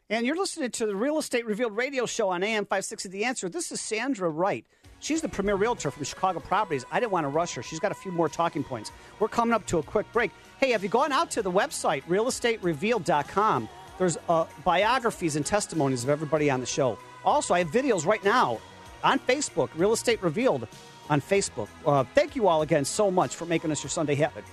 And 0.08 0.26
you're 0.26 0.36
listening 0.36 0.70
to 0.72 0.86
the 0.86 0.96
Real 0.96 1.18
Estate 1.18 1.46
Revealed 1.46 1.76
radio 1.76 2.06
show 2.06 2.28
on 2.28 2.42
AM 2.42 2.64
560 2.64 3.08
The 3.08 3.24
Answer. 3.24 3.48
This 3.48 3.72
is 3.72 3.80
Sandra 3.80 4.28
Wright. 4.28 4.66
She's 5.04 5.20
the 5.20 5.28
premier 5.28 5.56
realtor 5.56 5.90
from 5.90 6.02
Chicago 6.04 6.40
Properties. 6.40 6.86
I 6.90 6.98
didn't 6.98 7.12
want 7.12 7.24
to 7.24 7.28
rush 7.28 7.52
her. 7.56 7.62
She's 7.62 7.78
got 7.78 7.92
a 7.92 7.94
few 7.94 8.10
more 8.10 8.26
talking 8.26 8.64
points. 8.64 8.90
We're 9.18 9.28
coming 9.28 9.52
up 9.52 9.66
to 9.66 9.76
a 9.76 9.82
quick 9.82 10.10
break. 10.14 10.30
Hey, 10.58 10.70
have 10.70 10.82
you 10.82 10.88
gone 10.88 11.12
out 11.12 11.30
to 11.32 11.42
the 11.42 11.50
website, 11.52 12.02
realestaterevealed.com? 12.04 13.68
There's 13.98 14.16
uh, 14.30 14.46
biographies 14.64 15.36
and 15.36 15.44
testimonies 15.44 16.04
of 16.04 16.08
everybody 16.08 16.48
on 16.50 16.60
the 16.60 16.66
show. 16.66 16.98
Also, 17.22 17.52
I 17.52 17.58
have 17.58 17.68
videos 17.68 18.06
right 18.06 18.24
now 18.24 18.60
on 19.02 19.18
Facebook, 19.18 19.68
Real 19.76 19.92
Estate 19.92 20.22
Revealed 20.22 20.66
on 21.10 21.20
Facebook. 21.20 21.68
Uh, 21.84 22.04
thank 22.14 22.34
you 22.34 22.48
all 22.48 22.62
again 22.62 22.86
so 22.86 23.10
much 23.10 23.36
for 23.36 23.44
making 23.44 23.70
us 23.72 23.82
your 23.82 23.90
Sunday 23.90 24.14
habit. 24.14 24.44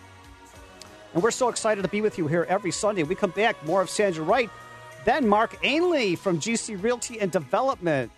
And 1.14 1.24
we're 1.24 1.32
so 1.32 1.48
excited 1.48 1.82
to 1.84 1.88
be 1.88 2.02
with 2.02 2.18
you 2.18 2.28
here 2.28 2.46
every 2.50 2.72
Sunday. 2.72 3.04
We 3.04 3.16
come 3.16 3.32
back, 3.32 3.66
more 3.66 3.82
of 3.82 3.90
Sandra 3.90 4.26
Wright, 4.26 4.50
then 5.06 5.30
Mark 5.30 5.58
Ainley 5.64 6.18
from 6.18 6.42
GC 6.42 6.84
Realty 6.84 7.22
and 7.22 7.32
Development. 7.32 8.12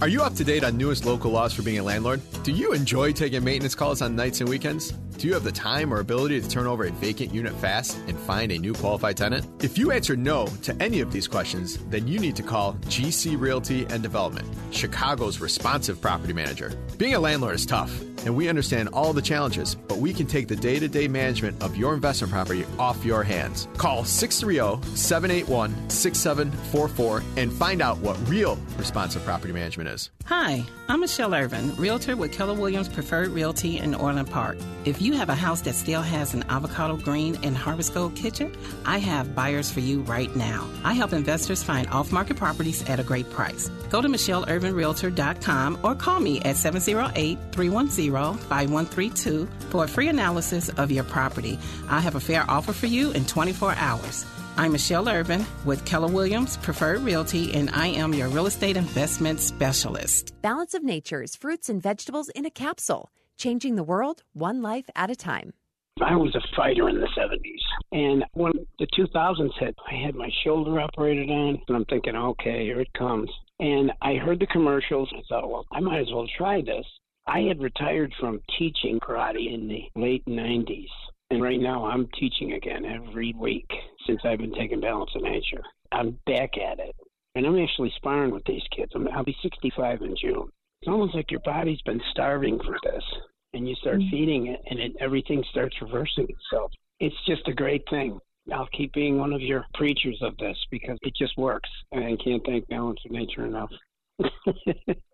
Are 0.00 0.08
you 0.08 0.22
up 0.22 0.34
to 0.36 0.44
date 0.44 0.64
on 0.64 0.78
newest 0.78 1.04
local 1.04 1.30
laws 1.30 1.52
for 1.52 1.60
being 1.60 1.78
a 1.78 1.82
landlord? 1.82 2.22
Do 2.42 2.52
you 2.52 2.72
enjoy 2.72 3.12
taking 3.12 3.44
maintenance 3.44 3.74
calls 3.74 4.00
on 4.00 4.16
nights 4.16 4.40
and 4.40 4.48
weekends? 4.48 4.92
Do 5.18 5.26
you 5.26 5.34
have 5.34 5.44
the 5.44 5.52
time 5.52 5.92
or 5.92 6.00
ability 6.00 6.40
to 6.40 6.48
turn 6.48 6.66
over 6.66 6.84
a 6.84 6.90
vacant 6.90 7.34
unit 7.34 7.52
fast 7.56 7.98
and 8.06 8.18
find 8.18 8.50
a 8.50 8.56
new 8.56 8.72
qualified 8.72 9.18
tenant? 9.18 9.46
If 9.62 9.76
you 9.76 9.90
answer 9.90 10.16
no 10.16 10.46
to 10.62 10.74
any 10.80 11.00
of 11.00 11.12
these 11.12 11.28
questions, 11.28 11.76
then 11.90 12.08
you 12.08 12.18
need 12.18 12.34
to 12.36 12.42
call 12.42 12.74
GC 12.86 13.38
Realty 13.38 13.84
and 13.90 14.02
Development, 14.02 14.48
Chicago's 14.70 15.38
responsive 15.38 16.00
property 16.00 16.32
manager. 16.32 16.72
Being 16.96 17.16
a 17.16 17.20
landlord 17.20 17.56
is 17.56 17.66
tough, 17.66 17.92
and 18.24 18.34
we 18.34 18.48
understand 18.48 18.88
all 18.92 19.12
the 19.12 19.22
challenges, 19.22 19.74
but 19.74 19.98
we 19.98 20.12
can 20.12 20.26
take 20.26 20.48
the 20.48 20.56
day 20.56 20.78
to 20.78 20.88
day 20.88 21.08
management 21.08 21.62
of 21.62 21.76
your 21.76 21.94
investment 21.94 22.32
property 22.32 22.64
off 22.78 23.04
your 23.04 23.22
hands. 23.22 23.68
Call 23.76 24.04
630 24.04 24.96
781 24.96 25.90
6744 25.90 27.22
and 27.36 27.52
find 27.52 27.82
out 27.82 27.98
what 27.98 28.16
real 28.28 28.58
responsive 28.76 29.24
property 29.24 29.52
management 29.52 29.88
is. 29.88 30.10
Hi, 30.26 30.64
I'm 30.88 31.00
Michelle 31.00 31.34
Irvin, 31.34 31.74
realtor 31.76 32.16
with 32.16 32.32
Keller 32.32 32.54
Williams 32.54 32.88
Preferred 32.88 33.28
Realty 33.28 33.78
in 33.78 33.94
Orland 33.94 34.30
Park. 34.30 34.58
If 34.84 35.02
you 35.02 35.14
have 35.14 35.28
a 35.28 35.34
house 35.34 35.60
that 35.62 35.74
still 35.74 36.02
has 36.02 36.34
an 36.34 36.44
avocado 36.48 36.96
green 36.96 37.36
and 37.42 37.56
harvest 37.56 37.94
gold 37.94 38.14
kitchen, 38.14 38.56
I 38.84 38.98
have 38.98 39.34
buyers 39.34 39.70
for 39.70 39.80
you 39.80 40.02
right 40.02 40.34
now. 40.36 40.68
I 40.84 40.92
help 40.94 41.12
investors 41.12 41.62
find 41.62 41.88
off 41.88 42.12
market 42.12 42.36
properties 42.36 42.88
at 42.88 43.00
a 43.00 43.02
great 43.02 43.28
price. 43.30 43.68
Go 43.90 44.00
to 44.00 44.08
MichelleIrvinRealtor.com 44.08 45.78
or 45.82 45.94
call 45.94 46.20
me 46.20 46.40
at 46.42 46.56
708 46.56 47.38
310 47.52 48.09
5132 48.12 49.46
for 49.70 49.84
a 49.84 49.88
free 49.88 50.08
analysis 50.08 50.68
of 50.70 50.90
your 50.90 51.04
property. 51.04 51.58
I 51.88 52.00
have 52.00 52.14
a 52.14 52.20
fair 52.20 52.44
offer 52.48 52.72
for 52.72 52.86
you 52.86 53.12
in 53.12 53.24
24 53.26 53.74
hours. 53.76 54.26
I'm 54.56 54.72
Michelle 54.72 55.08
Irvin 55.08 55.46
with 55.64 55.84
Keller 55.86 56.08
Williams 56.12 56.56
Preferred 56.58 57.00
Realty, 57.00 57.52
and 57.54 57.70
I 57.70 57.86
am 57.86 58.12
your 58.12 58.28
real 58.28 58.46
estate 58.46 58.76
investment 58.76 59.40
specialist. 59.40 60.34
Balance 60.42 60.74
of 60.74 60.82
Nature's 60.82 61.36
fruits 61.36 61.68
and 61.68 61.82
vegetables 61.82 62.28
in 62.30 62.44
a 62.44 62.50
capsule, 62.50 63.10
changing 63.38 63.76
the 63.76 63.84
world 63.84 64.22
one 64.34 64.60
life 64.60 64.90
at 64.94 65.10
a 65.10 65.16
time. 65.16 65.54
I 66.02 66.16
was 66.16 66.34
a 66.34 66.56
fighter 66.56 66.88
in 66.88 67.00
the 67.00 67.08
70s. 67.16 67.60
And 67.92 68.24
when 68.32 68.52
the 68.78 68.86
2000s 68.98 69.50
hit, 69.58 69.74
I 69.90 69.94
had 69.94 70.14
my 70.14 70.30
shoulder 70.44 70.80
operated 70.80 71.30
on, 71.30 71.60
and 71.68 71.76
I'm 71.76 71.84
thinking, 71.86 72.16
okay, 72.16 72.64
here 72.64 72.80
it 72.80 72.92
comes. 72.92 73.30
And 73.58 73.92
I 74.00 74.14
heard 74.14 74.40
the 74.40 74.46
commercials. 74.46 75.10
I 75.14 75.20
thought, 75.28 75.50
well, 75.50 75.66
I 75.72 75.80
might 75.80 76.00
as 76.00 76.12
well 76.12 76.26
try 76.38 76.62
this. 76.62 76.86
I 77.26 77.40
had 77.40 77.60
retired 77.60 78.12
from 78.18 78.40
teaching 78.58 78.98
karate 79.00 79.52
in 79.54 79.68
the 79.68 79.84
late 79.94 80.24
90s. 80.26 80.88
And 81.30 81.42
right 81.42 81.60
now 81.60 81.86
I'm 81.86 82.08
teaching 82.18 82.54
again 82.54 82.84
every 82.84 83.34
week 83.38 83.68
since 84.06 84.20
I've 84.24 84.38
been 84.38 84.54
taking 84.54 84.80
Balance 84.80 85.10
of 85.14 85.22
Nature. 85.22 85.62
I'm 85.92 86.18
back 86.26 86.58
at 86.58 86.80
it. 86.80 86.96
And 87.36 87.46
I'm 87.46 87.58
actually 87.58 87.92
sparring 87.96 88.32
with 88.32 88.44
these 88.44 88.62
kids. 88.76 88.90
I'm, 88.94 89.06
I'll 89.08 89.24
be 89.24 89.36
65 89.42 90.02
in 90.02 90.16
June. 90.20 90.48
It's 90.82 90.88
almost 90.88 91.14
like 91.14 91.30
your 91.30 91.40
body's 91.40 91.80
been 91.82 92.00
starving 92.10 92.58
for 92.58 92.76
this. 92.82 93.04
And 93.52 93.68
you 93.68 93.74
start 93.76 93.98
mm-hmm. 93.98 94.10
feeding 94.10 94.46
it, 94.48 94.60
and 94.70 94.78
it, 94.78 94.92
everything 95.00 95.44
starts 95.50 95.76
reversing 95.82 96.28
itself. 96.28 96.72
It's 96.98 97.16
just 97.26 97.46
a 97.48 97.52
great 97.52 97.82
thing. 97.90 98.18
I'll 98.52 98.68
keep 98.76 98.92
being 98.92 99.18
one 99.18 99.32
of 99.32 99.40
your 99.40 99.64
preachers 99.74 100.18
of 100.22 100.36
this 100.38 100.56
because 100.70 100.98
it 101.02 101.14
just 101.16 101.36
works. 101.36 101.68
And 101.92 102.04
I 102.04 102.16
can't 102.22 102.44
thank 102.44 102.68
Balance 102.68 103.00
of 103.04 103.12
Nature 103.12 103.46
enough. 103.46 103.70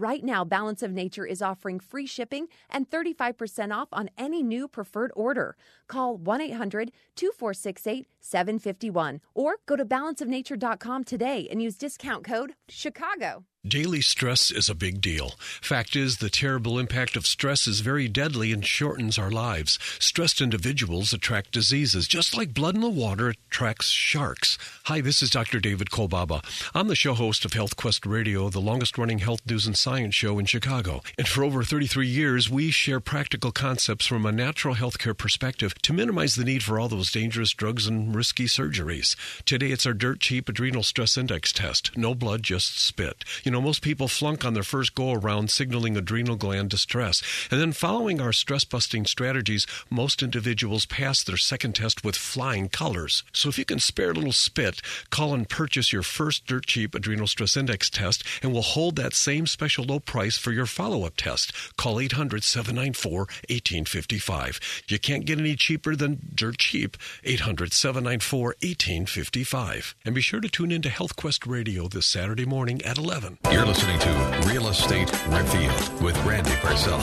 Right 0.00 0.24
now, 0.24 0.46
Balance 0.46 0.82
of 0.82 0.92
Nature 0.92 1.26
is 1.26 1.42
offering 1.42 1.78
free 1.78 2.06
shipping 2.06 2.46
and 2.70 2.88
35% 2.88 3.70
off 3.70 3.88
on 3.92 4.08
any 4.16 4.42
new 4.42 4.66
preferred 4.66 5.12
order. 5.14 5.58
Call 5.88 6.16
1 6.16 6.40
800 6.40 6.90
2468 7.16 8.06
751 8.18 9.20
or 9.34 9.56
go 9.66 9.76
to 9.76 9.84
balanceofnature.com 9.84 11.04
today 11.04 11.46
and 11.50 11.60
use 11.60 11.76
discount 11.76 12.24
code 12.24 12.54
CHICAGO. 12.66 13.44
Daily 13.68 14.00
stress 14.00 14.50
is 14.50 14.70
a 14.70 14.74
big 14.74 15.02
deal. 15.02 15.34
Fact 15.60 15.94
is, 15.94 16.16
the 16.16 16.30
terrible 16.30 16.78
impact 16.78 17.14
of 17.14 17.26
stress 17.26 17.66
is 17.66 17.80
very 17.80 18.08
deadly 18.08 18.52
and 18.52 18.64
shortens 18.64 19.18
our 19.18 19.30
lives. 19.30 19.78
Stressed 19.98 20.40
individuals 20.40 21.12
attract 21.12 21.52
diseases, 21.52 22.08
just 22.08 22.34
like 22.34 22.54
blood 22.54 22.74
in 22.74 22.80
the 22.80 22.88
water 22.88 23.28
attracts 23.28 23.90
sharks. 23.90 24.56
Hi, 24.84 25.02
this 25.02 25.22
is 25.22 25.28
Dr. 25.28 25.60
David 25.60 25.90
Kolbaba. 25.90 26.42
I'm 26.74 26.88
the 26.88 26.96
show 26.96 27.12
host 27.12 27.44
of 27.44 27.52
Health 27.52 27.76
Quest 27.76 28.06
Radio, 28.06 28.48
the 28.48 28.62
longest 28.62 28.96
running 28.96 29.18
health 29.18 29.42
news 29.46 29.66
and 29.66 29.76
science 29.76 30.14
show 30.14 30.38
in 30.38 30.46
Chicago. 30.46 31.02
And 31.18 31.28
for 31.28 31.44
over 31.44 31.62
33 31.62 32.06
years, 32.06 32.48
we 32.48 32.70
share 32.70 32.98
practical 32.98 33.52
concepts 33.52 34.06
from 34.06 34.24
a 34.24 34.32
natural 34.32 34.76
healthcare 34.76 35.16
perspective 35.16 35.74
to 35.82 35.92
minimize 35.92 36.34
the 36.34 36.44
need 36.44 36.62
for 36.62 36.80
all 36.80 36.88
those 36.88 37.12
dangerous 37.12 37.50
drugs 37.50 37.86
and 37.86 38.16
risky 38.16 38.46
surgeries. 38.46 39.16
Today, 39.44 39.70
it's 39.70 39.84
our 39.84 39.92
dirt 39.92 40.20
cheap 40.20 40.48
adrenal 40.48 40.82
stress 40.82 41.18
index 41.18 41.52
test. 41.52 41.94
No 41.94 42.14
blood, 42.14 42.42
just 42.42 42.80
spit. 42.80 43.22
You 43.44 43.49
You 43.50 43.56
know, 43.56 43.62
most 43.62 43.82
people 43.82 44.06
flunk 44.06 44.44
on 44.44 44.54
their 44.54 44.62
first 44.62 44.94
go 44.94 45.12
around, 45.12 45.50
signaling 45.50 45.96
adrenal 45.96 46.36
gland 46.36 46.70
distress. 46.70 47.20
And 47.50 47.60
then, 47.60 47.72
following 47.72 48.20
our 48.20 48.32
stress 48.32 48.62
busting 48.62 49.06
strategies, 49.06 49.66
most 49.90 50.22
individuals 50.22 50.86
pass 50.86 51.24
their 51.24 51.36
second 51.36 51.74
test 51.74 52.04
with 52.04 52.14
flying 52.14 52.68
colors. 52.68 53.24
So, 53.32 53.48
if 53.48 53.58
you 53.58 53.64
can 53.64 53.80
spare 53.80 54.12
a 54.12 54.14
little 54.14 54.30
spit, 54.30 54.80
call 55.10 55.34
and 55.34 55.48
purchase 55.48 55.92
your 55.92 56.04
first 56.04 56.46
dirt 56.46 56.66
cheap 56.66 56.94
adrenal 56.94 57.26
stress 57.26 57.56
index 57.56 57.90
test, 57.90 58.22
and 58.40 58.52
we'll 58.52 58.62
hold 58.62 58.94
that 58.94 59.14
same 59.14 59.48
special 59.48 59.82
low 59.84 59.98
price 59.98 60.38
for 60.38 60.52
your 60.52 60.66
follow 60.66 61.04
up 61.04 61.16
test. 61.16 61.52
Call 61.76 61.98
800 61.98 62.44
794 62.44 63.18
1855. 63.18 64.60
You 64.86 65.00
can't 65.00 65.24
get 65.24 65.40
any 65.40 65.56
cheaper 65.56 65.96
than 65.96 66.20
dirt 66.36 66.58
cheap. 66.58 66.96
800 67.24 67.72
794 67.72 68.54
1855. 68.62 69.96
And 70.04 70.14
be 70.14 70.20
sure 70.20 70.38
to 70.38 70.48
tune 70.48 70.70
in 70.70 70.82
to 70.82 70.88
Health 70.88 71.16
Quest 71.16 71.48
Radio 71.48 71.88
this 71.88 72.06
Saturday 72.06 72.46
morning 72.46 72.80
at 72.82 72.96
11. 72.96 73.38
You're 73.48 73.64
listening 73.66 73.98
to 73.98 74.42
Real 74.46 74.68
Estate 74.68 75.10
Revealed 75.26 76.02
with 76.02 76.16
Randy 76.24 76.50
Barcella. 76.62 77.02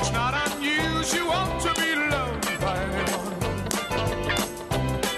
It's 0.00 0.10
not 0.10 0.34
unusual 0.52 1.60
to 1.60 1.80
be 1.80 1.94
loved 2.10 2.60
by 2.60 2.76
anyone. 2.82 3.34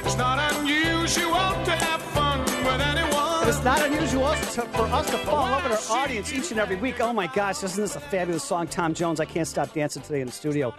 It's 0.04 0.16
not 0.16 0.52
unusual 0.56 1.30
to 1.64 1.70
have 1.70 2.02
fun 2.02 2.40
with 2.40 2.80
anyone. 2.82 3.40
And 3.40 3.48
it's 3.48 3.64
not 3.64 3.80
unusual 3.86 4.28
to, 4.34 4.62
for 4.62 4.82
us 4.82 5.08
to 5.10 5.18
fall 5.18 5.46
in 5.46 5.52
love 5.52 5.64
with 5.70 5.90
our 5.90 5.98
audience 5.98 6.30
each 6.32 6.50
and 6.50 6.60
every 6.60 6.76
week. 6.76 7.00
Oh 7.00 7.14
my 7.14 7.28
gosh, 7.28 7.62
isn't 7.62 7.82
this 7.82 7.96
a 7.96 8.00
fabulous 8.00 8.42
song, 8.44 8.66
Tom 8.66 8.92
Jones? 8.92 9.20
I 9.20 9.24
can't 9.24 9.48
stop 9.48 9.72
dancing 9.72 10.02
today 10.02 10.20
in 10.20 10.26
the 10.26 10.32
studio. 10.32 10.74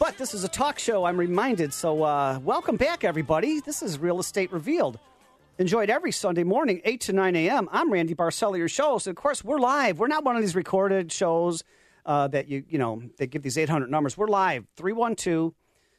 But 0.00 0.18
this 0.18 0.34
is 0.34 0.42
a 0.42 0.48
talk 0.48 0.80
show, 0.80 1.04
I'm 1.04 1.16
reminded. 1.18 1.72
So, 1.74 2.02
uh, 2.02 2.40
welcome 2.42 2.76
back, 2.76 3.04
everybody. 3.04 3.60
This 3.60 3.82
is 3.82 3.98
Real 4.00 4.18
Estate 4.18 4.50
Revealed. 4.50 4.98
Enjoyed 5.60 5.90
every 5.90 6.10
Sunday 6.10 6.42
morning, 6.42 6.80
8 6.86 7.02
to 7.02 7.12
9 7.12 7.36
a.m. 7.36 7.68
I'm 7.70 7.92
Randy 7.92 8.14
Barcella, 8.14 8.56
your 8.56 8.66
shows. 8.66 9.06
And 9.06 9.14
of 9.14 9.22
course, 9.22 9.44
we're 9.44 9.58
live. 9.58 9.98
We're 9.98 10.06
not 10.06 10.24
one 10.24 10.34
of 10.34 10.40
these 10.40 10.56
recorded 10.56 11.12
shows 11.12 11.64
uh, 12.06 12.28
that 12.28 12.48
you, 12.48 12.64
you 12.66 12.78
know, 12.78 13.02
they 13.18 13.26
give 13.26 13.42
these 13.42 13.58
800 13.58 13.90
numbers. 13.90 14.16
We're 14.16 14.28
live, 14.28 14.64
312 14.76 15.52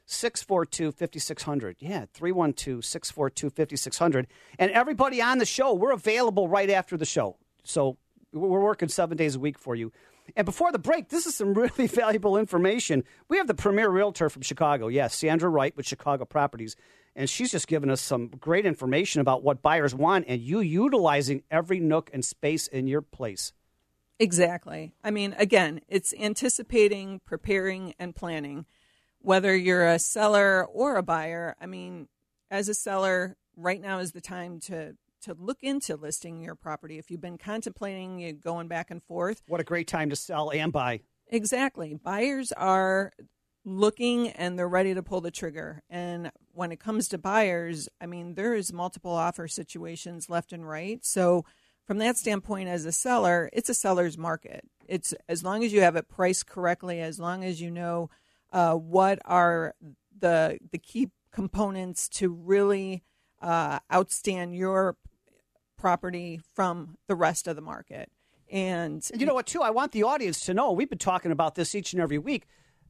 642 0.07 0.91
5600. 0.93 1.75
Yeah, 1.77 2.05
312 2.11 2.83
642 2.83 3.51
5600. 3.51 4.27
And 4.57 4.71
everybody 4.71 5.21
on 5.21 5.37
the 5.37 5.45
show, 5.45 5.75
we're 5.75 5.91
available 5.91 6.47
right 6.47 6.71
after 6.71 6.97
the 6.97 7.05
show. 7.05 7.37
So, 7.63 7.97
we're 8.33 8.61
working 8.61 8.89
seven 8.89 9.15
days 9.15 9.35
a 9.35 9.39
week 9.39 9.59
for 9.59 9.75
you. 9.75 9.91
And 10.35 10.45
before 10.45 10.71
the 10.71 10.79
break, 10.79 11.09
this 11.09 11.27
is 11.27 11.35
some 11.35 11.53
really 11.55 11.85
valuable 11.85 12.35
information. 12.35 13.03
We 13.29 13.37
have 13.37 13.45
the 13.45 13.53
premier 13.53 13.91
realtor 13.91 14.27
from 14.31 14.41
Chicago. 14.41 14.87
Yes, 14.87 15.15
Sandra 15.15 15.49
Wright 15.49 15.77
with 15.77 15.85
Chicago 15.85 16.25
Properties. 16.25 16.75
And 17.15 17.29
she's 17.29 17.51
just 17.51 17.67
given 17.67 17.89
us 17.89 18.01
some 18.01 18.27
great 18.27 18.65
information 18.65 19.21
about 19.21 19.43
what 19.43 19.61
buyers 19.61 19.93
want 19.93 20.25
and 20.27 20.41
you 20.41 20.61
utilizing 20.61 21.43
every 21.51 21.79
nook 21.79 22.09
and 22.13 22.23
space 22.23 22.67
in 22.67 22.87
your 22.87 23.01
place. 23.01 23.53
Exactly. 24.17 24.93
I 25.03 25.11
mean, 25.11 25.35
again, 25.37 25.81
it's 25.87 26.13
anticipating, 26.13 27.21
preparing, 27.25 27.95
and 27.99 28.15
planning. 28.15 28.65
Whether 29.19 29.55
you're 29.55 29.87
a 29.87 29.99
seller 29.99 30.65
or 30.65 30.95
a 30.95 31.03
buyer, 31.03 31.55
I 31.59 31.65
mean, 31.65 32.07
as 32.49 32.69
a 32.69 32.73
seller, 32.73 33.35
right 33.55 33.81
now 33.81 33.99
is 33.99 34.11
the 34.11 34.21
time 34.21 34.59
to 34.61 34.95
to 35.23 35.35
look 35.35 35.59
into 35.61 35.95
listing 35.95 36.41
your 36.41 36.55
property. 36.55 36.97
If 36.97 37.11
you've 37.11 37.21
been 37.21 37.37
contemplating 37.37 38.19
you 38.19 38.33
going 38.33 38.67
back 38.67 38.89
and 38.89 39.03
forth, 39.03 39.43
What 39.47 39.61
a 39.61 39.63
great 39.63 39.87
time 39.87 40.09
to 40.09 40.15
sell 40.15 40.49
and 40.51 40.73
buy. 40.73 41.01
Exactly. 41.27 41.93
Buyers 41.93 42.51
are 42.51 43.13
looking 43.63 44.29
and 44.29 44.57
they're 44.57 44.67
ready 44.67 44.93
to 44.93 45.03
pull 45.03 45.21
the 45.21 45.31
trigger. 45.31 45.81
And 45.89 46.31
when 46.53 46.71
it 46.71 46.79
comes 46.79 47.07
to 47.09 47.17
buyers, 47.17 47.87
I 47.99 48.05
mean, 48.05 48.35
there 48.35 48.53
is 48.53 48.73
multiple 48.73 49.11
offer 49.11 49.47
situations 49.47 50.29
left 50.29 50.51
and 50.51 50.67
right. 50.67 51.03
So 51.05 51.45
from 51.85 51.99
that 51.99 52.17
standpoint 52.17 52.69
as 52.69 52.85
a 52.85 52.91
seller, 52.91 53.49
it's 53.53 53.69
a 53.69 53.73
seller's 53.73 54.17
market. 54.17 54.65
It's 54.87 55.13
as 55.29 55.43
long 55.43 55.63
as 55.63 55.73
you 55.73 55.81
have 55.81 55.95
it 55.95 56.09
priced 56.09 56.47
correctly, 56.47 57.01
as 57.01 57.19
long 57.19 57.43
as 57.43 57.61
you 57.61 57.71
know 57.71 58.09
uh, 58.51 58.73
what 58.73 59.19
are 59.25 59.75
the 60.19 60.59
the 60.71 60.77
key 60.77 61.09
components 61.31 62.09
to 62.09 62.29
really 62.29 63.03
uh, 63.41 63.79
outstand 63.91 64.57
your 64.57 64.97
property 65.77 66.39
from 66.53 66.97
the 67.07 67.15
rest 67.15 67.47
of 67.47 67.55
the 67.55 67.61
market. 67.61 68.11
And 68.51 69.03
you 69.15 69.25
know 69.25 69.33
what, 69.33 69.47
too? 69.47 69.61
I 69.61 69.69
want 69.69 69.93
the 69.93 70.03
audience 70.03 70.41
to 70.41 70.53
know 70.53 70.71
we've 70.73 70.89
been 70.89 70.97
talking 70.97 71.31
about 71.31 71.55
this 71.55 71.73
each 71.73 71.93
and 71.93 72.01
every 72.01 72.17
week. 72.17 72.47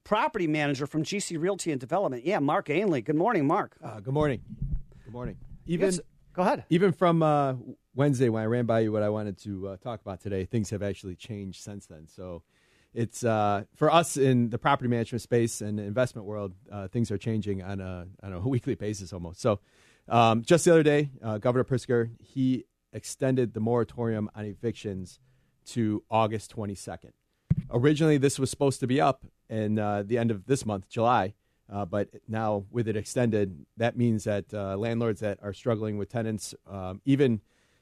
property 0.04 0.46
manager 0.46 0.86
from 0.86 1.02
GC 1.02 1.40
Realty 1.40 1.72
and 1.72 1.80
Development. 1.80 2.24
Yeah, 2.24 2.38
Mark 2.40 2.68
Ainley. 2.70 3.00
Good 3.02 3.16
morning, 3.16 3.46
Mark. 3.46 3.76
Uh, 3.82 4.00
good 4.00 4.14
morning. 4.14 4.40
Good 5.04 5.12
morning. 5.12 5.36
Even 5.66 5.86
Yes, 5.86 6.00
go 6.32 6.42
ahead. 6.42 6.64
Even 6.68 6.92
from 6.92 7.22
uh, 7.22 7.54
Wednesday 7.94 8.28
when 8.28 8.42
I 8.42 8.46
ran 8.46 8.66
by 8.66 8.80
you 8.80 8.92
what 8.92 9.02
I 9.02 9.08
wanted 9.08 9.38
to 9.38 9.68
uh, 9.68 9.76
talk 9.78 10.00
about 10.00 10.20
today, 10.20 10.44
things 10.44 10.70
have 10.70 10.82
actually 10.82 11.16
changed 11.16 11.62
since 11.62 11.86
then. 11.86 12.06
So 12.08 12.42
it's 12.96 13.24
uh, 13.24 13.64
for 13.76 13.92
us 13.92 14.16
in 14.16 14.48
the 14.48 14.58
property 14.58 14.88
management 14.88 15.20
space 15.20 15.60
and 15.60 15.78
investment 15.78 16.26
world, 16.26 16.54
uh, 16.72 16.88
things 16.88 17.10
are 17.10 17.18
changing 17.18 17.62
on 17.62 17.80
a 17.80 18.06
on 18.22 18.32
a 18.32 18.40
weekly 18.54 18.74
basis 18.74 19.12
almost. 19.12 19.40
So 19.40 19.60
um, 20.08 20.42
just 20.42 20.64
the 20.64 20.72
other 20.72 20.82
day, 20.82 21.10
uh, 21.22 21.38
Governor 21.38 21.64
Pritzker 21.64 22.10
he 22.18 22.64
extended 22.92 23.52
the 23.52 23.60
moratorium 23.60 24.30
on 24.34 24.46
evictions 24.46 25.20
to 25.66 26.02
August 26.10 26.56
22nd. 26.56 27.10
Originally, 27.70 28.16
this 28.16 28.38
was 28.38 28.48
supposed 28.48 28.80
to 28.80 28.86
be 28.86 29.00
up 29.00 29.26
in 29.50 29.78
uh, 29.78 30.02
the 30.02 30.16
end 30.16 30.30
of 30.30 30.46
this 30.46 30.64
month, 30.64 30.88
July. 30.88 31.34
Uh, 31.70 31.84
but 31.84 32.08
now, 32.28 32.64
with 32.70 32.86
it 32.88 32.96
extended, 32.96 33.66
that 33.76 33.96
means 33.96 34.24
that 34.24 34.54
uh, 34.54 34.76
landlords 34.76 35.20
that 35.20 35.38
are 35.42 35.52
struggling 35.52 35.98
with 35.98 36.08
tenants, 36.08 36.54
um, 36.70 37.00
even 37.04 37.40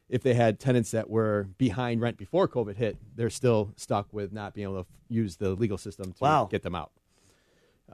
if 0.09 0.22
they 0.22 0.34
had 0.34 0.61
tenants 0.61 0.90
that 0.92 1.09
were 1.09 1.48
behind 1.59 2.00
rent 2.00 2.16
before 2.16 2.46
COVID 2.48 2.76
hit, 2.76 2.96
they're 3.16 3.30
still 3.30 3.72
stuck 3.76 4.12
with 4.12 4.32
not 4.32 4.55
being 4.55 4.64
able 4.66 4.74
to 4.74 4.80
f- 4.80 4.86
use 5.09 5.36
the 5.36 5.50
legal 5.50 5.78
system 5.78 6.12
to 6.12 6.18
Wow. 6.20 6.48
get 6.50 6.62
them 6.62 6.74
out. 6.74 6.92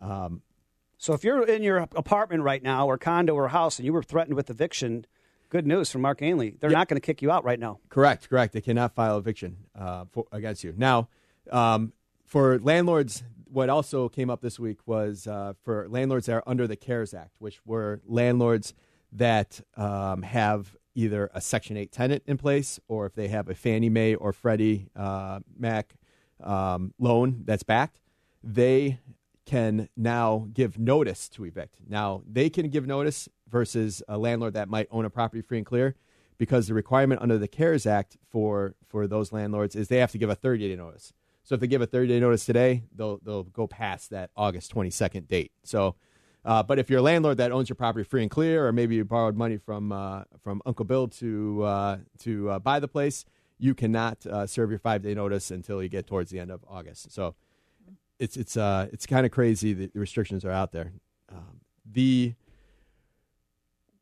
Um, 0.00 0.42
So 0.98 1.14
if 1.14 1.24
you're 1.24 1.42
in 1.46 1.62
your 1.62 1.78
apartment 1.78 2.42
right 2.42 2.62
now 2.62 2.86
or 2.86 2.98
condo 2.98 3.34
or 3.34 3.48
house 3.48 3.78
and 3.78 3.86
you 3.86 3.92
were 3.92 4.02
threatened 4.02 4.36
with 4.36 4.50
eviction, 4.50 5.06
good 5.48 5.66
news 5.66 5.90
from 5.90 6.02
Mark 6.02 6.20
Ainley. 6.20 6.56
They're 6.60 6.68
not 6.70 6.88
going 6.88 6.96
to 7.00 7.04
kick 7.04 7.22
you 7.22 7.30
out 7.30 7.42
right 7.42 7.58
now. 7.58 7.78
Correct, 7.88 8.28
correct. 8.28 8.52
They 8.52 8.60
cannot 8.60 8.94
file 8.94 9.16
eviction 9.16 9.56
uh, 9.74 10.04
for, 10.10 10.26
against 10.30 10.62
you. 10.62 10.74
Now, 10.76 11.08
um, 11.50 11.92
for 12.26 12.58
landlords, 12.58 13.24
what 13.50 13.68
also 13.70 14.08
came 14.08 14.28
up 14.30 14.42
this 14.42 14.60
week 14.60 14.78
was 14.86 15.26
uh, 15.26 15.54
for 15.64 15.88
landlords 15.88 16.26
that 16.26 16.34
are 16.34 16.42
under 16.46 16.66
the 16.68 16.76
CARES 16.76 17.14
Act, 17.14 17.34
which 17.38 17.60
were 17.64 18.00
landlords 18.06 18.74
that 19.12 19.60
um, 19.76 20.22
have 20.22 20.76
either 20.94 21.30
a 21.34 21.40
Section 21.40 21.76
8 21.76 21.92
tenant 21.92 22.22
in 22.26 22.36
place 22.36 22.80
or 22.88 23.06
if 23.06 23.14
they 23.14 23.28
have 23.28 23.48
a 23.48 23.54
Fannie 23.54 23.88
Mae 23.88 24.14
or 24.14 24.32
Freddie 24.32 24.88
uh, 24.96 25.40
Mac 25.58 25.94
um, 26.42 26.92
loan 26.98 27.42
that's 27.44 27.62
backed, 27.62 28.00
they 28.42 28.98
can 29.46 29.88
now 29.96 30.46
give 30.52 30.78
notice 30.78 31.28
to 31.28 31.44
evict. 31.44 31.78
Now, 31.88 32.22
they 32.30 32.48
can 32.50 32.68
give 32.68 32.86
notice 32.86 33.28
versus 33.48 34.02
a 34.08 34.16
landlord 34.16 34.54
that 34.54 34.68
might 34.68 34.86
own 34.90 35.04
a 35.04 35.10
property 35.10 35.42
free 35.42 35.58
and 35.58 35.66
clear 35.66 35.96
because 36.38 36.68
the 36.68 36.74
requirement 36.74 37.20
under 37.20 37.36
the 37.36 37.48
CARES 37.48 37.84
Act 37.84 38.16
for, 38.30 38.74
for 38.86 39.06
those 39.06 39.32
landlords 39.32 39.74
is 39.74 39.88
they 39.88 39.98
have 39.98 40.12
to 40.12 40.18
give 40.18 40.30
a 40.30 40.34
30 40.34 40.68
day 40.68 40.76
notice. 40.76 41.12
So 41.42 41.54
if 41.54 41.60
they 41.60 41.66
give 41.66 41.82
a 41.82 41.86
30 41.86 42.08
day 42.08 42.20
notice 42.20 42.44
today, 42.46 42.84
they'll, 42.94 43.18
they'll 43.24 43.42
go 43.42 43.66
past 43.66 44.10
that 44.10 44.30
August 44.36 44.74
22nd 44.74 45.26
date. 45.26 45.52
So 45.64 45.96
Uh, 46.44 46.62
but 46.62 46.78
if 46.78 46.88
you're 46.88 47.00
a 47.00 47.02
landlord 47.02 47.36
that 47.36 47.52
owns 47.52 47.68
your 47.68 47.76
property 47.76 48.04
free 48.04 48.22
and 48.22 48.30
clear, 48.30 48.66
or 48.66 48.72
maybe 48.72 48.94
you 48.94 49.04
borrowed 49.04 49.36
money 49.36 49.58
from 49.58 49.92
uh, 49.92 50.22
from 50.42 50.62
Uncle 50.64 50.84
Bill 50.84 51.08
to 51.08 51.62
uh, 51.62 51.96
to 52.20 52.50
uh, 52.50 52.58
buy 52.58 52.80
the 52.80 52.88
place, 52.88 53.24
you 53.58 53.74
cannot 53.74 54.24
uh, 54.26 54.46
serve 54.46 54.70
your 54.70 54.78
five 54.78 55.02
day 55.02 55.14
notice 55.14 55.50
until 55.50 55.82
you 55.82 55.88
get 55.88 56.06
towards 56.06 56.30
the 56.30 56.40
end 56.40 56.50
of 56.50 56.64
August. 56.68 57.12
So 57.12 57.34
it's 58.18 58.36
it's 58.36 58.56
uh, 58.56 58.88
it's 58.92 59.06
kind 59.06 59.26
of 59.26 59.32
crazy. 59.32 59.72
that 59.74 59.92
The 59.92 60.00
restrictions 60.00 60.44
are 60.44 60.50
out 60.50 60.72
there. 60.72 60.92
Um, 61.30 61.60
the 61.84 62.34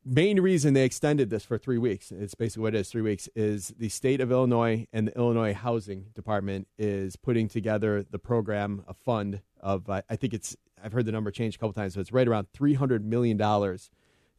main 0.05 0.39
reason 0.39 0.73
they 0.73 0.85
extended 0.85 1.29
this 1.29 1.43
for 1.43 1.57
three 1.57 1.77
weeks, 1.77 2.11
it's 2.11 2.33
basically 2.33 2.63
what 2.63 2.75
it 2.75 2.79
is, 2.79 2.89
three 2.89 3.01
weeks, 3.01 3.29
is 3.35 3.73
the 3.77 3.89
state 3.89 4.21
of 4.21 4.31
Illinois 4.31 4.87
and 4.91 5.07
the 5.07 5.15
Illinois 5.15 5.53
Housing 5.53 6.05
Department 6.15 6.67
is 6.77 7.15
putting 7.15 7.47
together 7.47 8.03
the 8.09 8.19
program, 8.19 8.83
a 8.87 8.93
fund 8.93 9.41
of, 9.59 9.89
uh, 9.89 10.01
I 10.09 10.15
think 10.15 10.33
it's, 10.33 10.55
I've 10.83 10.93
heard 10.93 11.05
the 11.05 11.11
number 11.11 11.31
change 11.31 11.55
a 11.55 11.57
couple 11.57 11.73
times, 11.73 11.93
so 11.93 11.99
it's 11.99 12.11
right 12.11 12.27
around 12.27 12.47
$300 12.57 13.03
million 13.03 13.37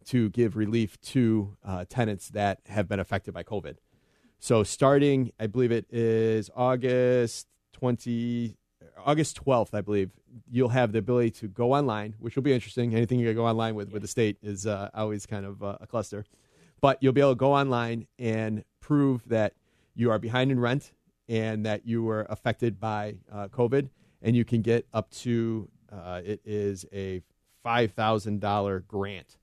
to 0.07 0.31
give 0.31 0.57
relief 0.57 1.01
to 1.01 1.57
uh, 1.65 1.85
tenants 1.89 2.29
that 2.31 2.61
have 2.67 2.89
been 2.89 3.01
affected 3.01 3.35
by 3.35 3.43
COVID. 3.43 3.77
So 4.39 4.63
starting, 4.63 5.33
I 5.39 5.47
believe 5.47 5.71
it 5.71 5.87
is 5.91 6.51
August 6.57 7.47
20, 7.75 8.57
August 9.05 9.45
12th, 9.45 9.75
I 9.75 9.83
believe, 9.83 10.11
you'll 10.51 10.71
have 10.71 10.93
the 10.93 10.99
ability 10.99 11.31
to 11.33 11.49
go 11.49 11.75
online, 11.75 12.15
which 12.19 12.37
will 12.37 12.43
be 12.43 12.53
interesting. 12.53 12.95
Anything 12.95 13.19
you 13.19 13.27
can 13.27 13.37
go 13.37 13.47
online 13.47 13.75
with 13.75 13.93
with 13.93 14.03
the 14.03 14.09
state 14.09 14.39
is 14.43 14.67
uh, 14.67 14.89
always 14.95 15.27
kind 15.27 15.45
of 15.45 15.63
uh, 15.63 15.77
a 15.81 15.87
cluster. 15.87 16.25
But 16.81 16.99
you'll 17.01 17.13
be 17.13 17.21
able 17.21 17.33
to 17.33 17.37
go 17.37 17.53
online 17.53 18.07
and 18.19 18.65
prove 18.81 19.29
that 19.29 19.55
you 19.95 20.11
are 20.11 20.19
behind 20.19 20.51
in 20.51 20.59
rent 20.59 20.93
and 21.29 21.67
that 21.67 21.87
you 21.87 22.03
were 22.03 22.27
affected 22.31 22.81
by 22.81 23.17
uh, 23.31 23.49
COVID, 23.49 23.91
and 24.23 24.35
you 24.35 24.45
can 24.45 24.63
get 24.63 24.87
up 24.93 25.11
to 25.11 25.69
uh, 25.93 26.21
it 26.25 26.41
is 26.45 26.87
a 26.93 27.23
five 27.63 27.93
thousand 27.93 28.41
dollar 28.41 28.81
grant 28.81 29.39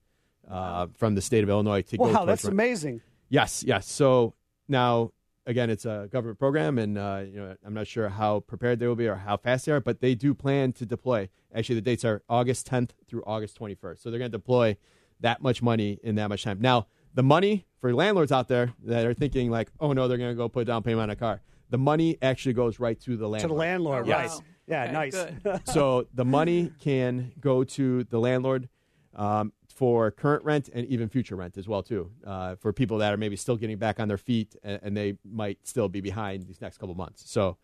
uh, 0.50 0.88
from 0.96 1.16
the 1.16 1.22
state 1.22 1.44
of 1.44 1.50
Illinois 1.50 1.82
to 1.84 1.98
wow, 1.98 2.08
go. 2.08 2.14
Wow, 2.14 2.26
that's 2.26 2.44
rent. 2.44 2.54
amazing. 2.54 3.02
Yes, 3.30 3.64
yes. 3.66 3.90
So 3.90 4.34
now 4.68 5.12
again, 5.48 5.70
it's 5.70 5.86
a 5.86 6.08
government 6.12 6.38
program, 6.38 6.78
and 6.78 6.98
uh, 6.98 7.24
you 7.26 7.38
know, 7.38 7.56
I'm 7.66 7.74
not 7.74 7.88
sure 7.88 8.10
how 8.10 8.42
prepared 8.42 8.80
they 8.80 8.88
will 8.88 8.96
be 8.96 9.08
or 9.08 9.16
how 9.16 9.38
fast 9.38 9.66
they 9.66 9.72
are, 9.72 9.80
but 9.80 10.02
they 10.02 10.14
do 10.14 10.34
plan 10.34 10.74
to 10.74 10.86
deploy. 10.86 11.30
Actually, 11.56 11.76
the 11.76 11.82
dates 11.82 12.06
are 12.06 12.22
August 12.30 12.70
10th 12.70 12.92
through 13.08 13.24
August 13.26 13.60
21st, 13.60 14.02
so 14.02 14.12
they're 14.12 14.20
going 14.20 14.32
to 14.32 14.38
deploy 14.38 14.78
that 15.22 15.42
much 15.42 15.64
money 15.64 16.00
in 16.04 16.16
that 16.16 16.30
much 16.30 16.44
time. 16.44 16.62
Now, 16.62 16.86
the 17.14 17.24
money 17.24 17.66
for 17.80 17.94
landlords 17.94 18.32
out 18.32 18.48
there 18.48 18.74
that 18.84 19.06
are 19.06 19.14
thinking 19.14 19.50
like, 19.50 19.72
oh 19.80 19.94
no, 19.94 20.08
they're 20.08 20.20
going 20.20 20.32
to 20.32 20.36
go 20.36 20.50
put 20.50 20.68
down 20.68 20.84
payment 20.84 21.04
on 21.04 21.10
a 21.10 21.16
car. 21.16 21.42
The 21.70 21.78
money 21.78 22.18
actually 22.22 22.54
goes 22.54 22.80
right 22.80 23.00
to 23.02 23.18
the 23.18 23.28
landlord. 23.28 23.42
To 23.42 23.48
the 23.48 23.54
landlord, 23.54 24.08
yes. 24.08 24.36
right? 24.36 24.42
Yeah, 24.68 24.84
okay, 24.84 25.36
nice. 25.44 25.62
so 25.74 26.08
the 26.14 26.26
money 26.26 26.72
can 26.80 27.32
go 27.40 27.64
to 27.64 28.04
the 28.06 28.20
landlord. 28.20 28.70
Um, 29.16 29.52
for 29.78 30.10
current 30.10 30.44
rent 30.44 30.70
and 30.74 30.88
even 30.88 31.08
future 31.08 31.36
rent 31.36 31.56
as 31.56 31.68
well 31.68 31.84
too 31.84 32.10
uh, 32.26 32.56
for 32.56 32.74
people 32.74 32.98
that 32.98 33.14
are 33.14 33.18
maybe 33.18 33.36
still 33.36 33.56
getting 33.56 33.78
back 33.78 34.00
on 34.00 34.08
their 34.08 34.18
feet 34.18 34.56
and, 34.64 34.80
and 34.82 34.98
they 34.98 35.16
might 35.24 35.60
still 35.68 35.88
be 35.88 36.02
behind 36.02 36.48
these 36.48 36.60
next 36.60 36.80
couple 36.80 36.96
months. 36.96 37.30
So 37.30 37.58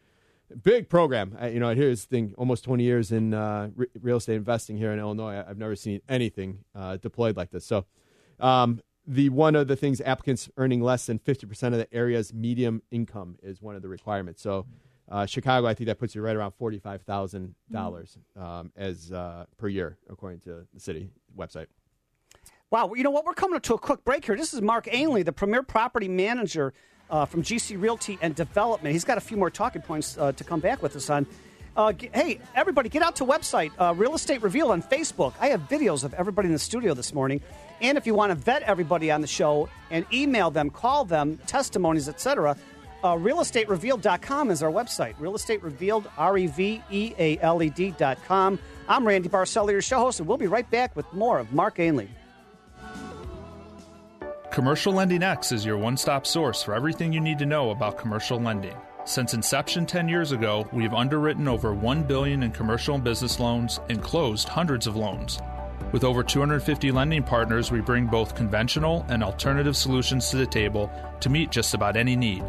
big 0.62 0.90
program. 0.90 1.36
Uh, 1.42 1.48
you 1.48 1.60
know 1.60 1.74
here's 1.74 2.06
the 2.06 2.16
thing 2.16 2.36
almost 2.38 2.64
20 2.66 2.84
years 2.84 3.12
in 3.12 3.34
uh, 3.34 3.70
re- 3.76 3.88
real 4.00 4.18
estate 4.18 4.36
investing 4.36 4.78
here 4.78 4.92
in 4.92 5.00
illinois. 5.00 5.44
I've 5.48 5.58
never 5.58 5.76
seen 5.76 6.02
anything 6.08 6.60
uh, 6.76 6.98
deployed 6.98 7.36
like 7.36 7.50
this. 7.50 7.66
So 7.66 7.86
um, 8.40 8.80
the 9.08 9.30
one 9.30 9.56
of 9.56 9.68
the 9.68 9.76
things 9.76 10.00
applicants 10.00 10.52
earning 10.56 10.82
less 10.82 11.08
than 11.08 11.18
50% 11.18 11.64
of 11.68 11.74
the 11.74 11.92
area's 11.92 12.32
medium 12.32 12.84
income 12.92 13.38
is 13.42 13.60
one 13.60 13.76
of 13.76 13.82
the 13.82 13.90
requirements. 13.90 14.44
So 14.44 14.68
uh, 15.14 15.28
Chicago, 15.28 15.68
I 15.68 15.76
think 15.76 15.86
that 15.88 16.00
puts 16.00 16.16
you 16.16 16.22
right 16.22 16.36
around 16.36 16.54
forty-five 16.54 17.04
thousand 17.04 17.54
dollars 17.72 18.18
um, 18.36 18.72
as 18.76 19.12
uh, 19.12 19.46
per 19.58 19.68
year, 19.68 19.98
according 20.10 20.40
to 20.42 20.66
the 20.74 20.80
city 20.80 21.12
website. 21.38 21.68
Wow, 22.72 22.94
you 22.96 23.04
know 23.04 23.12
what? 23.12 23.24
We're 23.24 23.36
coming 23.36 23.56
up 23.56 23.62
to 23.64 23.76
a 23.76 23.78
quick 23.78 24.04
break 24.04 24.26
here. 24.26 24.36
This 24.36 24.56
is 24.56 24.62
Mark 24.62 24.88
Ainley, 24.92 25.22
the 25.22 25.32
premier 25.32 25.62
property 25.62 26.08
manager 26.08 26.74
uh, 27.12 27.26
from 27.26 27.44
GC 27.44 27.80
Realty 27.80 28.18
and 28.24 28.34
Development. 28.34 28.92
He's 28.92 29.04
got 29.04 29.20
a 29.20 29.22
few 29.22 29.38
more 29.38 29.52
talking 29.52 29.84
points 29.84 30.18
uh, 30.18 30.32
to 30.32 30.44
come 30.44 30.60
back 30.60 30.82
with 30.82 30.96
us 30.96 31.12
on. 31.12 31.28
Uh, 31.78 31.94
g- 31.94 32.10
hey, 32.14 32.40
everybody, 32.56 32.90
get 32.90 33.04
out 33.04 33.16
to 33.18 33.26
website 33.26 33.72
uh, 33.80 33.94
Real 33.96 34.16
Estate 34.16 34.42
Reveal 34.42 34.72
on 34.72 34.82
Facebook. 34.82 35.34
I 35.40 35.48
have 35.50 35.62
videos 35.70 36.04
of 36.04 36.16
everybody 36.16 36.48
in 36.48 36.54
the 36.54 36.60
studio 36.60 36.96
this 36.96 37.14
morning. 37.14 37.42
And 37.82 37.98
if 37.98 38.08
you 38.08 38.16
want 38.16 38.32
to 38.32 38.36
vet 38.36 38.64
everybody 38.64 39.12
on 39.12 39.22
the 39.22 39.28
show 39.28 39.70
and 39.92 40.06
email 40.12 40.50
them, 40.50 40.70
call 40.72 41.06
them, 41.06 41.40
testimonies, 41.46 42.10
etc., 42.10 42.58
uh, 43.04 43.16
realestaterevealed.com 43.16 44.50
is 44.50 44.64
our 44.64 44.72
website. 44.72 45.14
Real 45.20 45.36
Estate 45.36 45.62
Revealed, 45.62 46.10
R 46.18 46.38
E 46.38 46.48
V 46.48 46.82
E 46.90 47.14
A 47.20 47.38
L 47.40 47.62
E 47.62 47.70
D.com. 47.70 48.60
I'm 48.88 49.08
Randy 49.08 49.30
Barcella, 49.30 49.72
your 49.72 49.82
show 49.82 50.00
host, 50.00 50.20
and 50.20 50.28
we'll 50.28 50.38
be 50.38 50.48
right 50.48 50.70
back 50.70 50.96
with 50.96 51.12
more 51.14 51.40
of 51.40 51.52
Mark 51.54 51.80
Ainley. 51.80 52.10
Commercial 54.52 54.94
Lending 54.94 55.24
X 55.24 55.52
is 55.52 55.66
your 55.66 55.78
one 55.78 55.98
stop 55.98 56.28
source 56.28 56.62
for 56.62 56.76
everything 56.76 57.12
you 57.12 57.20
need 57.20 57.40
to 57.40 57.46
know 57.46 57.72
about 57.72 57.98
commercial 57.98 58.40
lending. 58.40 58.76
Since 59.06 59.34
inception 59.34 59.86
10 59.86 60.08
years 60.08 60.32
ago, 60.32 60.68
we've 60.72 60.94
underwritten 60.94 61.48
over 61.48 61.74
1 61.74 62.04
billion 62.04 62.44
in 62.44 62.52
commercial 62.52 62.96
and 62.96 63.04
business 63.04 63.40
loans 63.40 63.80
and 63.90 64.02
closed 64.02 64.48
hundreds 64.48 64.88
of 64.88 64.96
loans. 64.96 65.42
With 65.92 66.04
over 66.04 66.24
250 66.24 66.92
lending 66.92 67.24
partners, 67.24 67.72
we 67.72 67.82
bring 67.82 68.06
both 68.06 68.36
conventional 68.36 69.06
and 69.10 69.24
alternative 69.24 69.76
solutions 69.76 70.30
to 70.30 70.38
the 70.38 70.46
table 70.46 70.90
to 71.20 71.30
meet 71.30 71.50
just 71.52 71.74
about 71.74 71.98
any 71.98 72.16
need. 72.16 72.44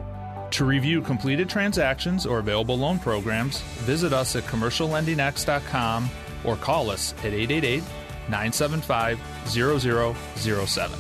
To 0.55 0.65
review 0.65 1.01
completed 1.01 1.49
transactions 1.49 2.27
or 2.27 2.39
available 2.39 2.79
loan 2.79 3.01
programs, 3.01 3.61
visit 3.83 4.13
us 4.13 4.37
at 4.37 4.45
commerciallendingx.com 4.45 6.09
or 6.45 6.55
call 6.55 6.91
us 6.91 7.13
at 7.25 7.33
888 7.33 7.83
975 8.29 9.19
0007. 9.49 10.99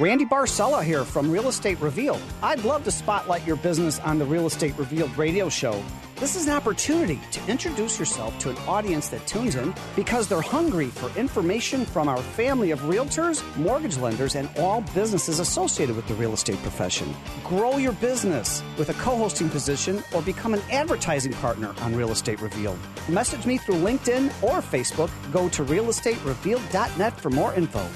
Randy 0.00 0.24
Barcella 0.24 0.82
here 0.82 1.04
from 1.04 1.30
Real 1.30 1.46
Estate 1.46 1.80
Revealed. 1.80 2.20
I'd 2.42 2.64
love 2.64 2.82
to 2.84 2.90
spotlight 2.90 3.46
your 3.46 3.54
business 3.54 4.00
on 4.00 4.18
the 4.18 4.24
Real 4.24 4.46
Estate 4.46 4.76
Revealed 4.76 5.16
radio 5.16 5.48
show. 5.48 5.80
This 6.20 6.34
is 6.34 6.48
an 6.48 6.54
opportunity 6.54 7.20
to 7.30 7.48
introduce 7.48 7.96
yourself 7.96 8.36
to 8.40 8.50
an 8.50 8.56
audience 8.66 9.08
that 9.10 9.24
tunes 9.28 9.54
in 9.54 9.72
because 9.94 10.26
they're 10.26 10.40
hungry 10.40 10.88
for 10.88 11.16
information 11.16 11.86
from 11.86 12.08
our 12.08 12.16
family 12.16 12.72
of 12.72 12.80
realtors, 12.80 13.40
mortgage 13.56 13.96
lenders, 13.98 14.34
and 14.34 14.50
all 14.58 14.80
businesses 14.96 15.38
associated 15.38 15.94
with 15.94 16.08
the 16.08 16.14
real 16.14 16.32
estate 16.32 16.60
profession. 16.62 17.14
Grow 17.44 17.76
your 17.76 17.92
business 17.92 18.64
with 18.76 18.88
a 18.88 18.94
co 18.94 19.16
hosting 19.16 19.48
position 19.48 20.02
or 20.12 20.20
become 20.20 20.54
an 20.54 20.62
advertising 20.72 21.34
partner 21.34 21.72
on 21.82 21.94
Real 21.94 22.10
Estate 22.10 22.40
Revealed. 22.40 22.80
Message 23.08 23.46
me 23.46 23.56
through 23.56 23.76
LinkedIn 23.76 24.24
or 24.42 24.60
Facebook. 24.60 25.10
Go 25.32 25.48
to 25.50 25.64
realestaterevealed.net 25.64 27.20
for 27.20 27.30
more 27.30 27.54
info. 27.54 27.86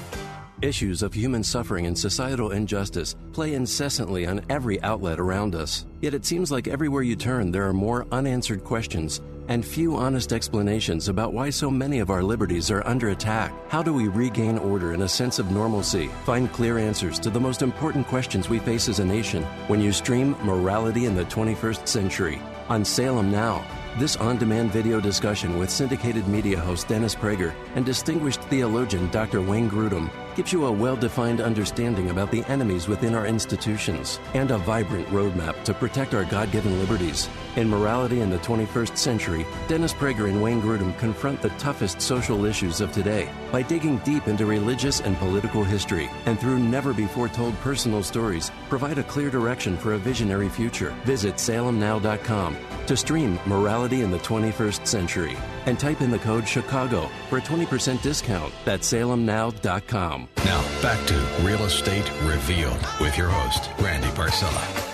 Issues 0.63 1.03
of 1.03 1.13
human 1.13 1.43
suffering 1.43 1.87
and 1.87 1.97
societal 1.97 2.51
injustice 2.51 3.17
play 3.33 3.53
incessantly 3.53 4.25
on 4.25 4.39
every 4.49 4.81
outlet 4.81 5.19
around 5.19 5.55
us. 5.55 5.85
Yet 5.99 6.13
it 6.13 6.23
seems 6.23 6.53
like 6.53 6.69
everywhere 6.69 7.01
you 7.01 7.17
turn, 7.17 7.51
there 7.51 7.67
are 7.67 7.73
more 7.73 8.07
unanswered 8.13 8.63
questions 8.63 9.19
and 9.49 9.65
few 9.65 9.97
honest 9.97 10.31
explanations 10.31 11.09
about 11.09 11.33
why 11.33 11.49
so 11.49 11.69
many 11.69 11.99
of 11.99 12.09
our 12.09 12.23
liberties 12.23 12.71
are 12.71 12.87
under 12.87 13.09
attack. 13.09 13.53
How 13.67 13.83
do 13.83 13.93
we 13.93 14.07
regain 14.07 14.57
order 14.57 14.93
and 14.93 15.03
a 15.03 15.09
sense 15.09 15.37
of 15.37 15.51
normalcy? 15.51 16.07
Find 16.23 16.49
clear 16.53 16.77
answers 16.77 17.19
to 17.19 17.29
the 17.29 17.41
most 17.41 17.61
important 17.61 18.07
questions 18.07 18.47
we 18.47 18.59
face 18.59 18.87
as 18.87 18.99
a 18.99 19.05
nation 19.05 19.43
when 19.67 19.81
you 19.81 19.91
stream 19.91 20.33
Morality 20.43 21.07
in 21.07 21.13
the 21.13 21.25
21st 21.25 21.85
Century 21.85 22.41
on 22.69 22.85
Salem 22.85 23.29
Now. 23.29 23.65
This 23.99 24.15
on 24.15 24.37
demand 24.37 24.71
video 24.71 25.01
discussion 25.01 25.59
with 25.59 25.69
syndicated 25.69 26.25
media 26.29 26.57
host 26.57 26.87
Dennis 26.87 27.13
Prager 27.13 27.53
and 27.75 27.85
distinguished 27.85 28.41
theologian 28.43 29.09
Dr. 29.09 29.41
Wayne 29.41 29.69
Grudem 29.69 30.09
gives 30.35 30.51
you 30.51 30.65
a 30.65 30.71
well 30.71 30.95
defined 30.95 31.41
understanding 31.41 32.09
about 32.09 32.31
the 32.31 32.43
enemies 32.45 32.87
within 32.87 33.15
our 33.15 33.27
institutions 33.27 34.19
and 34.33 34.51
a 34.51 34.57
vibrant 34.57 35.07
roadmap 35.07 35.63
to 35.63 35.73
protect 35.73 36.13
our 36.13 36.25
God 36.25 36.51
given 36.51 36.79
liberties. 36.79 37.29
In 37.55 37.69
Morality 37.69 38.21
in 38.21 38.29
the 38.29 38.39
21st 38.39 38.97
Century, 38.97 39.45
Dennis 39.67 39.93
Prager 39.93 40.27
and 40.27 40.41
Wayne 40.41 40.61
Grudem 40.61 40.97
confront 40.97 41.41
the 41.41 41.49
toughest 41.51 42.01
social 42.01 42.45
issues 42.45 42.81
of 42.81 42.91
today 42.91 43.29
by 43.51 43.61
digging 43.61 43.97
deep 43.99 44.27
into 44.27 44.45
religious 44.45 45.01
and 45.01 45.15
political 45.17 45.63
history 45.63 46.09
and 46.25 46.39
through 46.39 46.59
never 46.59 46.93
before 46.93 47.29
told 47.29 47.53
personal 47.59 48.01
stories, 48.01 48.51
provide 48.69 48.97
a 48.97 49.03
clear 49.03 49.29
direction 49.29 49.77
for 49.77 49.93
a 49.93 49.97
visionary 49.97 50.49
future. 50.49 50.95
Visit 51.05 51.35
salemnow.com 51.35 52.57
to 52.87 52.97
stream 52.97 53.39
Morality 53.45 54.01
in 54.01 54.11
the 54.11 54.19
21st 54.19 54.87
Century 54.87 55.37
and 55.65 55.79
type 55.79 56.01
in 56.01 56.11
the 56.11 56.19
code 56.19 56.47
Chicago 56.47 57.09
for 57.29 57.37
a 57.37 57.41
20% 57.41 58.01
discount. 58.01 58.53
That's 58.65 58.91
salemnow.com. 58.91 60.22
Now, 60.45 60.61
back 60.81 61.05
to 61.07 61.13
Real 61.41 61.63
Estate 61.63 62.11
Revealed 62.23 62.85
with 62.99 63.17
your 63.17 63.29
host, 63.29 63.69
Randy 63.79 64.07
Barcella. 64.09 64.89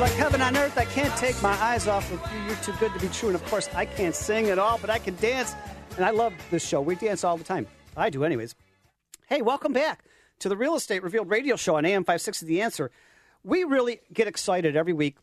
Like 0.00 0.12
heaven 0.12 0.42
on 0.42 0.56
earth. 0.56 0.76
I 0.76 0.84
can't 0.84 1.16
take 1.16 1.40
my 1.42 1.54
eyes 1.62 1.86
off 1.86 2.12
of 2.12 2.20
you. 2.32 2.40
You're 2.46 2.56
too 2.56 2.74
good 2.78 2.92
to 2.92 2.98
be 2.98 3.08
true. 3.08 3.28
And 3.28 3.36
of 3.36 3.44
course, 3.46 3.70
I 3.74 3.86
can't 3.86 4.14
sing 4.14 4.50
at 4.50 4.58
all, 4.58 4.76
but 4.78 4.90
I 4.90 4.98
can 4.98 5.16
dance. 5.16 5.54
And 5.96 6.04
I 6.04 6.10
love 6.10 6.34
this 6.50 6.66
show. 6.66 6.80
We 6.80 6.94
dance 6.96 7.24
all 7.24 7.36
the 7.36 7.44
time. 7.44 7.66
I 7.96 8.10
do, 8.10 8.24
anyways. 8.24 8.54
Hey, 9.28 9.40
welcome 9.40 9.72
back 9.72 10.04
to 10.40 10.48
the 10.48 10.56
Real 10.56 10.74
Estate 10.74 11.02
Revealed 11.02 11.30
radio 11.30 11.56
show 11.56 11.76
on 11.76 11.86
AM 11.86 12.02
560 12.02 12.44
The 12.44 12.60
Answer. 12.60 12.90
We 13.44 13.64
really 13.64 14.00
get 14.12 14.26
excited 14.26 14.76
every 14.76 14.92
week 14.92 15.16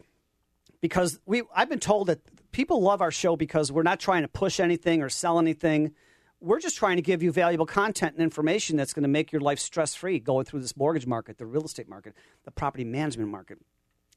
because 0.82 1.20
we 1.26 1.44
I've 1.56 1.70
been 1.70 1.80
told 1.80 2.08
that 2.08 2.20
people 2.52 2.82
love 2.82 3.02
our 3.02 3.12
show 3.12 3.36
because 3.36 3.72
we're 3.72 3.84
not 3.84 4.00
trying 4.00 4.24
to 4.24 4.28
push 4.28 4.60
anything 4.60 5.02
or 5.02 5.10
sell 5.10 5.40
anything. 5.40 5.94
We're 6.40 6.60
just 6.60 6.76
trying 6.76 6.96
to 6.96 7.04
give 7.04 7.22
you 7.22 7.32
valuable 7.32 7.68
content 7.68 8.16
and 8.16 8.24
information 8.24 8.76
that's 8.76 8.94
going 8.94 9.04
to 9.04 9.10
make 9.10 9.32
your 9.32 9.42
life 9.42 9.60
stress 9.60 9.94
free 9.94 10.20
going 10.20 10.46
through 10.46 10.62
this 10.62 10.76
mortgage 10.76 11.06
market, 11.06 11.38
the 11.38 11.46
real 11.46 11.64
estate 11.64 11.88
market, 11.88 12.16
the 12.46 12.52
property 12.52 12.84
management 12.84 13.30
market. 13.30 13.60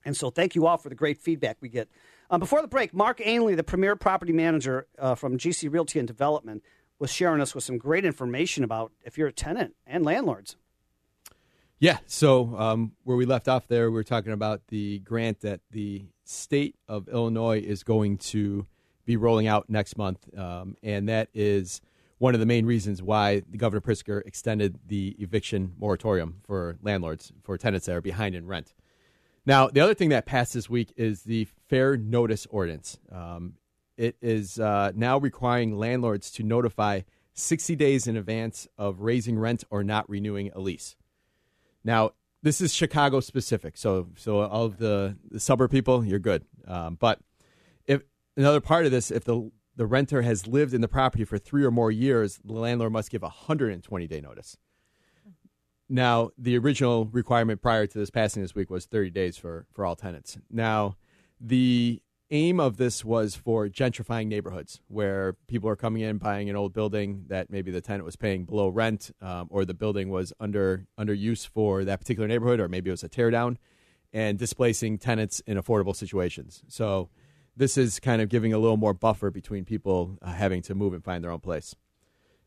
And 0.06 0.16
so, 0.16 0.30
thank 0.30 0.54
you 0.54 0.66
all 0.66 0.78
for 0.78 0.88
the 0.88 0.94
great 0.94 1.18
feedback 1.18 1.58
we 1.60 1.68
get. 1.68 1.88
Um, 2.30 2.40
before 2.40 2.62
the 2.62 2.68
break, 2.68 2.94
Mark 2.94 3.20
Ainley, 3.22 3.54
the 3.54 3.62
premier 3.62 3.94
property 3.96 4.32
manager 4.32 4.86
uh, 4.98 5.14
from 5.14 5.38
GC 5.38 5.70
Realty 5.70 5.98
and 5.98 6.08
Development, 6.08 6.62
was 6.98 7.12
sharing 7.12 7.40
us 7.40 7.54
with 7.54 7.64
some 7.64 7.76
great 7.76 8.04
information 8.04 8.64
about 8.64 8.92
if 9.02 9.18
you're 9.18 9.28
a 9.28 9.32
tenant 9.32 9.74
and 9.86 10.04
landlords. 10.04 10.56
Yeah. 11.78 11.98
So 12.06 12.56
um, 12.56 12.92
where 13.02 13.16
we 13.16 13.26
left 13.26 13.48
off 13.48 13.66
there, 13.68 13.90
we 13.90 13.94
were 13.94 14.04
talking 14.04 14.32
about 14.32 14.62
the 14.68 15.00
grant 15.00 15.40
that 15.40 15.60
the 15.70 16.06
state 16.24 16.76
of 16.88 17.08
Illinois 17.08 17.60
is 17.60 17.82
going 17.82 18.18
to 18.18 18.66
be 19.04 19.16
rolling 19.16 19.46
out 19.46 19.68
next 19.68 19.98
month, 19.98 20.26
um, 20.36 20.76
and 20.82 21.08
that 21.08 21.28
is 21.34 21.80
one 22.18 22.34
of 22.34 22.40
the 22.40 22.46
main 22.46 22.64
reasons 22.64 23.02
why 23.02 23.42
the 23.50 23.58
Governor 23.58 23.80
Pritzker 23.80 24.24
extended 24.26 24.78
the 24.86 25.16
eviction 25.18 25.74
moratorium 25.78 26.40
for 26.44 26.78
landlords 26.82 27.32
for 27.42 27.58
tenants 27.58 27.86
that 27.86 27.96
are 27.96 28.00
behind 28.00 28.34
in 28.34 28.46
rent. 28.46 28.72
Now, 29.46 29.68
the 29.68 29.80
other 29.80 29.94
thing 29.94 30.08
that 30.08 30.24
passed 30.24 30.54
this 30.54 30.70
week 30.70 30.92
is 30.96 31.24
the 31.24 31.46
Fair 31.68 31.96
Notice 31.96 32.46
Ordinance. 32.48 32.98
Um, 33.12 33.54
it 33.96 34.16
is 34.22 34.58
uh, 34.58 34.92
now 34.94 35.18
requiring 35.18 35.76
landlords 35.76 36.30
to 36.32 36.42
notify 36.42 37.02
60 37.34 37.76
days 37.76 38.06
in 38.06 38.16
advance 38.16 38.66
of 38.78 39.00
raising 39.00 39.38
rent 39.38 39.64
or 39.70 39.84
not 39.84 40.08
renewing 40.08 40.50
a 40.54 40.60
lease. 40.60 40.96
Now, 41.84 42.12
this 42.44 42.60
is 42.60 42.74
Chicago 42.74 43.20
specific, 43.20 43.76
so 43.78 44.08
so 44.16 44.40
all 44.40 44.66
of 44.66 44.76
the, 44.76 45.16
the 45.30 45.40
suburb 45.40 45.70
people, 45.70 46.04
you're 46.04 46.18
good. 46.18 46.44
Um, 46.68 46.96
but 47.00 47.18
if 47.86 48.02
another 48.36 48.60
part 48.60 48.84
of 48.84 48.92
this, 48.92 49.10
if 49.10 49.24
the 49.24 49.50
the 49.76 49.86
renter 49.86 50.20
has 50.20 50.46
lived 50.46 50.74
in 50.74 50.82
the 50.82 50.88
property 50.88 51.24
for 51.24 51.38
three 51.38 51.64
or 51.64 51.70
more 51.70 51.90
years, 51.90 52.38
the 52.44 52.52
landlord 52.52 52.92
must 52.92 53.10
give 53.10 53.22
a 53.22 53.26
120 53.26 54.06
day 54.06 54.20
notice. 54.20 54.58
Now, 55.88 56.30
the 56.36 56.56
original 56.58 57.06
requirement 57.06 57.62
prior 57.62 57.86
to 57.86 57.98
this 57.98 58.10
passing 58.10 58.42
this 58.42 58.54
week 58.54 58.70
was 58.70 58.86
30 58.86 59.10
days 59.10 59.36
for, 59.36 59.66
for 59.72 59.84
all 59.84 59.96
tenants. 59.96 60.38
Now, 60.50 60.96
the 61.40 62.02
aim 62.30 62.58
of 62.58 62.76
this 62.76 63.04
was 63.04 63.34
for 63.34 63.68
gentrifying 63.68 64.26
neighborhoods 64.26 64.80
where 64.88 65.34
people 65.46 65.68
are 65.68 65.76
coming 65.76 66.02
in 66.02 66.18
buying 66.18 66.48
an 66.48 66.56
old 66.56 66.72
building 66.72 67.24
that 67.28 67.50
maybe 67.50 67.70
the 67.70 67.80
tenant 67.80 68.04
was 68.04 68.16
paying 68.16 68.44
below 68.44 68.68
rent 68.68 69.10
um, 69.20 69.46
or 69.50 69.64
the 69.64 69.74
building 69.74 70.08
was 70.08 70.32
under 70.40 70.86
under 70.96 71.12
use 71.12 71.44
for 71.44 71.84
that 71.84 72.00
particular 72.00 72.26
neighborhood 72.26 72.60
or 72.60 72.68
maybe 72.68 72.88
it 72.90 72.92
was 72.92 73.04
a 73.04 73.08
tear 73.08 73.30
down 73.30 73.58
and 74.12 74.38
displacing 74.38 74.96
tenants 74.96 75.40
in 75.46 75.58
affordable 75.58 75.94
situations. 75.94 76.62
So 76.68 77.10
this 77.56 77.76
is 77.76 78.00
kind 78.00 78.22
of 78.22 78.28
giving 78.28 78.52
a 78.52 78.58
little 78.58 78.76
more 78.76 78.94
buffer 78.94 79.30
between 79.30 79.64
people 79.64 80.18
uh, 80.22 80.32
having 80.32 80.62
to 80.62 80.74
move 80.74 80.94
and 80.94 81.04
find 81.04 81.22
their 81.22 81.30
own 81.30 81.40
place. 81.40 81.74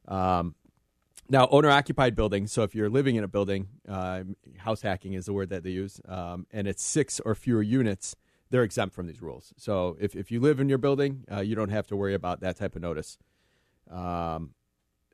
Um, 0.08 0.56
now 1.30 1.48
owner 1.52 1.70
occupied 1.70 2.16
buildings 2.16 2.52
so 2.52 2.64
if 2.64 2.74
you're 2.74 2.90
living 2.90 3.16
in 3.16 3.24
a 3.24 3.28
building 3.28 3.68
uh, 3.88 4.24
house 4.58 4.82
hacking 4.82 5.14
is 5.14 5.26
the 5.26 5.34
word 5.34 5.50
that 5.50 5.64
they 5.64 5.70
use 5.70 6.00
um, 6.08 6.48
and 6.52 6.68
it's 6.68 6.84
six 6.84 7.20
or 7.20 7.36
fewer 7.36 7.62
units 7.62 8.16
they're 8.50 8.64
exempt 8.64 8.96
from 8.96 9.08
these 9.08 9.22
rules. 9.22 9.54
So 9.58 9.98
if, 10.00 10.16
if 10.16 10.32
you 10.32 10.40
live 10.40 10.60
in 10.60 10.70
your 10.70 10.78
building, 10.78 11.26
uh, 11.32 11.42
you 11.42 11.56
don't 11.56 11.70
have 11.70 11.88
to 11.88 11.96
worry 11.96 12.14
about 12.14 12.40
that 12.42 12.58
type 12.58 12.76
of 12.76 12.82
notice. 12.82 13.18
Um, 13.90 14.54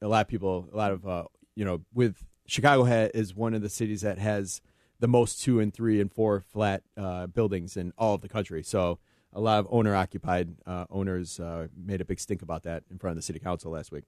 a 0.01 0.07
lot 0.07 0.21
of 0.21 0.27
people, 0.27 0.69
a 0.71 0.77
lot 0.77 0.91
of, 0.91 1.07
uh, 1.07 1.23
you 1.55 1.65
know, 1.65 1.81
with 1.93 2.25
Chicago 2.45 2.85
ha- 2.85 3.09
is 3.13 3.33
one 3.33 3.53
of 3.53 3.61
the 3.61 3.69
cities 3.69 4.01
that 4.01 4.17
has 4.17 4.61
the 4.99 5.07
most 5.07 5.41
two 5.43 5.59
and 5.59 5.73
three 5.73 5.99
and 5.99 6.11
four 6.11 6.41
flat 6.41 6.83
uh, 6.97 7.27
buildings 7.27 7.75
in 7.77 7.93
all 7.97 8.15
of 8.15 8.21
the 8.21 8.29
country. 8.29 8.63
So 8.63 8.99
a 9.31 9.41
lot 9.41 9.59
of 9.59 9.67
owner 9.69 9.95
occupied 9.95 10.55
uh, 10.65 10.85
owners 10.89 11.39
uh, 11.39 11.67
made 11.75 12.01
a 12.01 12.05
big 12.05 12.19
stink 12.19 12.41
about 12.41 12.63
that 12.63 12.83
in 12.91 12.99
front 12.99 13.11
of 13.13 13.15
the 13.17 13.21
city 13.21 13.39
council 13.39 13.71
last 13.71 13.91
week. 13.91 14.03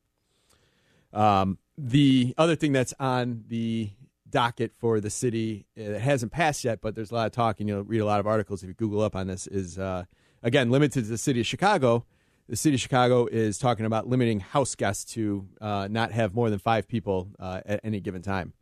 Um, 1.13 1.57
the 1.78 2.34
other 2.38 2.55
thing 2.55 2.73
that's 2.73 2.93
on 2.99 3.45
the 3.47 3.91
docket 4.30 4.71
for 4.78 4.99
the 4.99 5.09
city. 5.09 5.65
It 5.76 5.99
hasn't 5.99 6.32
passed 6.32 6.63
yet, 6.63 6.82
but 6.82 6.95
there's 6.95 7.11
a 7.11 7.15
lot 7.15 7.26
of 7.28 7.32
talk, 7.32 7.59
and 7.59 7.69
you'll 7.69 7.84
read 7.84 7.99
a 7.99 8.05
lot 8.05 8.19
of 8.19 8.28
articles 8.28 8.63
if 8.63 8.67
you 8.67 8.73
Google 8.73 9.01
up 9.01 9.15
on 9.15 9.28
this. 9.28 9.47
Is 9.47 9.78
uh, 9.78 10.05
again 10.43 10.69
limited 10.69 11.03
to 11.03 11.09
the 11.09 11.17
city 11.17 11.39
of 11.41 11.45
Chicago. 11.45 12.05
The 12.47 12.55
city 12.55 12.76
of 12.76 12.82
Chicago 12.82 13.26
is 13.26 13.57
talking 13.57 13.88
about 13.88 14.07
limiting 14.07 14.39
house 14.39 14.76
guests 14.76 15.13
to 15.13 15.47
uh, 15.59 15.88
not 15.89 16.11
have 16.11 16.36
more 16.36 16.51
than 16.51 16.59
five 16.59 16.88
people 16.88 17.32
uh, 17.39 17.61
at 17.65 17.80
any 17.84 17.99
given 17.99 18.21
time. 18.21 18.53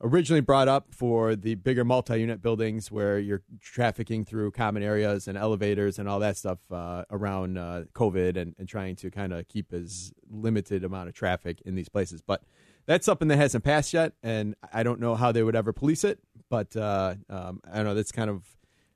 Originally 0.00 0.40
brought 0.40 0.68
up 0.68 0.94
for 0.94 1.34
the 1.34 1.56
bigger 1.56 1.84
multi-unit 1.84 2.40
buildings 2.40 2.92
where 2.92 3.18
you're 3.18 3.42
trafficking 3.60 4.24
through 4.24 4.52
common 4.52 4.84
areas 4.84 5.26
and 5.26 5.36
elevators 5.36 5.98
and 5.98 6.08
all 6.08 6.20
that 6.20 6.36
stuff 6.36 6.60
uh, 6.70 7.04
around 7.10 7.58
uh, 7.58 7.82
COVID 7.94 8.36
and, 8.36 8.54
and 8.60 8.68
trying 8.68 8.94
to 8.94 9.10
kind 9.10 9.32
of 9.32 9.48
keep 9.48 9.72
as 9.72 10.12
limited 10.30 10.84
amount 10.84 11.08
of 11.08 11.14
traffic 11.16 11.60
in 11.66 11.74
these 11.74 11.88
places, 11.88 12.22
but 12.22 12.42
that's 12.88 13.06
something 13.06 13.28
that 13.28 13.36
hasn't 13.36 13.62
passed 13.62 13.92
yet, 13.92 14.14
and 14.22 14.56
I 14.72 14.82
don't 14.82 14.98
know 14.98 15.14
how 15.14 15.30
they 15.30 15.44
would 15.44 15.54
ever 15.54 15.72
police 15.72 16.02
it. 16.02 16.18
But 16.50 16.74
uh, 16.76 17.14
um, 17.30 17.60
I 17.70 17.76
don't 17.76 17.84
know. 17.84 17.94
That's 17.94 18.10
kind 18.10 18.30
of 18.30 18.42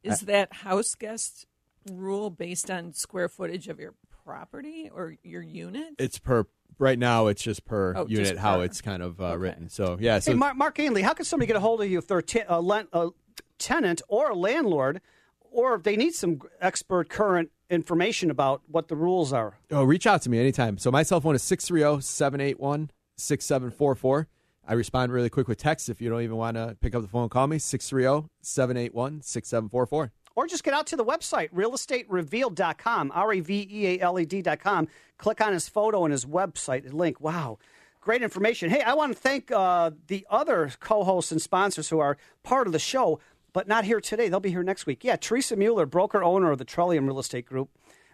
is 0.03 0.22
uh, 0.22 0.26
that 0.26 0.53
house 0.53 0.95
guest 0.97 1.47
rule 1.93 2.30
based 2.30 2.70
on 2.70 2.93
square 2.95 3.28
footage 3.28 3.68
of 3.68 3.78
your 3.78 3.95
property 4.24 4.90
or 4.93 5.16
your 5.22 5.43
unit? 5.43 5.95
It's 5.99 6.18
per 6.18 6.47
right 6.78 6.99
now. 6.99 7.26
It's 7.26 7.43
just 7.43 7.64
per 7.64 7.95
Oh, 7.97 8.07
unit 8.07 8.28
just 8.28 8.40
how 8.40 8.57
per. 8.59 8.64
it's 8.64 8.80
kind 8.80 9.03
of 9.03 9.20
uh, 9.20 9.36
written. 9.36 9.68
So 9.68 9.99
yeah. 10.01 10.18
So 10.20 10.32
hey, 10.32 10.38
Mark, 10.38 10.57
Mark 10.57 10.78
Ainley, 10.78 11.03
how 11.03 11.12
can 11.12 11.24
somebody 11.24 11.47
get 11.47 11.57
a 11.57 11.61
hold 11.61 11.82
of 11.82 11.90
you 11.90 11.99
if 11.99 12.07
they're 12.09 12.18
a, 12.18 12.22
te- 12.22 12.43
a, 12.49 12.61
len- 12.61 12.88
a 12.93 13.11
tenant 13.59 14.01
or 14.09 14.30
a 14.30 14.34
landlord, 14.34 15.01
or 15.40 15.74
if 15.74 15.82
they 15.82 15.97
need 15.97 16.14
some 16.14 16.40
expert 16.61 17.09
current 17.11 17.51
information 17.68 18.30
about 18.30 18.62
what 18.68 18.88
the 18.88 18.97
rules 18.97 19.32
are? 19.32 19.59
Oh, 19.70 19.84
reach 19.84 20.07
out 20.07 20.22
to 20.22 20.30
me 20.30 20.38
anytime. 20.38 20.78
So 20.78 20.90
my 20.90 21.03
cell 21.03 21.20
phone 21.20 21.34
is 21.34 21.43
630-781 21.43 22.88
6744. 23.23 24.29
I 24.66 24.75
respond 24.75 25.12
really 25.12 25.31
quick 25.31 25.49
with 25.49 25.59
text 25.59 25.89
if 25.89 26.01
you 26.01 26.09
don't 26.09 26.23
even 26.23 26.37
want 26.37 26.57
to 26.57 26.77
pick 26.81 26.95
up 26.95 27.03
the 27.03 27.09
phone 27.09 27.23
and 27.23 27.31
call 27.31 27.47
me, 27.47 27.59
630 27.59 28.29
781 28.43 29.23
6744. 29.23 30.12
Or 30.35 30.47
just 30.47 30.64
get 30.64 30.73
out 30.73 30.87
to 30.89 30.97
the 30.97 31.05
website, 31.05 31.51
realestaterevealed.com, 31.53 33.12
R 33.14 33.33
E 33.35 33.41
V 33.41 33.68
E 33.70 33.87
A 33.87 34.01
L 34.01 34.18
E 34.18 34.25
D.com. 34.25 34.89
Click 35.18 35.41
on 35.41 35.53
his 35.53 35.68
photo 35.68 36.05
and 36.05 36.12
his 36.12 36.25
website 36.25 36.91
link. 36.93 37.20
Wow, 37.20 37.59
great 38.01 38.23
information. 38.23 38.70
Hey, 38.70 38.81
I 38.81 38.95
want 38.95 39.12
to 39.12 39.18
thank 39.18 39.51
uh, 39.51 39.91
the 40.07 40.27
other 40.31 40.70
co 40.81 41.05
hosts 41.05 41.33
and 41.33 41.43
sponsors 41.43 41.91
who 41.91 41.99
are 41.99 42.16
part 42.43 42.66
of 42.66 42.73
the 42.73 42.79
show, 42.79 43.20
but 43.53 43.68
not 43.68 43.85
here 43.85 44.01
today. 44.01 44.29
They'll 44.29 44.41
be 44.41 44.51
here 44.51 44.62
next 44.62 44.87
week. 44.87 45.05
Yeah, 45.05 45.16
Teresa 45.16 45.57
Mueller, 45.57 45.87
broker 45.87 46.23
owner 46.23 46.51
of 46.51 46.59
the 46.59 46.64
Trillium 46.64 47.07
Real 47.07 47.18
Estate 47.18 47.47
Group, 47.47 47.68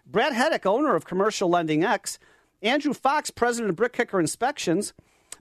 Brad 0.05 0.33
Heddick, 0.33 0.65
owner 0.65 0.95
of 0.95 1.05
Commercial 1.05 1.49
Lending 1.49 1.83
X, 1.83 2.19
Andrew 2.61 2.93
Fox, 2.93 3.31
president 3.31 3.69
of 3.69 3.75
Brick 3.77 3.93
Kicker 3.93 4.19
Inspections, 4.19 4.93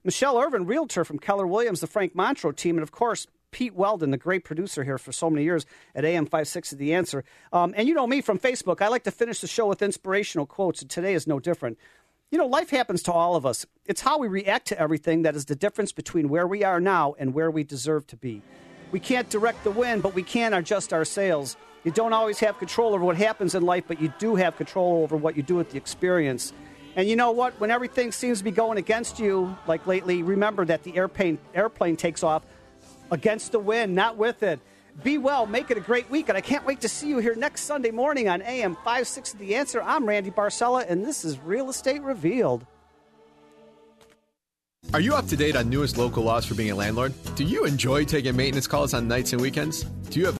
Michelle 0.05 0.39
Irvin, 0.39 0.66
realtor 0.66 1.05
from 1.05 1.19
Keller 1.19 1.47
Williams, 1.47 1.81
the 1.81 1.89
Frank 1.89 2.14
Montrose 2.14 2.55
team, 2.55 2.77
and 2.77 2.83
of 2.83 2.93
course, 2.93 3.27
Pete 3.51 3.75
Weldon, 3.75 4.11
the 4.12 4.16
great 4.16 4.45
producer 4.45 4.85
here 4.85 4.99
for 4.99 5.11
so 5.11 5.29
many 5.29 5.43
years 5.43 5.66
at 5.95 6.05
AM 6.05 6.27
56 6.27 6.71
The 6.71 6.95
Answer. 6.95 7.25
Um, 7.53 7.75
and 7.77 7.89
you 7.89 7.95
know 7.95 8.07
me 8.07 8.21
from 8.21 8.39
Facebook, 8.39 8.81
I 8.81 8.89
like 8.89 9.05
to 9.05 9.11
finish 9.11 9.41
the 9.41 9.49
show 9.49 9.66
with 9.66 9.83
inspirational 9.83 10.47
quotes, 10.47 10.81
and 10.81 10.91
today 10.91 11.14
is 11.14 11.27
no 11.27 11.41
different. 11.41 11.79
You 12.31 12.39
know, 12.39 12.47
life 12.47 12.71
happens 12.71 13.03
to 13.05 13.12
all 13.12 13.35
of 13.35 13.45
us. 13.45 13.66
It's 13.87 14.03
how 14.03 14.19
we 14.19 14.29
react 14.29 14.69
to 14.69 14.79
everything 14.79 15.23
that 15.23 15.35
is 15.35 15.47
the 15.47 15.57
difference 15.57 15.93
between 15.93 16.29
where 16.29 16.47
we 16.47 16.62
are 16.62 16.81
now 16.81 17.14
and 17.19 17.35
where 17.35 17.51
we 17.51 17.64
deserve 17.64 18.07
to 18.09 18.16
be. 18.16 18.43
We 18.93 19.01
can't 19.01 19.29
direct 19.29 19.64
the 19.64 19.71
wind, 19.71 20.03
but 20.03 20.14
we 20.14 20.23
can 20.23 20.53
adjust 20.55 20.93
our 20.93 21.05
sails. 21.05 21.57
You 21.85 21.91
don't 21.91 22.12
always 22.12 22.39
have 22.41 22.59
control 22.59 22.95
over 22.95 23.05
what 23.05 23.16
happens 23.16 23.55
in 23.55 23.62
life, 23.62 23.85
but 23.89 24.01
you 24.01 24.12
do 24.19 24.37
have 24.37 24.57
control 24.57 25.03
over 25.03 25.16
what 25.16 25.37
you 25.37 25.43
do 25.43 25.57
with 25.57 25.71
the 25.71 25.79
experience. 25.79 26.53
And 26.97 27.09
you 27.09 27.16
know 27.16 27.30
what? 27.30 27.59
When 27.61 27.70
everything 27.70 28.12
seems 28.12 28.39
to 28.39 28.45
be 28.45 28.51
going 28.51 28.78
against 28.78 29.18
you, 29.18 29.57
like 29.66 29.86
lately, 29.86 30.22
remember 30.22 30.64
that 30.64 30.82
the 30.82 30.97
airplane 30.97 31.39
airplane 31.55 31.97
takes 31.97 32.22
off 32.22 32.43
against 33.11 33.53
the 33.53 33.59
wind, 33.59 33.95
not 33.95 34.16
with 34.16 34.43
it. 34.43 34.61
Be 35.03 35.16
well, 35.16 35.47
make 35.47 35.70
it 35.70 35.76
a 35.76 35.80
great 35.80 36.11
week, 36.11 36.28
and 36.28 36.36
I 36.36 36.41
can't 36.41 36.66
wait 36.66 36.80
to 36.80 36.89
see 36.89 37.09
you 37.09 37.18
here 37.18 37.36
next 37.36 37.62
Sunday 37.62 37.93
morning 37.93 38.28
on 38.28 38.43
AM 38.43 38.76
56 38.84 39.34
The 39.34 39.55
Answer. 39.55 39.80
I'm 39.80 40.07
Randy 40.07 40.32
Barcella, 40.32 40.84
and 40.89 41.07
this 41.07 41.24
is 41.24 41.39
Real 41.39 41.70
Estate 41.70 42.03
Revealed. 42.03 42.66
Are 44.93 45.01
you 45.01 45.14
up 45.14 45.26
to 45.28 45.36
date 45.36 45.55
on 45.55 45.68
newest 45.68 45.99
local 45.99 46.24
laws 46.24 46.47
for 46.47 46.55
being 46.55 46.72
a 46.72 46.74
landlord? 46.74 47.12
Do 47.36 47.45
you 47.45 47.64
enjoy 47.64 48.05
taking 48.05 48.34
maintenance 48.34 48.66
calls 48.66 48.93
on 48.93 49.07
nights 49.07 49.32
and 49.32 49.41
weekends? 49.41 49.84
Do 49.84 50.18
you 50.18 50.26
have 50.26 50.36